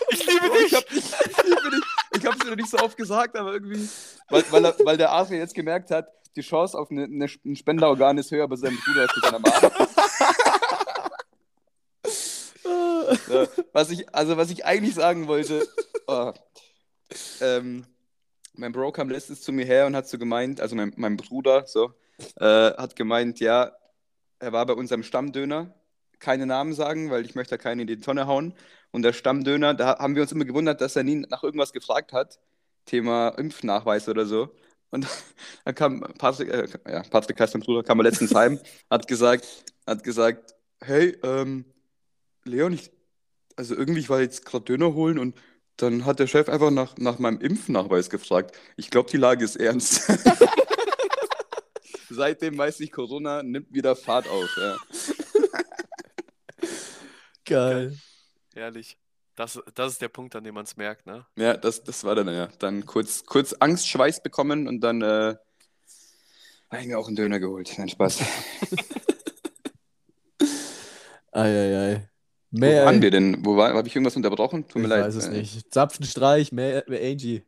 Ich 0.09 0.27
liebe 0.27 0.47
Bro, 0.47 0.55
ich 0.55 0.65
dich! 0.65 0.75
hab 0.75 0.87
dich, 0.89 1.03
ich 1.03 1.43
liebe 1.43 1.71
dich. 1.71 1.83
Ich 2.17 2.25
hab's 2.25 2.37
dir 2.39 2.49
noch 2.49 2.55
nicht 2.55 2.69
so 2.69 2.77
oft 2.77 2.97
gesagt, 2.97 3.35
aber 3.37 3.53
irgendwie. 3.53 3.89
Weil, 4.29 4.43
weil, 4.51 4.65
er, 4.65 4.75
weil 4.83 4.97
der 4.97 5.11
Adrian 5.11 5.39
jetzt 5.39 5.55
gemerkt 5.55 5.89
hat, 5.89 6.07
die 6.35 6.41
Chance 6.41 6.77
auf 6.77 6.91
eine, 6.91 7.05
eine, 7.05 7.27
ein 7.45 7.55
Spenderorgan 7.55 8.17
ist 8.17 8.29
höher 8.31 8.47
bei 8.47 8.57
seinem 8.57 8.77
Bruder 8.77 9.01
als 9.01 9.13
bei 9.15 9.29
seiner 9.29 9.39
Mama. 9.39 9.87
Ja, 13.29 13.47
was 13.71 13.89
ich, 13.89 14.13
also 14.13 14.37
was 14.37 14.51
ich 14.51 14.65
eigentlich 14.65 14.95
sagen 14.95 15.27
wollte, 15.27 15.67
oh, 16.07 16.33
ähm, 17.41 17.85
mein 18.53 18.71
Bro 18.71 18.91
kam 18.91 19.09
letztens 19.09 19.41
zu 19.41 19.51
mir 19.51 19.65
her 19.65 19.87
und 19.87 19.95
hat 19.95 20.07
so 20.07 20.17
gemeint, 20.17 20.61
also 20.61 20.75
mein, 20.75 20.93
mein 20.95 21.17
Bruder 21.17 21.65
so, 21.65 21.93
äh, 22.39 22.45
hat 22.45 22.95
gemeint, 22.95 23.39
ja, 23.39 23.71
er 24.39 24.53
war 24.53 24.65
bei 24.65 24.73
unserem 24.73 25.03
Stammdöner, 25.03 25.73
keine 26.19 26.45
Namen 26.45 26.73
sagen, 26.73 27.11
weil 27.11 27.25
ich 27.25 27.35
möchte 27.35 27.51
da 27.51 27.57
keinen 27.57 27.81
in 27.81 27.87
die 27.87 27.99
Tonne 27.99 28.27
hauen. 28.27 28.53
Und 28.91 29.01
der 29.01 29.13
Stammdöner, 29.13 29.73
da 29.73 29.99
haben 29.99 30.15
wir 30.15 30.21
uns 30.21 30.31
immer 30.31 30.45
gewundert, 30.45 30.81
dass 30.81 30.95
er 30.95 31.03
nie 31.03 31.15
nach 31.15 31.43
irgendwas 31.43 31.73
gefragt 31.73 32.13
hat, 32.13 32.39
Thema 32.85 33.29
Impfnachweis 33.29 34.07
oder 34.09 34.25
so. 34.25 34.55
Und 34.91 35.07
dann 35.65 35.75
kam 35.75 36.01
Patrick, 36.17 36.49
äh, 36.49 36.67
ja, 36.87 37.03
Patrick 37.09 37.39
heißt 37.39 37.55
mein 37.55 37.63
Bruder, 37.63 37.83
kam 37.83 37.99
er 37.99 38.03
letztens 38.03 38.35
heim, 38.35 38.59
hat 38.89 39.07
gesagt, 39.07 39.47
hat 39.87 40.03
gesagt, 40.03 40.55
hey, 40.81 41.17
ähm, 41.23 41.65
Leon, 42.45 42.73
ich, 42.73 42.91
also 43.55 43.75
irgendwie, 43.75 44.01
ich 44.01 44.09
war 44.09 44.21
jetzt 44.21 44.45
gerade 44.45 44.65
Döner 44.65 44.93
holen 44.93 45.17
und 45.17 45.35
dann 45.77 46.05
hat 46.05 46.19
der 46.19 46.27
Chef 46.27 46.49
einfach 46.49 46.69
nach, 46.69 46.97
nach 46.97 47.17
meinem 47.19 47.41
Impfnachweis 47.41 48.09
gefragt. 48.09 48.55
Ich 48.77 48.91
glaube, 48.91 49.09
die 49.09 49.17
Lage 49.17 49.43
ist 49.43 49.55
ernst. 49.55 50.11
Seitdem 52.13 52.57
weiß 52.57 52.79
ich, 52.81 52.91
Corona 52.91 53.41
nimmt 53.43 53.73
wieder 53.73 53.95
Fahrt 53.95 54.27
auf. 54.27 54.49
Ja. 54.57 54.77
Geil. 57.45 57.97
Herrlich. 58.53 58.97
Das, 59.35 59.59
das 59.73 59.93
ist 59.93 60.01
der 60.01 60.09
Punkt, 60.09 60.35
an 60.35 60.43
dem 60.43 60.53
man 60.53 60.65
es 60.65 60.77
merkt, 60.77 61.07
ne? 61.07 61.25
Ja, 61.35 61.57
das, 61.57 61.83
das 61.83 62.03
war 62.03 62.13
dann 62.15 62.27
ja. 62.27 62.47
Dann 62.59 62.85
kurz, 62.85 63.25
kurz 63.25 63.53
Angstschweiß 63.53 64.21
bekommen 64.21 64.67
und 64.67 64.81
dann 64.81 65.01
äh, 65.01 65.35
habe 66.69 66.81
ich 66.81 66.87
mir 66.87 66.99
auch 66.99 67.07
einen 67.07 67.15
Döner 67.15 67.39
geholt. 67.39 67.73
Nein, 67.77 67.89
Spaß. 67.89 68.19
Eieiei. 71.31 72.09
Wo 72.51 72.59
Mehr, 72.59 72.85
waren 72.85 73.01
wir 73.01 73.09
denn? 73.09 73.43
Wo 73.43 73.57
war, 73.57 73.73
habe 73.73 73.87
ich 73.87 73.95
irgendwas 73.95 74.15
unterbrochen? 74.15 74.67
Tut 74.67 74.75
mir 74.83 74.83
ich 74.83 74.89
leid. 74.89 75.05
weiß 75.05 75.15
es 75.15 75.25
Äh, 75.27 75.31
nicht. 75.31 75.73
Zapfenstreich, 75.73 76.51
mehr, 76.51 76.83
mehr 76.87 77.01
Angie. 77.01 77.43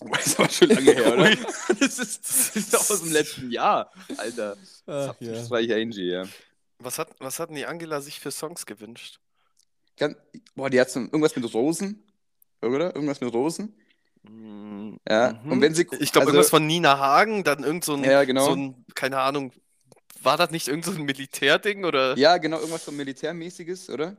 Das 0.00 0.38
war 0.38 0.48
schon 0.48 0.68
lange 0.68 0.92
her, 0.92 1.12
oder? 1.12 1.30
Das 1.80 1.98
ist, 1.98 2.28
das 2.28 2.56
ist 2.56 2.76
aus 2.76 3.00
dem 3.02 3.12
letzten 3.12 3.50
Jahr, 3.50 3.90
Alter. 4.16 4.56
Ach, 4.86 5.14
ja. 5.20 5.32
Das 5.32 5.50
war 5.50 5.60
ich 5.60 5.72
Angie, 5.72 6.10
ja. 6.10 6.24
Was 6.78 6.98
hat, 6.98 7.08
was 7.18 7.38
hat 7.40 7.48
denn 7.48 7.56
die 7.56 7.66
Angela 7.66 8.00
sich 8.00 8.20
für 8.20 8.30
Songs 8.30 8.64
gewünscht? 8.66 9.18
Ganz, 9.96 10.16
boah, 10.54 10.70
die 10.70 10.80
hat 10.80 10.90
so 10.90 11.00
irgendwas 11.00 11.34
mit 11.34 11.52
Rosen, 11.52 12.04
oder? 12.62 12.94
Irgendwas 12.94 13.20
mit 13.20 13.32
Rosen. 13.32 13.74
Mm, 14.22 14.94
Ja, 15.08 15.40
mhm. 15.42 15.52
und 15.52 15.60
wenn 15.60 15.74
sie- 15.74 15.82
Ich 15.98 16.12
glaube, 16.12 16.26
also- 16.26 16.30
irgendwas 16.30 16.50
von 16.50 16.66
Nina 16.66 16.98
Hagen, 16.98 17.42
dann 17.42 17.64
irgend 17.64 17.84
so 17.84 17.94
ein, 17.94 18.04
Ja, 18.04 18.22
genau. 18.24 18.46
so 18.46 18.52
ein, 18.54 18.84
keine 18.94 19.18
Ahnung, 19.18 19.52
war 20.22 20.36
das 20.36 20.50
nicht 20.50 20.68
irgend 20.68 20.84
so 20.84 20.92
ein 20.92 21.02
Militärding 21.02 21.84
oder, 21.84 22.16
Ja, 22.16 22.36
genau, 22.38 22.58
irgendwas 22.58 22.84
so 22.84 22.92
Militärmäßiges, 22.92 23.90
oder? 23.90 24.16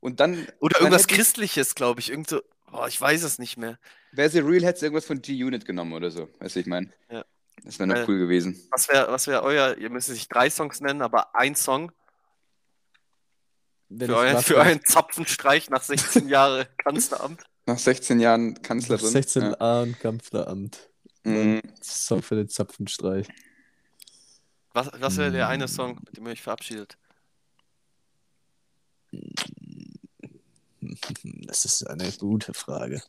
Und 0.00 0.20
dann, 0.20 0.46
oder 0.60 0.74
dann 0.74 0.82
irgendwas 0.88 1.06
Christliches, 1.06 1.74
glaube 1.74 2.00
ich. 2.00 2.10
Irgend 2.10 2.28
so, 2.28 2.40
oh, 2.72 2.86
ich 2.86 3.00
weiß 3.00 3.22
es 3.22 3.38
nicht 3.38 3.56
mehr. 3.56 3.78
wäre 4.12 4.30
sie 4.30 4.40
real, 4.40 4.62
hätte 4.64 4.80
sie 4.80 4.86
irgendwas 4.86 5.04
von 5.06 5.20
G-Unit 5.22 5.64
genommen 5.64 5.92
oder 5.92 6.10
so. 6.10 6.28
Weißt 6.38 6.56
du, 6.56 6.60
ich 6.60 6.66
meine? 6.66 6.92
Ja. 7.10 7.24
Das 7.64 7.78
wäre 7.78 7.88
noch 7.88 7.96
Äh, 7.96 8.04
cool 8.06 8.18
gewesen. 8.18 8.60
Was 8.70 8.88
wäre 8.88 9.10
was 9.10 9.26
wär 9.26 9.42
euer, 9.42 9.76
ihr 9.78 9.90
müsst 9.90 10.08
nicht 10.10 10.32
drei 10.32 10.48
Songs 10.50 10.80
nennen, 10.80 11.02
aber 11.02 11.34
ein 11.34 11.54
Song 11.56 11.90
Wenn 13.88 14.08
für, 14.08 14.16
euren, 14.16 14.42
für 14.42 14.56
euren 14.56 14.84
Zapfenstreich 14.84 15.68
nach 15.70 15.82
16 15.82 16.28
Jahren 16.28 16.66
Kanzleramt? 16.76 17.42
Nach 17.66 17.78
16 17.78 18.20
Jahren 18.20 18.62
Kanzlerin. 18.62 19.06
16 19.10 19.42
Ja. 19.42 19.56
Jahren 19.58 19.98
Kanzleramt. 19.98 20.88
Mhm. 21.24 21.60
Song 21.82 22.22
für 22.22 22.36
den 22.36 22.48
Zapfenstreich. 22.48 23.26
Was, 24.72 24.90
was 24.98 25.16
wäre 25.16 25.32
der 25.32 25.46
Mm. 25.48 25.50
eine 25.50 25.68
Song, 25.68 25.98
mit 26.06 26.16
dem 26.16 26.26
ihr 26.26 26.32
euch 26.32 26.42
verabschiedet? 26.42 26.96
Das 31.46 31.64
ist 31.64 31.84
eine 31.86 32.10
gute 32.12 32.54
Frage. 32.54 33.02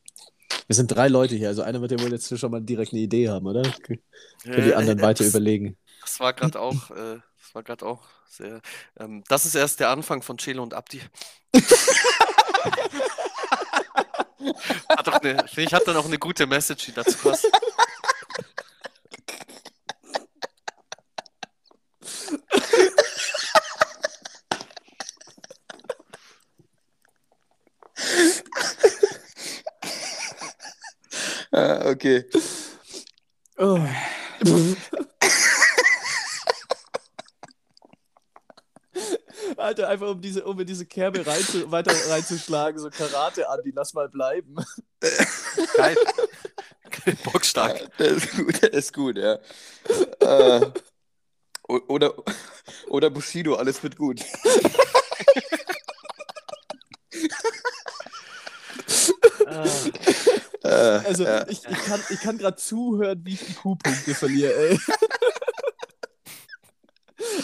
Wir 0.68 0.76
sind 0.76 0.88
drei 0.88 1.08
Leute 1.08 1.36
hier, 1.36 1.48
also 1.50 1.62
einer 1.62 1.82
wird 1.82 1.92
ja 1.92 2.00
wohl 2.02 2.12
jetzt 2.12 2.36
schon 2.38 2.52
mal 2.52 2.62
direkt 2.62 2.94
eine 2.94 3.02
Idee 3.02 3.30
haben, 3.30 3.46
oder? 3.46 3.62
Können 3.84 4.02
die 4.44 4.74
anderen 4.76 5.00
Äh, 5.00 5.02
weiter 5.04 5.24
das- 5.24 5.30
überlegen. 5.34 5.78
Das 6.02 6.20
war 6.20 6.34
gerade 6.34 6.60
auch, 6.60 6.90
äh, 6.92 7.20
das 7.38 7.54
war 7.54 7.62
gerade 7.64 7.86
auch 7.86 8.02
sehr. 8.28 8.62
Ähm, 9.00 9.24
das 9.28 9.46
ist 9.46 9.56
erst 9.56 9.80
der 9.80 9.90
Anfang 9.90 10.22
von 10.22 10.38
Chelo 10.38 10.64
und 10.64 10.74
Abdi. 10.74 11.02
hat 14.90 15.08
doch 15.08 15.14
eine, 15.22 15.38
finde 15.48 15.62
ich, 15.64 15.74
hat 15.74 15.88
dann 15.88 15.98
auch 15.98 16.06
eine 16.06 16.18
gute 16.18 16.48
Message, 16.48 16.86
die 16.86 16.94
dazu 16.94 17.18
passt. 17.18 17.48
Ah, 31.60 31.92
okay. 31.92 32.24
Oh. 33.58 33.80
Alter, 39.58 39.90
einfach 39.90 40.08
um 40.08 40.22
diese, 40.22 40.46
um 40.46 40.58
in 40.58 40.66
diese 40.66 40.86
Kerbe 40.86 41.28
reinzu, 41.28 41.70
weiter 41.70 41.92
reinzuschlagen, 42.10 42.80
so 42.80 42.90
Karate 42.90 43.50
an, 43.50 43.60
die 43.66 43.72
lass 43.72 43.94
mal 43.94 44.08
bleiben. 44.08 44.56
Geil. 45.76 45.98
Bockstark. 47.26 47.98
Der 47.98 48.12
ist 48.12 48.32
gut, 48.38 48.62
der 48.62 48.74
ist 48.74 48.94
gut, 48.94 49.18
ja. 49.18 49.38
äh, 50.22 50.66
oder, 51.68 52.14
oder 52.88 53.10
Bushido, 53.10 53.56
alles 53.56 53.84
wird 53.84 53.98
gut. 53.98 54.22
Ah, 59.46 59.66
Äh, 60.64 60.99
Also 61.10 61.24
ja. 61.24 61.48
ich, 61.50 61.62
ich 61.66 61.78
kann, 61.86 62.02
ich 62.10 62.20
kann 62.20 62.38
gerade 62.38 62.56
zuhören, 62.58 63.22
wie 63.26 63.34
ich 63.34 63.46
die 63.46 63.54
Q-Punkte 63.54 64.14
verliere, 64.16 64.54
ey. 64.54 64.80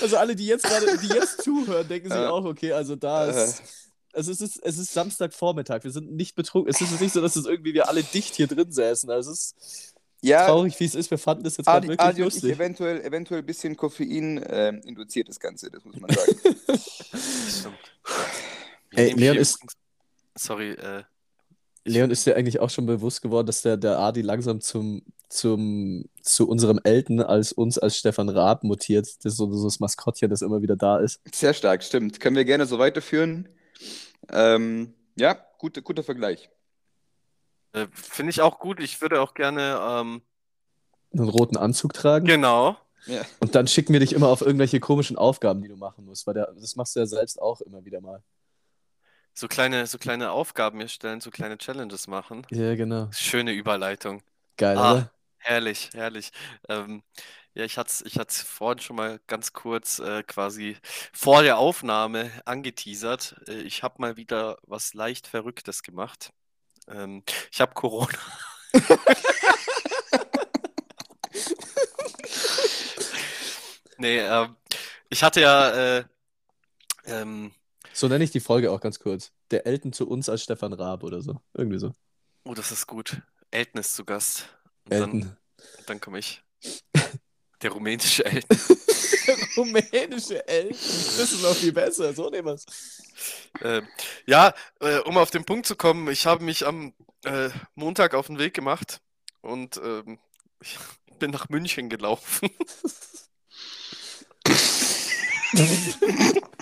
Also 0.02 0.18
alle, 0.18 0.36
die 0.36 0.46
jetzt 0.46 0.64
gerade, 0.64 0.98
die 0.98 1.08
jetzt 1.08 1.42
zuhören, 1.44 1.88
denken 1.88 2.10
sich 2.10 2.18
Ja. 2.18 2.30
auch, 2.30 2.46
okay, 2.46 2.72
also 2.72 2.96
da 2.96 3.26
ist. 3.26 3.62
Also 4.14 4.32
es 4.32 4.40
ist, 4.40 4.58
es 4.64 4.78
ist 4.78 4.94
Samstagvormittag, 4.94 5.84
wir 5.84 5.92
sind 5.92 6.14
nicht 6.14 6.36
betrunken. 6.36 6.70
Es 6.74 6.80
ist 6.80 6.92
jetzt 6.92 7.02
nicht 7.02 7.14
so, 7.14 7.20
dass 7.22 7.36
es 7.36 7.46
irgendwie 7.46 7.74
wir 7.74 7.90
alle 7.90 8.02
dicht 8.02 8.36
hier 8.36 8.48
drin 8.48 8.72
säßen. 8.72 9.10
Also 9.10 9.32
es 9.32 9.54
ist 9.60 9.94
ja, 10.22 10.46
traurig, 10.46 10.80
wie 10.80 10.86
es 10.86 10.96
ist. 10.96 11.12
Wir 11.12 11.18
fanden 11.18 11.44
das 11.44 11.58
jetzt 11.58 11.66
gerade 11.66 11.80
Adi, 11.80 11.88
wirklich 11.90 12.08
Adi 12.08 12.22
lustig. 12.22 12.52
eventuell, 12.54 13.02
eventuell 13.02 13.42
ein 13.42 13.46
bisschen 13.46 13.76
Koffein 13.76 14.42
ähm, 14.48 14.80
induziert 14.86 15.28
das 15.28 15.40
Ganze, 15.40 15.70
das 15.70 15.84
muss 15.84 16.00
man 16.00 16.10
sagen. 16.10 16.36
stimmt. 17.50 17.78
Ey, 18.92 19.12
Leon 19.12 19.36
ist- 19.38 19.60
Sorry, 20.38 20.72
äh, 20.72 21.04
Leon 21.86 22.12
ist 22.12 22.26
dir 22.26 22.36
eigentlich 22.36 22.60
auch 22.60 22.70
schon 22.70 22.86
bewusst 22.88 23.22
geworden, 23.22 23.46
dass 23.48 23.62
der, 23.62 23.78
der 23.78 24.00
Adi 24.00 24.22
langsam 24.22 24.60
zum, 24.60 25.04
zum, 25.30 26.06
zu 26.22 26.48
unserem 26.50 26.80
Elten 26.84 27.22
als 27.22 27.52
uns 27.52 27.78
als 27.78 27.98
Stefan 27.98 28.30
Raab 28.30 28.64
mutiert. 28.64 29.06
Das 29.24 29.34
ist 29.34 29.38
so, 29.38 29.52
so 29.54 29.66
das 29.66 29.80
Maskottchen, 29.80 30.30
das 30.30 30.42
immer 30.42 30.62
wieder 30.62 30.76
da 30.76 30.98
ist. 30.98 31.22
Sehr 31.34 31.54
stark, 31.54 31.84
stimmt. 31.84 32.20
Können 32.20 32.36
wir 32.36 32.46
gerne 32.46 32.66
so 32.66 32.80
weiterführen. 32.80 33.48
Ähm, 34.32 34.94
ja, 35.16 35.38
gute, 35.60 35.82
guter 35.84 36.04
Vergleich. 36.04 36.50
äh, 37.74 37.88
finde 37.94 38.32
ich 38.32 38.42
auch 38.42 38.60
gut. 38.60 38.80
Ich 38.80 39.02
würde 39.02 39.22
auch 39.22 39.34
gerne, 39.36 39.80
ähm, 39.82 40.22
Einen 41.14 41.30
roten 41.30 41.58
Anzug 41.58 41.94
tragen. 41.94 42.26
genau. 42.26 42.78
Ja. 43.08 43.22
Und 43.40 43.54
dann 43.54 43.68
schicken 43.68 43.94
wir 43.94 44.00
dich 44.00 44.14
immer 44.14 44.30
auf 44.30 44.42
irgendwelche 44.42 44.80
komischen 44.80 45.16
Aufgaben, 45.16 45.62
die 45.62 45.68
du 45.68 45.76
machen 45.78 46.06
musst. 46.06 46.26
Weil 46.26 46.34
der, 46.34 46.52
das 46.60 46.76
machst 46.76 46.96
du 46.96 47.02
ja 47.02 47.06
selbst 47.06 47.40
auch 47.40 47.62
immer 47.62 47.86
wieder 47.86 48.02
mal. 48.02 48.24
So 49.38 49.48
kleine, 49.50 49.86
so 49.86 49.98
kleine 49.98 50.32
Aufgaben 50.32 50.78
mir 50.78 50.88
stellen, 50.88 51.20
so 51.20 51.30
kleine 51.30 51.58
Challenges 51.58 52.08
machen. 52.08 52.48
Ja, 52.52 52.74
genau. 52.76 53.10
Schöne 53.12 53.52
Überleitung. 53.52 54.22
Geil, 54.58 54.78
Ah. 54.78 54.92
oder? 54.94 55.12
Herrlich, 55.40 55.90
herrlich. 55.94 56.32
Ähm, 56.70 57.04
ja, 57.54 57.66
ich 57.66 57.78
hatte 57.78 57.90
es 57.92 58.02
ich 58.02 58.18
hat's 58.18 58.42
vorhin 58.42 58.80
schon 58.80 58.96
mal 58.96 59.20
ganz 59.28 59.54
kurz 59.54 60.00
äh, 60.00 60.24
quasi 60.24 60.78
vor 61.14 61.44
der 61.44 61.58
Aufnahme 61.58 62.32
angeteasert. 62.46 63.36
Äh, 63.48 63.62
ich 63.62 63.84
habe 63.84 63.96
mal 64.00 64.18
wieder 64.18 64.58
was 64.64 64.94
leicht 64.94 65.28
Verrücktes 65.28 65.84
gemacht. 65.84 66.32
Ähm, 66.90 67.24
ich 67.52 67.62
habe 67.62 67.76
Corona. 67.76 68.10
Nee, 73.98 74.20
ähm, 74.20 74.56
ich 75.10 75.24
hatte 75.24 75.42
ja, 75.42 75.98
äh, 76.00 76.04
ähm, 77.06 77.54
So 77.96 78.10
nenne 78.10 78.26
ich 78.26 78.32
die 78.32 78.42
Folge 78.42 78.72
auch 78.72 78.82
ganz 78.82 79.00
kurz. 79.00 79.32
Der 79.52 79.66
Elten 79.66 79.94
zu 79.94 80.06
uns 80.06 80.28
als 80.28 80.44
Stefan 80.44 80.74
Raab 80.74 81.04
oder 81.04 81.22
so. 81.22 81.40
Irgendwie 81.54 81.80
so. 81.80 81.94
oh, 82.44 82.54
das 82.54 82.74
ist 82.74 82.88
gut. 82.88 83.22
Elton 83.52 83.80
ist 83.80 83.96
zu 83.96 84.04
Gast. 84.04 84.50
Und 84.84 84.92
dann, 84.92 85.14
Elten. 85.14 85.38
dann 85.86 86.02
komme 86.02 86.20
ich. 86.20 86.44
Der 87.62 87.72
rumänische 87.72 88.26
Elton. 88.26 88.58
Rumänische 89.56 90.46
Elten. 90.46 90.74
Das 90.74 91.32
ist 91.32 91.42
noch 91.42 91.56
viel 91.56 91.72
besser. 91.72 92.14
So 92.14 92.30
nehmen 92.30 92.48
wir 92.48 92.56
es. 92.56 92.66
Ähm, 93.62 93.88
ja, 94.26 94.54
äh, 94.82 95.00
um 95.00 95.18
auf 95.18 95.32
den 95.32 95.46
Punkt 95.46 95.66
zu 95.66 95.78
kommen, 95.78 96.10
ich 96.10 96.26
habe 96.26 96.44
mich 96.44 96.68
am 96.68 96.94
äh, 97.24 97.50
Montag 97.76 98.14
auf 98.14 98.28
den 98.28 98.40
Weg 98.40 98.54
gemacht 98.54 99.00
und 99.40 99.78
ähm, 99.78 100.20
ich 100.60 100.78
bin 101.20 101.32
nach 101.32 101.48
München 101.48 101.88
gelaufen. 101.88 102.50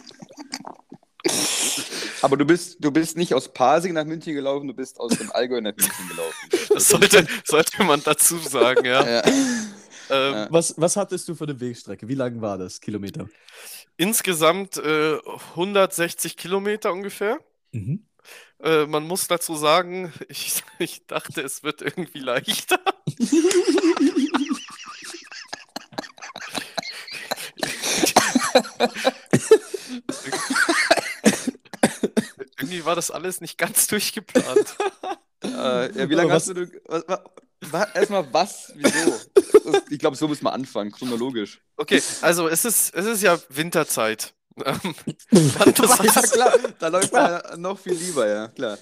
Aber 2.21 2.37
du 2.37 2.45
bist, 2.45 2.77
du 2.79 2.91
bist 2.91 3.17
nicht 3.17 3.33
aus 3.33 3.51
Pasing 3.53 3.93
nach 3.93 4.05
München 4.05 4.33
gelaufen, 4.33 4.67
du 4.67 4.73
bist 4.73 4.99
aus 4.99 5.17
dem 5.17 5.31
Allgäu 5.31 5.59
nach 5.61 5.75
München 5.75 6.07
gelaufen. 6.07 6.49
Das 6.69 6.87
sollte, 6.87 7.27
sollte 7.45 7.83
man 7.83 8.01
dazu 8.03 8.37
sagen, 8.37 8.85
ja. 8.85 9.03
Ja. 9.23 9.23
Ähm, 10.09 10.33
Ja. 10.33 10.47
Was, 10.51 10.73
was 10.77 10.97
hattest 10.97 11.27
du 11.29 11.35
für 11.35 11.45
eine 11.45 11.59
Wegstrecke? 11.59 12.07
Wie 12.09 12.15
lang 12.15 12.41
war 12.41 12.57
das? 12.57 12.81
Kilometer? 12.81 13.29
Insgesamt 13.95 14.77
äh, 14.77 15.17
160 15.51 16.35
Kilometer 16.35 16.91
ungefähr. 16.91 17.39
Mhm. 17.71 18.05
Äh, 18.61 18.85
man 18.85 19.03
muss 19.07 19.27
dazu 19.27 19.55
sagen, 19.55 20.11
ich, 20.29 20.61
ich 20.79 21.07
dachte, 21.07 21.41
es 21.41 21.63
wird 21.63 21.81
irgendwie 21.81 22.19
leichter. 22.19 22.79
irgendwie 32.83 32.85
war 32.85 32.95
das 32.95 33.11
alles 33.11 33.41
nicht 33.41 33.57
ganz 33.57 33.87
durchgeplant. 33.87 34.75
Äh, 35.43 35.97
ja, 35.97 36.09
wie 36.09 36.15
lange 36.15 36.33
hast 36.33 36.47
du. 36.49 36.67
Was, 36.85 37.03
was, 37.07 37.19
was, 37.61 37.95
erstmal 37.95 38.33
was? 38.33 38.73
Wieso? 38.75 39.19
Das- 39.35 39.83
Ich 39.89 39.99
glaube, 39.99 40.15
so 40.15 40.27
muss 40.27 40.41
man 40.41 40.53
anfangen, 40.53 40.91
chronologisch. 40.91 41.61
Okay, 41.77 42.01
also 42.21 42.47
es 42.47 42.65
ist, 42.65 42.93
es 42.93 43.05
ist 43.05 43.23
ja 43.23 43.39
Winterzeit. 43.49 44.33
Ähm, 44.63 44.93
Wann 45.31 45.73
das 45.73 45.97
Ja, 46.15 46.21
klar, 46.21 46.53
da 46.77 46.87
läuft 46.89 47.11
er 47.13 47.57
noch 47.57 47.79
viel 47.79 47.93
lieber, 47.93 48.27
ja, 48.27 48.47
klar. 48.49 48.77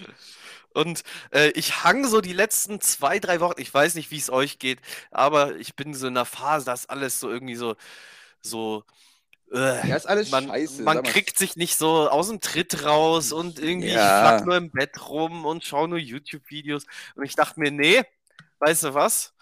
Und 0.73 1.03
äh, 1.33 1.51
ich 1.51 1.85
hang 1.85 2.05
so 2.05 2.19
die 2.19 2.33
letzten 2.33 2.81
zwei, 2.81 3.19
drei 3.19 3.39
Wochen, 3.39 3.61
ich 3.61 3.73
weiß 3.73 3.95
nicht, 3.95 4.11
wie 4.11 4.17
es 4.17 4.29
euch 4.29 4.59
geht, 4.59 4.79
aber 5.11 5.55
ich 5.55 5.77
bin 5.77 5.93
so 5.93 6.07
in 6.07 6.17
einer 6.17 6.25
Phase, 6.25 6.65
da 6.65 6.73
ist 6.73 6.89
alles 6.89 7.21
so 7.21 7.29
irgendwie 7.29 7.55
so, 7.55 7.75
so, 8.41 8.83
Ja, 9.53 9.95
ist 9.95 10.07
alles 10.07 10.31
man, 10.31 10.47
scheiße. 10.47 10.83
man 10.83 11.03
kriegt 11.03 11.37
sich 11.37 11.55
nicht 11.57 11.77
so 11.77 12.09
aus 12.09 12.29
dem 12.29 12.39
Tritt 12.39 12.85
raus 12.85 13.31
und 13.33 13.59
irgendwie 13.59 13.89
ich 13.89 13.95
Ja. 13.95 14.19
flack 14.21 14.45
nur 14.45 14.55
im 14.55 14.71
Bett 14.71 15.09
rum 15.09 15.45
und 15.45 15.65
schaue 15.65 15.89
nur 15.89 15.97
YouTube-Videos. 15.97 16.85
Und 17.15 17.25
ich 17.25 17.35
dachte 17.35 17.59
mir, 17.59 17.71
nee, 17.71 18.01
weißt 18.59 18.83
du 18.85 18.93
was? 18.93 19.33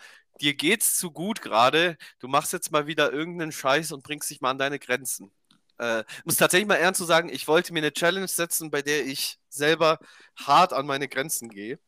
Dir 0.41 0.55
geht's 0.55 0.97
zu 0.97 1.11
gut 1.11 1.41
gerade. 1.41 1.97
Du 2.19 2.27
machst 2.27 2.53
jetzt 2.53 2.71
mal 2.71 2.87
wieder 2.87 3.11
irgendeinen 3.11 3.51
Scheiß 3.51 3.91
und 3.91 4.03
bringst 4.03 4.29
dich 4.29 4.41
mal 4.41 4.51
an 4.51 4.57
deine 4.57 4.79
Grenzen. 4.79 5.31
Äh, 5.77 6.03
muss 6.25 6.37
tatsächlich 6.37 6.67
mal 6.67 6.75
ernst 6.75 6.97
zu 6.97 7.05
sagen, 7.05 7.29
ich 7.29 7.47
wollte 7.47 7.71
mir 7.71 7.79
eine 7.79 7.93
Challenge 7.93 8.27
setzen, 8.27 8.71
bei 8.71 8.81
der 8.81 9.05
ich 9.05 9.37
selber 9.49 9.99
hart 10.37 10.73
an 10.73 10.87
meine 10.87 11.07
Grenzen 11.07 11.49
gehe. 11.49 11.79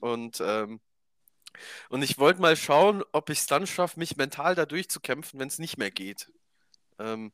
Und, 0.00 0.40
ähm, 0.40 0.80
und 1.90 2.02
ich 2.02 2.18
wollte 2.18 2.40
mal 2.40 2.56
schauen, 2.56 3.04
ob 3.12 3.28
ich 3.30 3.40
es 3.40 3.46
dann 3.46 3.66
schaffe, 3.66 3.98
mich 3.98 4.16
mental 4.16 4.54
da 4.54 4.64
durchzukämpfen, 4.64 5.38
wenn 5.38 5.48
es 5.48 5.58
nicht 5.58 5.76
mehr 5.76 5.90
geht. 5.90 6.32
Ähm, 6.98 7.32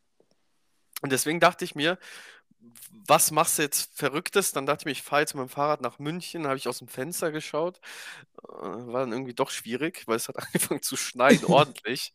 und 1.03 1.12
deswegen 1.12 1.40
dachte 1.40 1.64
ich 1.64 1.74
mir, 1.74 1.99
was 2.90 3.30
machst 3.30 3.59
du 3.59 3.62
jetzt 3.62 3.96
Verrücktes? 3.96 4.53
Dann 4.53 4.66
dachte 4.66 4.82
ich 4.82 4.86
mir, 4.86 4.92
ich 4.92 5.03
fahre 5.03 5.22
jetzt 5.22 5.34
mit 5.34 5.42
dem 5.42 5.49
Fahrrad 5.49 5.80
nach 5.80 5.99
München, 5.99 6.46
habe 6.46 6.57
ich 6.57 6.68
aus 6.68 6.78
dem 6.78 6.88
Fenster 6.88 7.30
geschaut. 7.32 7.80
Äh, 8.42 8.53
War 8.53 9.01
dann 9.01 9.12
irgendwie 9.12 9.34
doch 9.34 9.51
schwierig, 9.51 10.07
weil 10.07 10.16
es 10.16 10.28
hat 10.28 10.36
angefangen 10.38 10.82
zu 10.82 10.96
schneien, 10.96 11.44
ordentlich. 11.44 12.12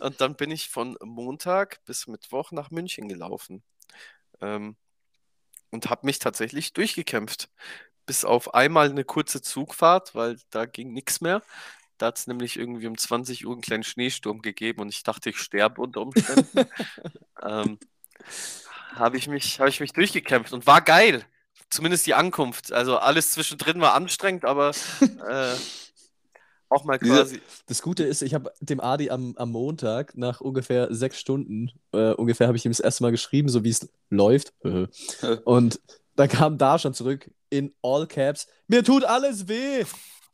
Und 0.00 0.20
dann 0.20 0.34
bin 0.36 0.50
ich 0.50 0.68
von 0.68 0.96
Montag 1.02 1.84
bis 1.84 2.06
Mittwoch 2.06 2.52
nach 2.52 2.70
München 2.70 3.08
gelaufen. 3.08 3.62
Ähm, 4.40 4.76
und 5.70 5.90
habe 5.90 6.06
mich 6.06 6.18
tatsächlich 6.18 6.72
durchgekämpft. 6.72 7.48
Bis 8.06 8.24
auf 8.24 8.54
einmal 8.54 8.90
eine 8.90 9.04
kurze 9.04 9.42
Zugfahrt, 9.42 10.14
weil 10.14 10.38
da 10.50 10.66
ging 10.66 10.92
nichts 10.92 11.20
mehr. 11.20 11.42
Da 11.98 12.06
hat 12.06 12.18
es 12.18 12.26
nämlich 12.26 12.58
irgendwie 12.58 12.88
um 12.88 12.98
20 12.98 13.46
Uhr 13.46 13.52
einen 13.52 13.62
kleinen 13.62 13.84
Schneesturm 13.84 14.42
gegeben 14.42 14.80
und 14.82 14.88
ich 14.88 15.04
dachte, 15.04 15.30
ich 15.30 15.38
sterbe 15.38 15.80
unter 15.80 16.00
Umständen. 16.00 16.68
ähm, 17.42 17.78
habe 18.94 19.16
ich 19.16 19.28
mich, 19.28 19.58
habe 19.60 19.70
ich 19.70 19.80
mich 19.80 19.92
durchgekämpft 19.92 20.52
und 20.52 20.66
war 20.66 20.80
geil. 20.80 21.24
Zumindest 21.70 22.06
die 22.06 22.14
Ankunft. 22.14 22.72
Also 22.72 22.98
alles 22.98 23.30
zwischendrin 23.32 23.80
war 23.80 23.94
anstrengend, 23.94 24.44
aber 24.44 24.70
äh, 25.00 25.54
auch 26.68 26.84
mal 26.84 26.98
quasi. 26.98 27.40
Das 27.66 27.82
Gute 27.82 28.04
ist, 28.04 28.22
ich 28.22 28.34
habe 28.34 28.52
dem 28.60 28.80
Adi 28.80 29.10
am, 29.10 29.34
am 29.36 29.50
Montag 29.50 30.16
nach 30.16 30.40
ungefähr 30.40 30.92
sechs 30.94 31.18
Stunden, 31.18 31.70
äh, 31.92 32.12
ungefähr 32.12 32.46
habe 32.46 32.56
ich 32.56 32.64
ihm 32.64 32.72
das 32.72 32.80
erste 32.80 33.02
Mal 33.02 33.10
geschrieben, 33.10 33.48
so 33.48 33.64
wie 33.64 33.70
es 33.70 33.88
läuft. 34.10 34.52
Und 35.44 35.80
dann 36.16 36.28
kam 36.28 36.58
da 36.58 36.78
schon 36.78 36.94
zurück 36.94 37.30
in 37.50 37.74
all 37.82 38.06
caps, 38.06 38.46
mir 38.66 38.82
tut 38.82 39.04
alles 39.04 39.48
weh. 39.48 39.84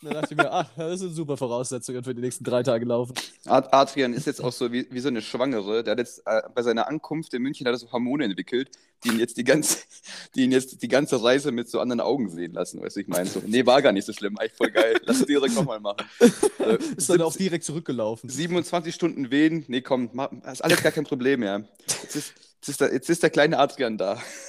Dann 0.00 0.12
dachte 0.12 0.28
ich 0.30 0.36
mir, 0.36 0.52
ach, 0.52 0.68
das 0.76 1.00
sind 1.00 1.12
super 1.14 1.36
Voraussetzungen 1.36 2.04
für 2.04 2.14
die 2.14 2.20
nächsten 2.20 2.44
drei 2.44 2.62
Tage 2.62 2.84
laufen. 2.84 3.14
Ad- 3.46 3.68
Adrian 3.72 4.12
ist 4.14 4.26
jetzt 4.26 4.40
auch 4.42 4.52
so 4.52 4.70
wie, 4.72 4.86
wie 4.90 5.00
so 5.00 5.08
eine 5.08 5.20
Schwangere. 5.22 5.82
Der 5.82 5.92
hat 5.92 5.98
jetzt 5.98 6.22
äh, 6.24 6.42
bei 6.54 6.62
seiner 6.62 6.86
Ankunft 6.86 7.34
in 7.34 7.42
München 7.42 7.66
hat 7.66 7.74
er 7.74 7.78
so 7.78 7.90
Hormone 7.90 8.24
entwickelt, 8.24 8.70
die 9.02 9.08
ihn 9.08 9.18
jetzt 9.18 9.36
die 9.36 9.42
ganze, 9.44 9.78
die 10.36 10.44
ihn 10.44 10.52
jetzt 10.52 10.80
die 10.82 10.88
ganze 10.88 11.20
Reise 11.22 11.50
mit 11.50 11.68
so 11.68 11.80
anderen 11.80 12.00
Augen 12.00 12.28
sehen 12.30 12.52
lassen. 12.52 12.80
Weißt 12.80 12.94
du, 12.94 13.00
ich 13.00 13.08
meine 13.08 13.28
so, 13.28 13.42
nee, 13.44 13.66
war 13.66 13.82
gar 13.82 13.92
nicht 13.92 14.04
so 14.04 14.12
schlimm, 14.12 14.38
eigentlich 14.38 14.52
voll 14.52 14.70
geil. 14.70 15.00
Lass 15.04 15.18
es 15.20 15.26
direkt 15.26 15.54
nochmal 15.54 15.80
machen. 15.80 16.06
Äh, 16.58 16.76
Ist 16.96 17.08
dann 17.08 17.22
auch 17.22 17.30
17 17.30 17.44
direkt 17.46 17.64
zurückgelaufen. 17.64 18.28
27 18.28 18.92
Stunden 18.94 19.30
wehen, 19.30 19.64
nee, 19.68 19.80
komm, 19.80 20.10
mach, 20.12 20.30
ist 20.52 20.62
alles 20.62 20.82
gar 20.82 20.90
kein 20.92 21.04
Problem 21.04 21.40
mehr. 21.40 21.64
Jetzt 22.02 22.16
ist, 22.16 22.34
jetzt 22.60 22.68
ist, 22.68 22.80
der, 22.80 22.92
jetzt 22.92 23.10
ist 23.10 23.22
der 23.22 23.30
kleine 23.30 23.58
Adrian 23.58 23.98
da. 23.98 24.20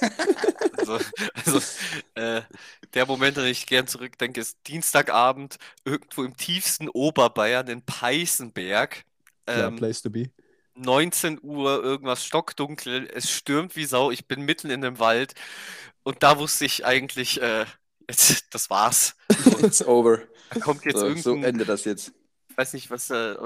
Also, 0.76 0.98
also 1.34 1.60
äh, 2.14 2.42
der 2.94 3.06
Moment, 3.06 3.36
an 3.36 3.44
den 3.44 3.52
ich 3.52 3.66
gern 3.66 3.86
zurückdenke, 3.86 4.40
ist 4.40 4.58
Dienstagabend 4.66 5.58
irgendwo 5.84 6.24
im 6.24 6.36
tiefsten 6.36 6.88
Oberbayern 6.88 7.68
in 7.68 7.82
Peißenberg. 7.84 9.04
Ja, 9.54 9.68
Ähm, 9.68 9.70
place 9.70 10.02
to 10.02 10.10
be. 10.10 10.30
19 10.74 11.40
Uhr, 11.42 11.82
irgendwas 11.84 12.24
stockdunkel, 12.24 13.08
es 13.14 13.30
stürmt 13.30 13.76
wie 13.76 13.84
Sau, 13.86 14.10
ich 14.10 14.26
bin 14.28 14.42
mitten 14.42 14.70
in 14.70 14.82
dem 14.82 14.98
Wald 15.00 15.34
und 16.04 16.22
da 16.22 16.38
wusste 16.38 16.64
ich 16.66 16.86
eigentlich, 16.86 17.40
äh, 17.42 17.66
jetzt, 18.08 18.54
das 18.54 18.70
war's. 18.70 19.16
It's 19.62 19.82
over. 19.86 20.28
Da 20.50 20.56
kommt 20.56 20.84
jetzt 20.84 21.00
So, 21.00 21.14
so 21.14 21.36
irgendein, 21.36 21.42
endet 21.42 21.68
das 21.68 21.84
jetzt. 21.84 22.12
ich 22.48 22.56
weiß 22.56 22.72
nicht, 22.74 22.90
was, 22.90 23.10
äh, 23.10 23.36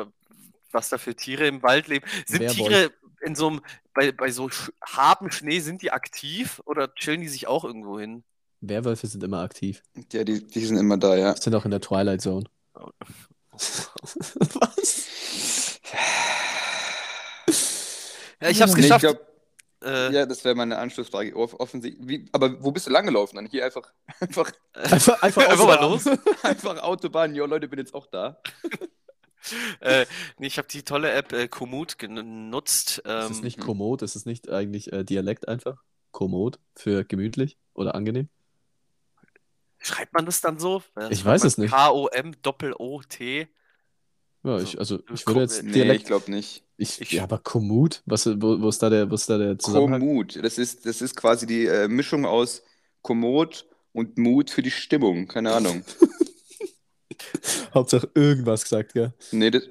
was 0.73 0.89
da 0.89 0.99
für 0.99 1.15
Tiere 1.17 1.47
im 1.47 1.63
Wald 1.63 1.89
leben. 1.89 2.07
Sind 2.27 2.47
Werwolf. 2.47 2.49
Tiere 2.49 2.93
in 3.25 3.35
so 3.35 3.49
einem, 3.49 3.61
bei, 3.95 4.13
bei 4.13 4.31
so 4.31 4.51
hartem 4.85 5.31
Schnee, 5.31 5.61
sind 5.61 5.83
die 5.83 5.91
aktiv 5.93 6.61
oder 6.67 6.95
chillen 6.95 7.21
die 7.23 7.29
sich 7.29 7.47
auch 7.47 7.65
irgendwo 7.65 7.99
hin? 7.99 8.25
Werwölfe 8.61 9.07
sind 9.07 9.23
immer 9.23 9.41
aktiv. 9.41 9.83
Ja, 10.13 10.25
die, 10.25 10.47
die 10.47 10.65
sind 10.65 10.77
immer 10.79 10.97
da, 10.97 11.17
ja. 11.17 11.37
Sind 11.37 11.55
auch 11.55 11.65
in 11.65 11.71
der 11.71 11.81
Twilight 11.81 12.23
Zone. 12.23 12.45
Was? 13.53 15.09
Ja, 18.41 18.49
ich 18.49 18.61
hab's 18.63 18.75
Nee, 18.75 18.81
ich 18.81 18.87
geschafft. 18.87 19.01
glaub, 19.03 19.19
äh, 19.85 20.13
ja, 20.13 20.27
das 20.27 20.45
wäre 20.45 20.55
meine 20.55 20.79
Anschlussfrage. 20.79 21.35
Off 21.37 21.55
offensichtlich. 21.61 22.09
Wie, 22.09 22.29
aber 22.33 22.63
wo 22.63 22.73
bist 22.73 22.87
du 22.87 22.91
lang 22.91 23.05
gelaufen? 23.07 23.37
Dann 23.37 23.47
hier 23.47 23.65
einfach, 23.65 23.93
einfach, 24.21 24.51
Einfach, 24.73 25.23
einfach, 25.23 25.49
Einfach 25.49 25.67
mal 25.67 25.79
ausrahmen. 25.79 26.19
einfach 26.43 26.83
Autobahn. 26.83 27.35
Jo, 27.35 27.47
Leute, 27.47 27.69
bin 27.69 27.79
jetzt 27.79 27.95
auch 27.95 28.07
da. 28.07 28.41
äh, 29.81 30.07
nee, 30.39 30.47
ich 30.47 30.59
habe 30.59 30.69
die 30.69 30.83
tolle 30.83 31.11
App 31.13 31.33
äh, 31.33 31.49
Komoot 31.49 31.99
genutzt. 31.99 32.99
Ist 32.99 33.05
es 33.07 33.31
Ähm, 33.31 33.45
nicht 33.45 33.61
Komoot? 33.61 34.03
Ist 34.03 34.17
es 34.17 34.27
nicht 34.27 34.51
eigentlich 34.51 34.93
äh, 34.93 35.05
Dialekt 35.05 35.49
einfach? 35.49 35.77
Komoot 36.13 36.59
für 36.77 37.05
gemütlich 37.05 37.59
oder 37.75 37.95
angenehm? 37.95 38.29
schreibt 39.79 40.13
man 40.15 40.25
das 40.27 40.41
dann 40.41 40.59
so? 40.59 40.83
Ja, 40.97 41.11
Ich 41.11 41.25
weiß 41.25 41.45
es 41.45 41.59
nicht. 41.59 41.71
K-O-M-Doppel-O-T. 41.71 43.49
Ja, 44.45 44.53
Also, 44.53 44.65
ich, 44.67 44.79
also 44.79 44.99
ich 45.13 45.27
würde 45.27 45.41
jetzt 45.41 45.63
nee, 45.63 45.71
Nee, 45.71 45.75
Dialekt. 45.75 46.01
ich 46.03 46.07
glaube 46.07 46.31
nicht. 46.31 46.65
Ich, 46.77 47.01
ich- 47.01 47.13
ja, 47.13 47.23
aber 47.23 47.39
Komoot? 47.39 48.03
Was, 48.07 48.27
wo, 48.27 48.61
wo 48.61 48.69
ist 48.69 48.83
da 48.83 48.91
der, 48.91 49.11
wo 49.11 49.15
ist 49.15 49.29
da 49.29 49.39
der 49.39 49.59
Zusammenhang? 49.59 50.01
Komoot. 50.01 50.43
Das 50.43 50.59
ist, 50.59 50.87
das 50.87 51.03
ist 51.03 51.17
quasi 51.17 51.47
die 51.47 51.67
äh, 51.67 51.89
Mischung 51.89 52.27
aus 52.27 52.63
Komoot 53.03 53.67
und 53.93 54.19
Mut 54.19 54.51
für 54.51 54.63
die 54.63 54.71
Stimmung. 54.71 55.27
Keine 55.29 55.53
Ahnung. 55.53 55.85
Hauptsache 57.75 58.09
irgendwas 58.15 58.63
gesagt, 58.63 58.95
gell? 58.95 59.13
nee, 59.33 59.51
das, 59.51 59.65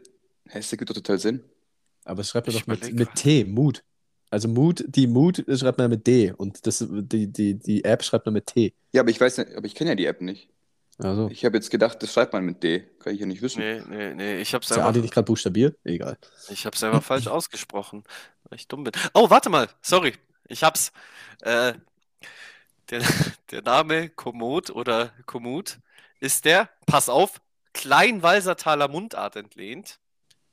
das 0.53 0.71
ergibt 0.71 0.89
doch 0.89 0.95
total 0.95 1.19
Sinn. 1.19 1.43
Aber 2.05 2.21
es 2.21 2.29
schreibt 2.29 2.47
man 2.47 2.55
doch 2.55 2.67
mit, 2.67 2.93
mit. 2.93 3.15
T, 3.15 3.45
Mut. 3.45 3.83
Also 4.29 4.47
Mut, 4.47 4.83
die 4.87 5.05
Mut 5.07 5.45
schreibt 5.47 5.77
man 5.77 5.91
mit 5.91 6.07
D 6.07 6.33
und 6.35 6.65
das, 6.65 6.83
die, 6.89 7.27
die, 7.27 7.53
die 7.53 7.83
App 7.83 8.03
schreibt 8.03 8.25
man 8.25 8.33
mit 8.33 8.47
T. 8.47 8.73
Ja, 8.91 9.01
aber 9.01 9.11
ich 9.11 9.21
weiß 9.21 9.37
nicht, 9.37 9.55
aber 9.55 9.65
ich 9.67 9.75
kenne 9.75 9.91
ja 9.91 9.95
die 9.95 10.05
App 10.07 10.21
nicht. 10.21 10.49
Also, 10.97 11.29
Ich 11.29 11.43
habe 11.45 11.57
jetzt 11.57 11.69
gedacht, 11.69 12.01
das 12.01 12.13
schreibt 12.13 12.33
man 12.33 12.43
mit 12.45 12.63
D. 12.63 12.81
Kann 12.99 13.13
ich 13.13 13.19
ja 13.19 13.25
nicht 13.25 13.41
wissen. 13.41 13.59
Nee, 13.59 13.81
nee, 13.87 14.13
nee, 14.13 14.41
ich 14.41 14.53
hab's 14.53 14.69
ist 14.69 14.77
Adi 14.77 14.87
einfach, 14.87 15.01
nicht 15.01 15.13
gerade 15.13 15.25
buchstabiert? 15.25 15.77
Egal. 15.83 16.17
ich 16.49 16.65
hab's 16.65 16.83
einfach 16.83 17.03
falsch 17.03 17.27
ausgesprochen, 17.27 18.03
weil 18.49 18.59
ich 18.59 18.67
dumm 18.67 18.83
bin. 18.83 18.93
Oh, 19.13 19.29
warte 19.29 19.49
mal, 19.49 19.69
sorry, 19.81 20.13
ich 20.47 20.63
hab's. 20.63 20.91
Äh, 21.41 21.73
der, 22.89 23.01
der 23.51 23.61
Name 23.61 24.09
Komoot 24.09 24.69
oder 24.69 25.11
Komoot 25.25 25.79
ist 26.23 26.45
der, 26.45 26.69
pass 26.85 27.09
auf, 27.09 27.41
Kleinwalsertaler 27.73 28.87
Mundart 28.87 29.35
entlehnt 29.35 29.99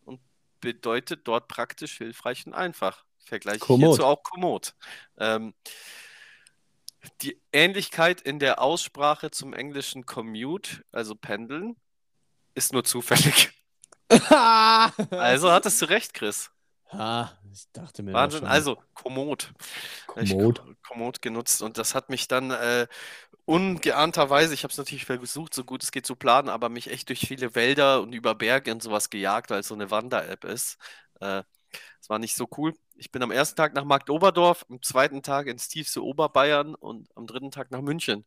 und 0.05 0.21
bedeutet 0.61 1.29
dort 1.29 1.49
praktisch 1.49 1.97
hilfreich 1.99 2.47
und 2.47 2.55
einfach. 2.55 3.05
Vergleiche 3.25 3.57
ich 3.59 3.63
Komoot. 3.63 3.91
hierzu 3.91 4.05
auch 4.07 4.23
Komoot. 4.23 4.75
Ähm, 5.19 5.55
die 7.23 7.41
Ähnlichkeit 7.53 8.21
in 8.21 8.39
der 8.39 8.61
Aussprache 8.61 9.31
zum 9.31 9.53
englischen 9.55 10.07
Commute, 10.07 10.83
also 10.93 11.15
pendeln, 11.15 11.77
ist 12.55 12.73
nur 12.73 12.85
zufällig. 12.85 13.51
Also 15.13 15.53
hattest 15.53 15.81
du 15.83 15.87
recht, 15.87 16.15
Chris. 16.15 16.51
Ha, 16.93 17.31
ich 17.53 17.71
dachte 17.73 18.03
mir 18.03 18.13
Wahnsinn. 18.13 18.41
schon. 18.41 18.49
Also 18.49 18.83
Komoot. 18.95 19.53
Ich 20.17 20.31
Komoot. 20.31 20.59
Ko- 20.61 20.75
Komoot 20.83 21.23
genutzt 21.23 21.63
und 21.63 21.79
das 21.79 21.95
hat 21.95 22.11
mich 22.11 22.27
dann 22.27 22.51
äh, 22.51 22.89
ungeahnterweise, 23.51 24.55
ich 24.55 24.63
habe 24.63 24.71
es 24.71 24.79
natürlich 24.79 25.07
versucht, 25.07 25.55
so 25.55 25.65
gut 25.65 25.83
es 25.83 25.91
geht 25.91 26.07
zu 26.07 26.15
planen, 26.15 26.49
aber 26.49 26.69
mich 26.69 26.89
echt 26.89 27.09
durch 27.09 27.27
viele 27.27 27.57
Wälder 27.57 28.01
und 28.01 28.13
über 28.13 28.37
Berge 28.37 28.71
und 28.71 28.81
sowas 28.81 29.11
gejagt, 29.11 29.51
weil 29.51 29.61
es 29.61 29.69
so 29.69 29.75
eine 29.75 29.91
Wander-App 29.91 30.45
ist. 30.45 30.79
Äh, 31.21 31.43
das 31.99 32.09
war 32.09 32.21
nicht 32.21 32.37
so 32.37 32.49
cool. 32.57 32.75
Ich 32.95 33.11
bin 33.11 33.23
am 33.25 33.33
ersten 33.33 33.57
Tag 33.57 33.75
nach 33.75 33.85
Marktoberdorf, 33.85 34.65
am 34.71 34.81
zweiten 34.83 35.23
Tag 35.23 35.49
ins 35.49 35.69
tiefste 35.69 36.05
Oberbayern 36.05 36.77
und 36.77 37.09
am 37.17 37.27
dritten 37.27 37.51
Tag 37.51 37.73
nach 37.73 37.81
München. 37.81 38.25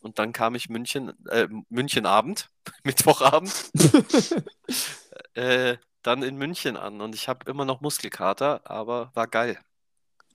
Und 0.00 0.18
dann 0.18 0.32
kam 0.32 0.54
ich 0.54 0.70
München, 0.70 1.12
äh, 1.28 1.46
Münchenabend, 1.68 2.50
Mittwochabend, 2.84 3.52
äh, 5.34 5.76
dann 6.02 6.22
in 6.22 6.36
München 6.36 6.78
an 6.78 7.02
und 7.02 7.14
ich 7.14 7.28
habe 7.28 7.50
immer 7.50 7.66
noch 7.66 7.82
Muskelkater, 7.82 8.62
aber 8.64 9.10
war 9.12 9.26
geil. 9.26 9.58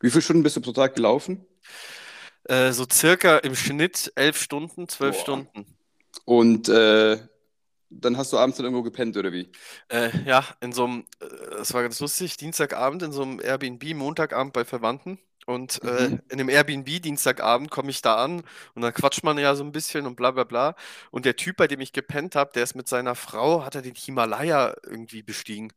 Wie 0.01 0.11
viele 0.11 0.21
Stunden 0.21 0.43
bist 0.43 0.55
du 0.55 0.61
pro 0.61 0.71
Tag 0.71 0.95
gelaufen? 0.95 1.45
Äh, 2.49 2.73
so 2.73 2.85
circa 2.91 3.37
im 3.37 3.55
Schnitt 3.55 4.11
elf 4.15 4.41
Stunden, 4.41 4.87
zwölf 4.89 5.15
Boah. 5.15 5.21
Stunden. 5.21 5.65
Und 6.25 6.69
äh, 6.69 7.19
dann 7.89 8.17
hast 8.17 8.33
du 8.33 8.37
abends 8.37 8.57
dann 8.57 8.65
irgendwo 8.65 8.83
gepennt, 8.83 9.17
oder 9.17 9.31
wie? 9.33 9.51
Äh, 9.89 10.11
ja, 10.25 10.45
in 10.61 10.71
so 10.73 10.85
einem, 10.85 11.05
äh, 11.19 11.27
das 11.57 11.73
war 11.73 11.81
ganz 11.81 11.99
lustig, 11.99 12.37
Dienstagabend 12.37 13.03
in 13.03 13.11
so 13.11 13.21
einem 13.23 13.39
Airbnb, 13.39 13.93
Montagabend 13.95 14.53
bei 14.53 14.65
Verwandten. 14.65 15.19
Und 15.45 15.83
äh, 15.83 16.09
Mhm. 16.09 16.21
in 16.29 16.37
dem 16.37 16.49
Airbnb 16.49 17.01
Dienstagabend 17.01 17.71
komme 17.71 17.89
ich 17.89 18.01
da 18.03 18.23
an 18.23 18.43
und 18.75 18.81
dann 18.83 18.93
quatscht 18.93 19.23
man 19.23 19.37
ja 19.39 19.55
so 19.55 19.63
ein 19.63 19.71
bisschen 19.71 20.05
und 20.05 20.15
bla 20.15 20.31
bla 20.31 20.43
bla. 20.43 20.75
Und 21.11 21.25
der 21.25 21.35
Typ, 21.35 21.57
bei 21.57 21.67
dem 21.67 21.81
ich 21.81 21.91
gepennt 21.93 22.35
habe, 22.35 22.51
der 22.53 22.63
ist 22.63 22.75
mit 22.75 22.87
seiner 22.87 23.15
Frau, 23.15 23.63
hat 23.65 23.73
er 23.75 23.81
den 23.81 23.95
Himalaya 23.95 24.75
irgendwie 24.83 25.23
bestiegen. 25.23 25.71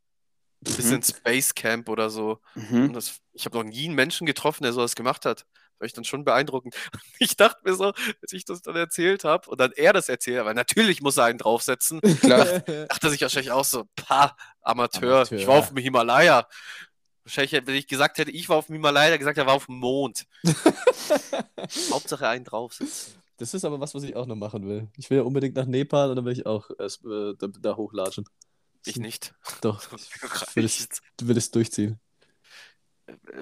Bis 0.76 0.90
Mhm. 0.90 0.96
ins 0.96 1.08
Space 1.10 1.54
Camp 1.54 1.88
oder 1.88 2.10
so. 2.10 2.40
Mhm. 2.54 2.92
das, 2.94 3.20
ich 3.34 3.44
habe 3.46 3.58
noch 3.58 3.64
nie 3.64 3.86
einen 3.86 3.94
Menschen 3.94 4.26
getroffen, 4.26 4.64
der 4.64 4.72
sowas 4.72 4.94
gemacht 4.94 5.26
hat. 5.26 5.46
War 5.82 5.86
ich 5.86 5.92
dann 5.94 6.04
schon 6.04 6.24
beeindruckend. 6.24 6.76
Ich 7.18 7.36
dachte 7.36 7.60
mir 7.64 7.74
so, 7.74 7.86
als 8.22 8.32
ich 8.32 8.44
das 8.44 8.62
dann 8.62 8.76
erzählt 8.76 9.24
habe 9.24 9.50
und 9.50 9.60
dann 9.60 9.72
er 9.72 9.92
das 9.92 10.08
erzählt, 10.08 10.44
weil 10.44 10.54
natürlich 10.54 11.02
muss 11.02 11.16
er 11.16 11.24
einen 11.24 11.38
draufsetzen, 11.38 12.00
Klar. 12.20 12.60
dachte 12.60 13.10
sich 13.10 13.20
wahrscheinlich 13.20 13.50
auch 13.50 13.64
so, 13.64 13.84
pa, 13.96 14.36
Amateur, 14.60 15.22
ich 15.22 15.30
Amateur. 15.32 15.48
war 15.48 15.58
auf 15.58 15.68
dem 15.68 15.78
Himalaya. 15.78 16.46
Wahrscheinlich, 17.24 17.52
wenn 17.66 17.74
ich 17.74 17.88
gesagt 17.88 18.18
hätte, 18.18 18.30
ich 18.30 18.48
war 18.48 18.56
auf 18.58 18.66
dem 18.66 18.74
Himalaya, 18.74 19.10
er 19.10 19.18
gesagt, 19.18 19.38
er 19.38 19.46
war 19.46 19.54
auf 19.54 19.66
dem 19.66 19.78
Mond. 19.78 20.24
Hauptsache 21.90 22.28
einen 22.28 22.44
draufsetzen. 22.44 23.14
Das 23.38 23.54
ist 23.54 23.64
aber 23.64 23.80
was, 23.80 23.94
was 23.94 24.02
ich 24.04 24.14
auch 24.14 24.26
noch 24.26 24.36
machen 24.36 24.66
will. 24.68 24.88
Ich 24.96 25.10
will 25.10 25.18
ja 25.18 25.24
unbedingt 25.24 25.56
nach 25.56 25.66
Nepal 25.66 26.10
und 26.10 26.16
dann 26.16 26.24
will 26.24 26.32
ich 26.32 26.46
auch 26.46 26.70
erst, 26.78 27.04
äh, 27.04 27.34
da, 27.38 27.48
da 27.60 27.76
hochlatschen. 27.76 28.24
Ich 28.84 28.96
nicht. 28.96 29.34
Doch, 29.60 29.84
Das 29.90 30.02
ich 30.02 30.22
will 30.56 30.64
es, 30.64 30.80
reicht. 30.80 31.02
will 31.22 31.36
es 31.36 31.50
durchziehen. 31.50 31.98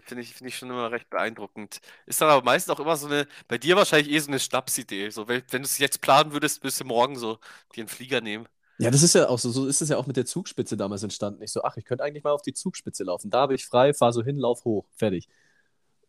Finde 0.04 0.22
ich, 0.22 0.34
finde 0.34 0.48
ich 0.48 0.56
schon 0.56 0.70
immer 0.70 0.90
recht 0.90 1.10
beeindruckend. 1.10 1.80
Ist 2.06 2.20
dann 2.20 2.30
aber 2.30 2.44
meistens 2.44 2.74
auch 2.74 2.80
immer 2.80 2.96
so 2.96 3.06
eine, 3.06 3.26
bei 3.48 3.58
dir 3.58 3.76
wahrscheinlich 3.76 4.12
eh 4.12 4.18
so 4.18 4.28
eine 4.28 4.38
Schnapsidee. 4.38 5.10
So, 5.10 5.28
wenn, 5.28 5.42
wenn 5.50 5.62
du 5.62 5.66
es 5.66 5.78
jetzt 5.78 6.00
planen 6.00 6.32
würdest, 6.32 6.62
würdest 6.62 6.80
du 6.80 6.84
morgen 6.84 7.16
so 7.16 7.38
dir 7.74 7.82
einen 7.82 7.88
Flieger 7.88 8.20
nehmen. 8.20 8.46
Ja, 8.78 8.90
das 8.90 9.02
ist 9.02 9.14
ja 9.14 9.28
auch 9.28 9.38
so. 9.38 9.50
So 9.50 9.66
ist 9.66 9.82
es 9.82 9.90
ja 9.90 9.98
auch 9.98 10.06
mit 10.06 10.16
der 10.16 10.24
Zugspitze 10.24 10.76
damals 10.76 11.02
entstanden. 11.02 11.42
Ich 11.42 11.52
so, 11.52 11.62
ach, 11.62 11.76
ich 11.76 11.84
könnte 11.84 12.02
eigentlich 12.02 12.24
mal 12.24 12.32
auf 12.32 12.42
die 12.42 12.54
Zugspitze 12.54 13.04
laufen. 13.04 13.30
Da 13.30 13.40
habe 13.40 13.54
ich 13.54 13.66
frei, 13.66 13.92
fahr 13.92 14.12
so 14.12 14.22
hin, 14.22 14.36
lauf 14.38 14.64
hoch. 14.64 14.86
Fertig. 14.96 15.28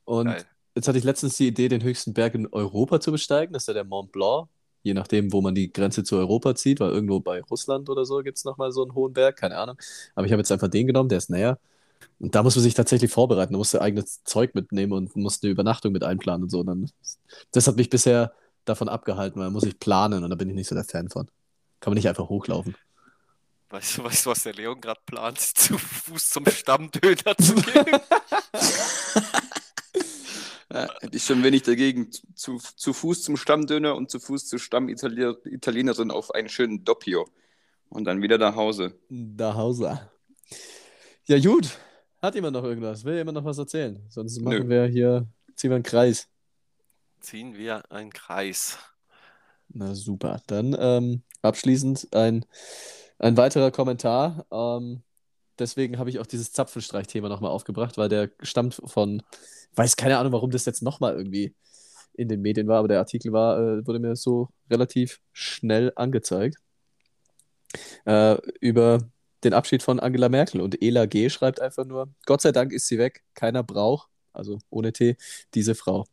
Und 0.06 0.28
Geil. 0.28 0.46
jetzt 0.76 0.88
hatte 0.88 0.98
ich 0.98 1.04
letztens 1.04 1.36
die 1.36 1.48
Idee, 1.48 1.68
den 1.68 1.84
höchsten 1.84 2.14
Berg 2.14 2.34
in 2.34 2.48
Europa 2.48 3.02
zu 3.02 3.12
besteigen. 3.12 3.52
Das 3.52 3.64
ist 3.64 3.68
ja 3.68 3.74
der 3.74 3.84
Mont 3.84 4.14
Blanc. 4.14 4.48
Je 4.84 4.94
nachdem, 4.94 5.34
wo 5.34 5.42
man 5.42 5.54
die 5.54 5.72
Grenze 5.72 6.04
zu 6.04 6.16
Europa 6.16 6.56
zieht, 6.56 6.80
weil 6.80 6.92
irgendwo 6.92 7.20
bei 7.20 7.42
Russland 7.42 7.90
oder 7.90 8.06
so 8.06 8.20
gibt 8.24 8.38
es 8.38 8.46
nochmal 8.46 8.72
so 8.72 8.84
einen 8.84 8.96
hohen 8.96 9.14
Berg, 9.14 9.38
keine 9.38 9.58
Ahnung. 9.58 9.78
Aber 10.16 10.26
ich 10.26 10.32
habe 10.32 10.40
jetzt 10.40 10.52
einfach 10.52 10.70
den 10.70 10.88
genommen, 10.88 11.10
der 11.10 11.20
ist 11.20 11.30
näher. 11.30 11.60
Und 12.20 12.36
da 12.36 12.44
muss 12.44 12.56
man 12.56 12.64
sich 12.64 12.74
tatsächlich 12.74 13.12
vorbereiten. 13.12 13.54
Da 13.54 13.58
musst 13.58 13.74
du 13.74 13.82
eigenes 13.82 14.24
Zeug 14.24 14.56
mitnehmen 14.56 14.94
und 14.94 15.16
musst 15.16 15.44
eine 15.44 15.52
Übernachtung 15.52 15.92
mit 15.92 16.04
einplanen 16.04 16.44
und 16.44 16.50
so. 16.50 16.60
Und 16.60 16.68
dann, 16.68 16.92
das 17.52 17.68
hat 17.68 17.76
mich 17.76 17.90
bisher 17.90 18.34
davon 18.66 18.90
abgehalten, 18.90 19.40
weil 19.40 19.48
da 19.48 19.52
muss 19.52 19.64
ich 19.64 19.80
planen 19.80 20.24
und 20.24 20.30
da 20.30 20.36
bin 20.36 20.50
ich 20.50 20.56
nicht 20.56 20.68
so 20.68 20.76
der 20.76 20.84
Fan 20.84 21.10
von. 21.10 21.28
Kann 21.80 21.92
man 21.92 21.96
nicht 21.96 22.08
einfach 22.08 22.30
hochlaufen. 22.30 22.76
Weißt 23.70 23.98
du, 23.98 24.04
weißt 24.04 24.26
du, 24.26 24.30
was 24.30 24.44
der 24.44 24.54
Leon 24.54 24.80
gerade 24.82 25.00
plant, 25.06 25.40
zu 25.40 25.78
Fuß 25.78 26.30
zum 26.30 26.46
Stammdöner 26.46 27.38
zu 27.38 27.56
gehen? 27.56 27.86
Ja, 30.74 30.88
hätte 31.02 31.18
ich 31.18 31.24
schon 31.24 31.44
wenig 31.44 31.64
dagegen. 31.64 32.10
Zu, 32.34 32.58
zu 32.58 32.94
Fuß 32.94 33.24
zum 33.24 33.36
Stammdöner 33.36 33.96
und 33.96 34.10
zu 34.10 34.20
Fuß 34.20 34.48
zur 34.48 34.60
Stammitalienerin 34.60 36.12
auf 36.12 36.34
einen 36.34 36.48
schönen 36.48 36.86
Doppio. 36.86 37.28
Und 37.90 38.06
dann 38.06 38.22
wieder 38.22 38.38
nach 38.38 38.56
Hause. 38.56 38.98
Nach 39.10 39.56
Hause. 39.56 40.10
Ja, 41.26 41.40
gut. 41.40 41.78
Hat 42.22 42.36
jemand 42.36 42.54
noch 42.54 42.64
irgendwas? 42.64 43.04
Will 43.04 43.16
jemand 43.16 43.36
noch 43.36 43.46
was 43.46 43.58
erzählen? 43.58 44.00
Sonst 44.10 44.40
machen 44.42 44.68
Nö. 44.68 44.70
wir 44.70 44.86
hier, 44.86 45.28
ziehen 45.56 45.72
wir 45.72 45.76
einen 45.76 45.84
Kreis. 45.84 46.28
Ziehen 47.20 47.58
wir 47.58 47.92
einen 47.92 48.12
Kreis. 48.12 48.78
Na 49.70 49.96
super. 49.96 50.42
Dann 50.46 50.76
ähm, 50.80 51.24
abschließend 51.42 52.10
ein, 52.14 52.46
ein 53.18 53.38
weiterer 53.38 53.72
Kommentar. 53.72 54.46
Ähm, 54.52 55.02
deswegen 55.58 55.98
habe 55.98 56.12
ich 56.12 56.20
auch 56.20 56.28
dieses 56.28 56.52
Zapfenstreich-Thema 56.52 57.28
nochmal 57.28 57.52
aufgebracht, 57.52 57.98
weil 57.98 58.10
der 58.10 58.30
stammt 58.42 58.80
von, 58.86 59.24
weiß 59.74 59.96
keine 59.96 60.20
Ahnung, 60.20 60.34
warum 60.34 60.52
das 60.52 60.66
jetzt 60.66 60.84
nochmal 60.84 61.16
irgendwie 61.16 61.56
in 62.14 62.28
den 62.28 62.42
Medien 62.42 62.68
war, 62.68 62.80
aber 62.80 62.88
der 62.88 63.00
Artikel 63.00 63.32
war, 63.32 63.58
äh, 63.58 63.88
wurde 63.88 64.00
mir 64.00 64.16
so 64.16 64.50
relativ 64.70 65.22
schnell 65.32 65.92
angezeigt. 65.96 66.58
Äh, 68.06 68.38
über 68.60 69.00
den 69.44 69.54
Abschied 69.54 69.84
von 69.84 70.00
Angela 70.00 70.30
Merkel. 70.30 70.62
Und 70.62 70.82
Ela 70.82 71.06
G. 71.06 71.30
schreibt 71.30 71.62
einfach 71.62 71.86
nur: 71.86 72.10
Gott 72.26 72.42
sei 72.42 72.52
Dank 72.52 72.74
ist 72.74 72.88
sie 72.88 72.98
weg. 72.98 73.24
Keiner 73.34 73.64
braucht, 73.64 74.10
also 74.34 74.60
ohne 74.70 74.94
T, 74.94 75.18
diese 75.54 75.76
Frau. 75.76 76.06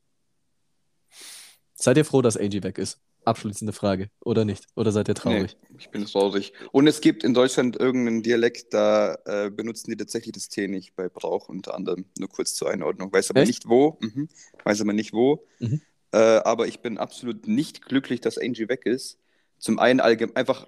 Seid 1.75 1.97
ihr 1.97 2.05
froh, 2.05 2.23
dass 2.23 2.37
Angie 2.37 2.63
weg 2.63 2.79
ist? 2.79 2.99
Abschließende 3.25 3.73
Frage. 3.73 4.11
Oder 4.25 4.45
nicht? 4.45 4.67
Oder 4.75 4.91
seid 4.91 5.09
ihr 5.09 5.15
traurig? 5.15 5.57
Nee, 5.69 5.77
ich 5.79 5.91
bin 5.91 6.07
traurig. 6.07 6.53
Und 6.73 6.87
es 6.87 7.01
gibt 7.01 7.23
in 7.25 7.35
Deutschland 7.35 7.77
irgendeinen 7.77 8.23
Dialekt, 8.23 8.73
da 8.73 9.19
äh, 9.27 9.51
benutzen 9.51 9.91
die 9.91 9.97
tatsächlich 9.97 10.33
das 10.33 10.49
T 10.49 10.67
nicht 10.67 10.97
bei 10.97 11.09
Brauch 11.09 11.49
unter 11.49 11.75
anderem. 11.75 12.07
Nur 12.19 12.29
kurz 12.31 12.55
zur 12.55 12.71
Einordnung. 12.71 13.13
Weiß 13.13 13.31
aber 13.31 13.41
Echt? 13.41 13.49
nicht 13.49 13.69
wo. 13.69 13.99
Mhm. 14.01 14.29
Weiß 14.65 14.81
aber 14.81 14.93
nicht 14.93 15.13
wo. 15.13 15.47
Mhm. 15.59 15.83
Äh, 16.13 16.19
aber 16.19 16.69
ich 16.69 16.81
bin 16.81 16.97
absolut 16.97 17.47
nicht 17.47 17.85
glücklich, 17.85 18.21
dass 18.21 18.39
Angie 18.39 18.69
weg 18.69 18.87
ist. 18.87 19.19
Zum 19.59 19.79
einen 19.79 20.01
allgemein 20.01 20.37
einfach, 20.37 20.67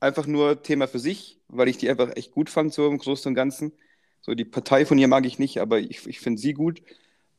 einfach 0.00 0.26
nur 0.26 0.62
Thema 0.62 0.86
für 0.86 0.98
sich, 0.98 1.40
weil 1.48 1.68
ich 1.68 1.78
die 1.78 1.88
einfach 1.88 2.16
echt 2.16 2.32
gut 2.32 2.50
fand, 2.50 2.72
so 2.72 2.86
im 2.88 2.98
Großen 2.98 3.28
und 3.28 3.34
Ganzen. 3.34 3.72
So 4.20 4.34
die 4.34 4.44
Partei 4.44 4.86
von 4.86 4.98
ihr 4.98 5.08
mag 5.08 5.26
ich 5.26 5.38
nicht, 5.38 5.58
aber 5.58 5.80
ich, 5.80 6.06
ich 6.06 6.20
finde 6.20 6.40
sie 6.40 6.54
gut. 6.54 6.82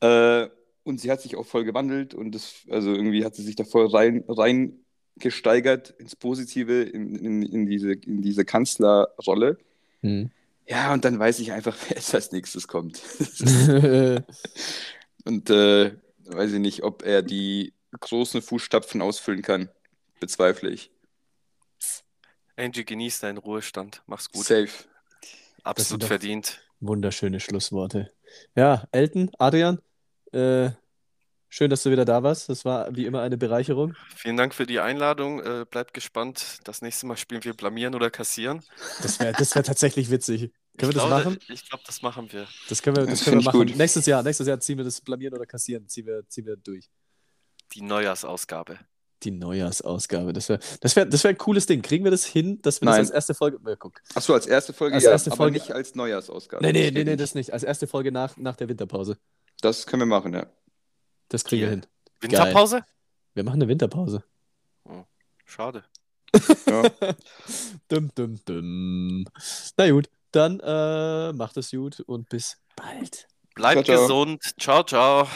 Äh, 0.00 0.48
und 0.84 1.00
sie 1.00 1.10
hat 1.10 1.20
sich 1.20 1.36
auch 1.36 1.46
voll 1.46 1.64
gewandelt 1.64 2.14
und 2.14 2.32
das, 2.32 2.64
also 2.70 2.92
irgendwie 2.94 3.24
hat 3.24 3.34
sie 3.34 3.42
sich 3.42 3.56
da 3.56 3.64
voll 3.64 3.86
rein, 3.86 4.24
rein 4.28 4.78
gesteigert 5.18 5.90
ins 5.98 6.14
Positive, 6.14 6.82
in, 6.82 7.16
in, 7.16 7.42
in, 7.42 7.66
diese, 7.66 7.92
in 7.92 8.22
diese 8.22 8.44
Kanzlerrolle. 8.44 9.58
Hm. 10.02 10.30
Ja, 10.68 10.92
und 10.92 11.04
dann 11.04 11.18
weiß 11.18 11.40
ich 11.40 11.52
einfach, 11.52 11.76
wer 11.88 11.96
jetzt 11.96 12.14
als 12.14 12.30
nächstes 12.32 12.68
kommt. 12.68 13.02
und 15.24 15.50
äh, 15.50 15.92
weiß 16.26 16.52
ich 16.52 16.60
nicht, 16.60 16.82
ob 16.82 17.02
er 17.04 17.22
die 17.22 17.72
großen 17.98 18.42
Fußstapfen 18.42 19.00
ausfüllen 19.02 19.42
kann. 19.42 19.70
Bezweifle 20.20 20.70
ich. 20.70 20.90
Angie, 22.56 22.84
genieß 22.84 23.20
deinen 23.20 23.38
Ruhestand. 23.38 24.02
Mach's 24.06 24.30
gut. 24.30 24.44
Safe. 24.44 24.68
Absolut 25.62 26.04
verdient. 26.04 26.60
Wunderschöne 26.80 27.40
Schlussworte. 27.40 28.12
Ja, 28.54 28.84
Elton, 28.92 29.30
Adrian, 29.38 29.80
äh, 30.32 30.70
schön, 31.48 31.70
dass 31.70 31.82
du 31.82 31.90
wieder 31.90 32.04
da 32.04 32.22
warst. 32.22 32.48
Das 32.48 32.64
war 32.64 32.94
wie 32.94 33.06
immer 33.06 33.22
eine 33.22 33.36
Bereicherung. 33.36 33.94
Vielen 34.14 34.36
Dank 34.36 34.54
für 34.54 34.66
die 34.66 34.80
Einladung. 34.80 35.40
Äh, 35.40 35.64
bleibt 35.70 35.94
gespannt. 35.94 36.58
Das 36.64 36.82
nächste 36.82 37.06
Mal 37.06 37.16
spielen 37.16 37.44
wir 37.44 37.54
Blamieren 37.54 37.94
oder 37.94 38.10
Kassieren. 38.10 38.62
Das 39.02 39.20
wäre 39.20 39.32
das 39.32 39.54
wär 39.54 39.62
tatsächlich 39.62 40.10
witzig. 40.10 40.50
Können 40.78 40.92
wir 40.92 40.96
ich 40.96 40.96
das 40.96 41.06
glaube, 41.06 41.24
machen? 41.24 41.38
Ich 41.48 41.68
glaube, 41.68 41.84
das 41.86 42.02
machen 42.02 42.32
wir. 42.32 42.46
Das 42.68 42.82
können 42.82 42.96
wir, 42.96 43.06
das 43.06 43.24
können 43.24 43.40
wir 43.40 43.44
machen. 43.44 43.66
gut. 43.66 43.76
Nächstes 43.76 44.06
Jahr, 44.06 44.22
nächstes 44.22 44.46
Jahr 44.46 44.60
ziehen 44.60 44.76
wir 44.76 44.84
das 44.84 45.00
Blamieren 45.00 45.34
oder 45.34 45.46
Kassieren, 45.46 45.88
ziehen 45.88 46.06
wir, 46.06 46.28
ziehen 46.28 46.46
wir 46.46 46.56
durch. 46.56 46.90
Die 47.74 47.80
Neujahrsausgabe. 47.82 48.78
Die 49.22 49.30
Neujahrsausgabe. 49.30 50.32
Das 50.34 50.48
wäre 50.48 50.60
das 50.80 50.94
wär, 50.94 51.06
das 51.06 51.24
wär 51.24 51.30
ein 51.30 51.38
cooles 51.38 51.64
Ding. 51.66 51.80
Kriegen 51.82 52.04
wir 52.04 52.10
das 52.10 52.24
hin, 52.26 52.60
dass 52.62 52.80
wir 52.82 52.86
Nein. 52.86 52.98
das 53.00 53.08
als 53.10 53.14
erste 53.14 53.34
Folge. 53.34 53.58
Ja, 53.66 53.74
guck. 53.76 54.00
Achso, 54.14 54.34
als 54.34 54.46
erste 54.46 54.72
Folge, 54.74 54.94
Als 54.96 55.04
ja, 55.04 55.10
erste 55.10 55.30
aber 55.30 55.36
Folge- 55.38 55.54
nicht 55.58 55.72
als 55.72 55.94
Neujahrsausgabe. 55.94 56.62
Nee, 56.64 56.72
nee, 56.72 56.84
Das 56.84 56.92
nee, 56.92 57.04
nee, 57.04 57.10
nicht. 57.12 57.20
das 57.20 57.34
nicht. 57.34 57.52
Als 57.52 57.62
erste 57.62 57.86
Folge 57.86 58.12
nach, 58.12 58.36
nach 58.36 58.56
der 58.56 58.68
Winterpause. 58.68 59.16
Das 59.62 59.86
können 59.86 60.02
wir 60.02 60.06
machen, 60.06 60.34
ja. 60.34 60.46
Das 61.28 61.44
kriegen 61.44 61.62
wir 61.62 61.70
hin. 61.70 61.86
Winterpause? 62.20 62.82
Wir 63.34 63.42
machen 63.44 63.56
eine 63.62 63.68
Winterpause. 63.68 64.22
Schade. 65.44 65.84
ja. 66.66 66.82
Dum, 67.88 68.10
dum, 68.14 68.38
dum. 68.44 69.24
Na 69.76 69.90
gut, 69.90 70.10
dann 70.32 70.60
äh, 70.60 71.32
macht 71.32 71.56
es 71.56 71.70
gut 71.70 72.00
und 72.00 72.28
bis 72.28 72.58
bald. 72.74 73.28
Bleibt 73.54 73.86
Ciao, 73.86 73.96
ciao. 73.96 74.02
gesund. 74.24 74.42
Ciao, 74.60 74.82
ciao. 74.82 75.28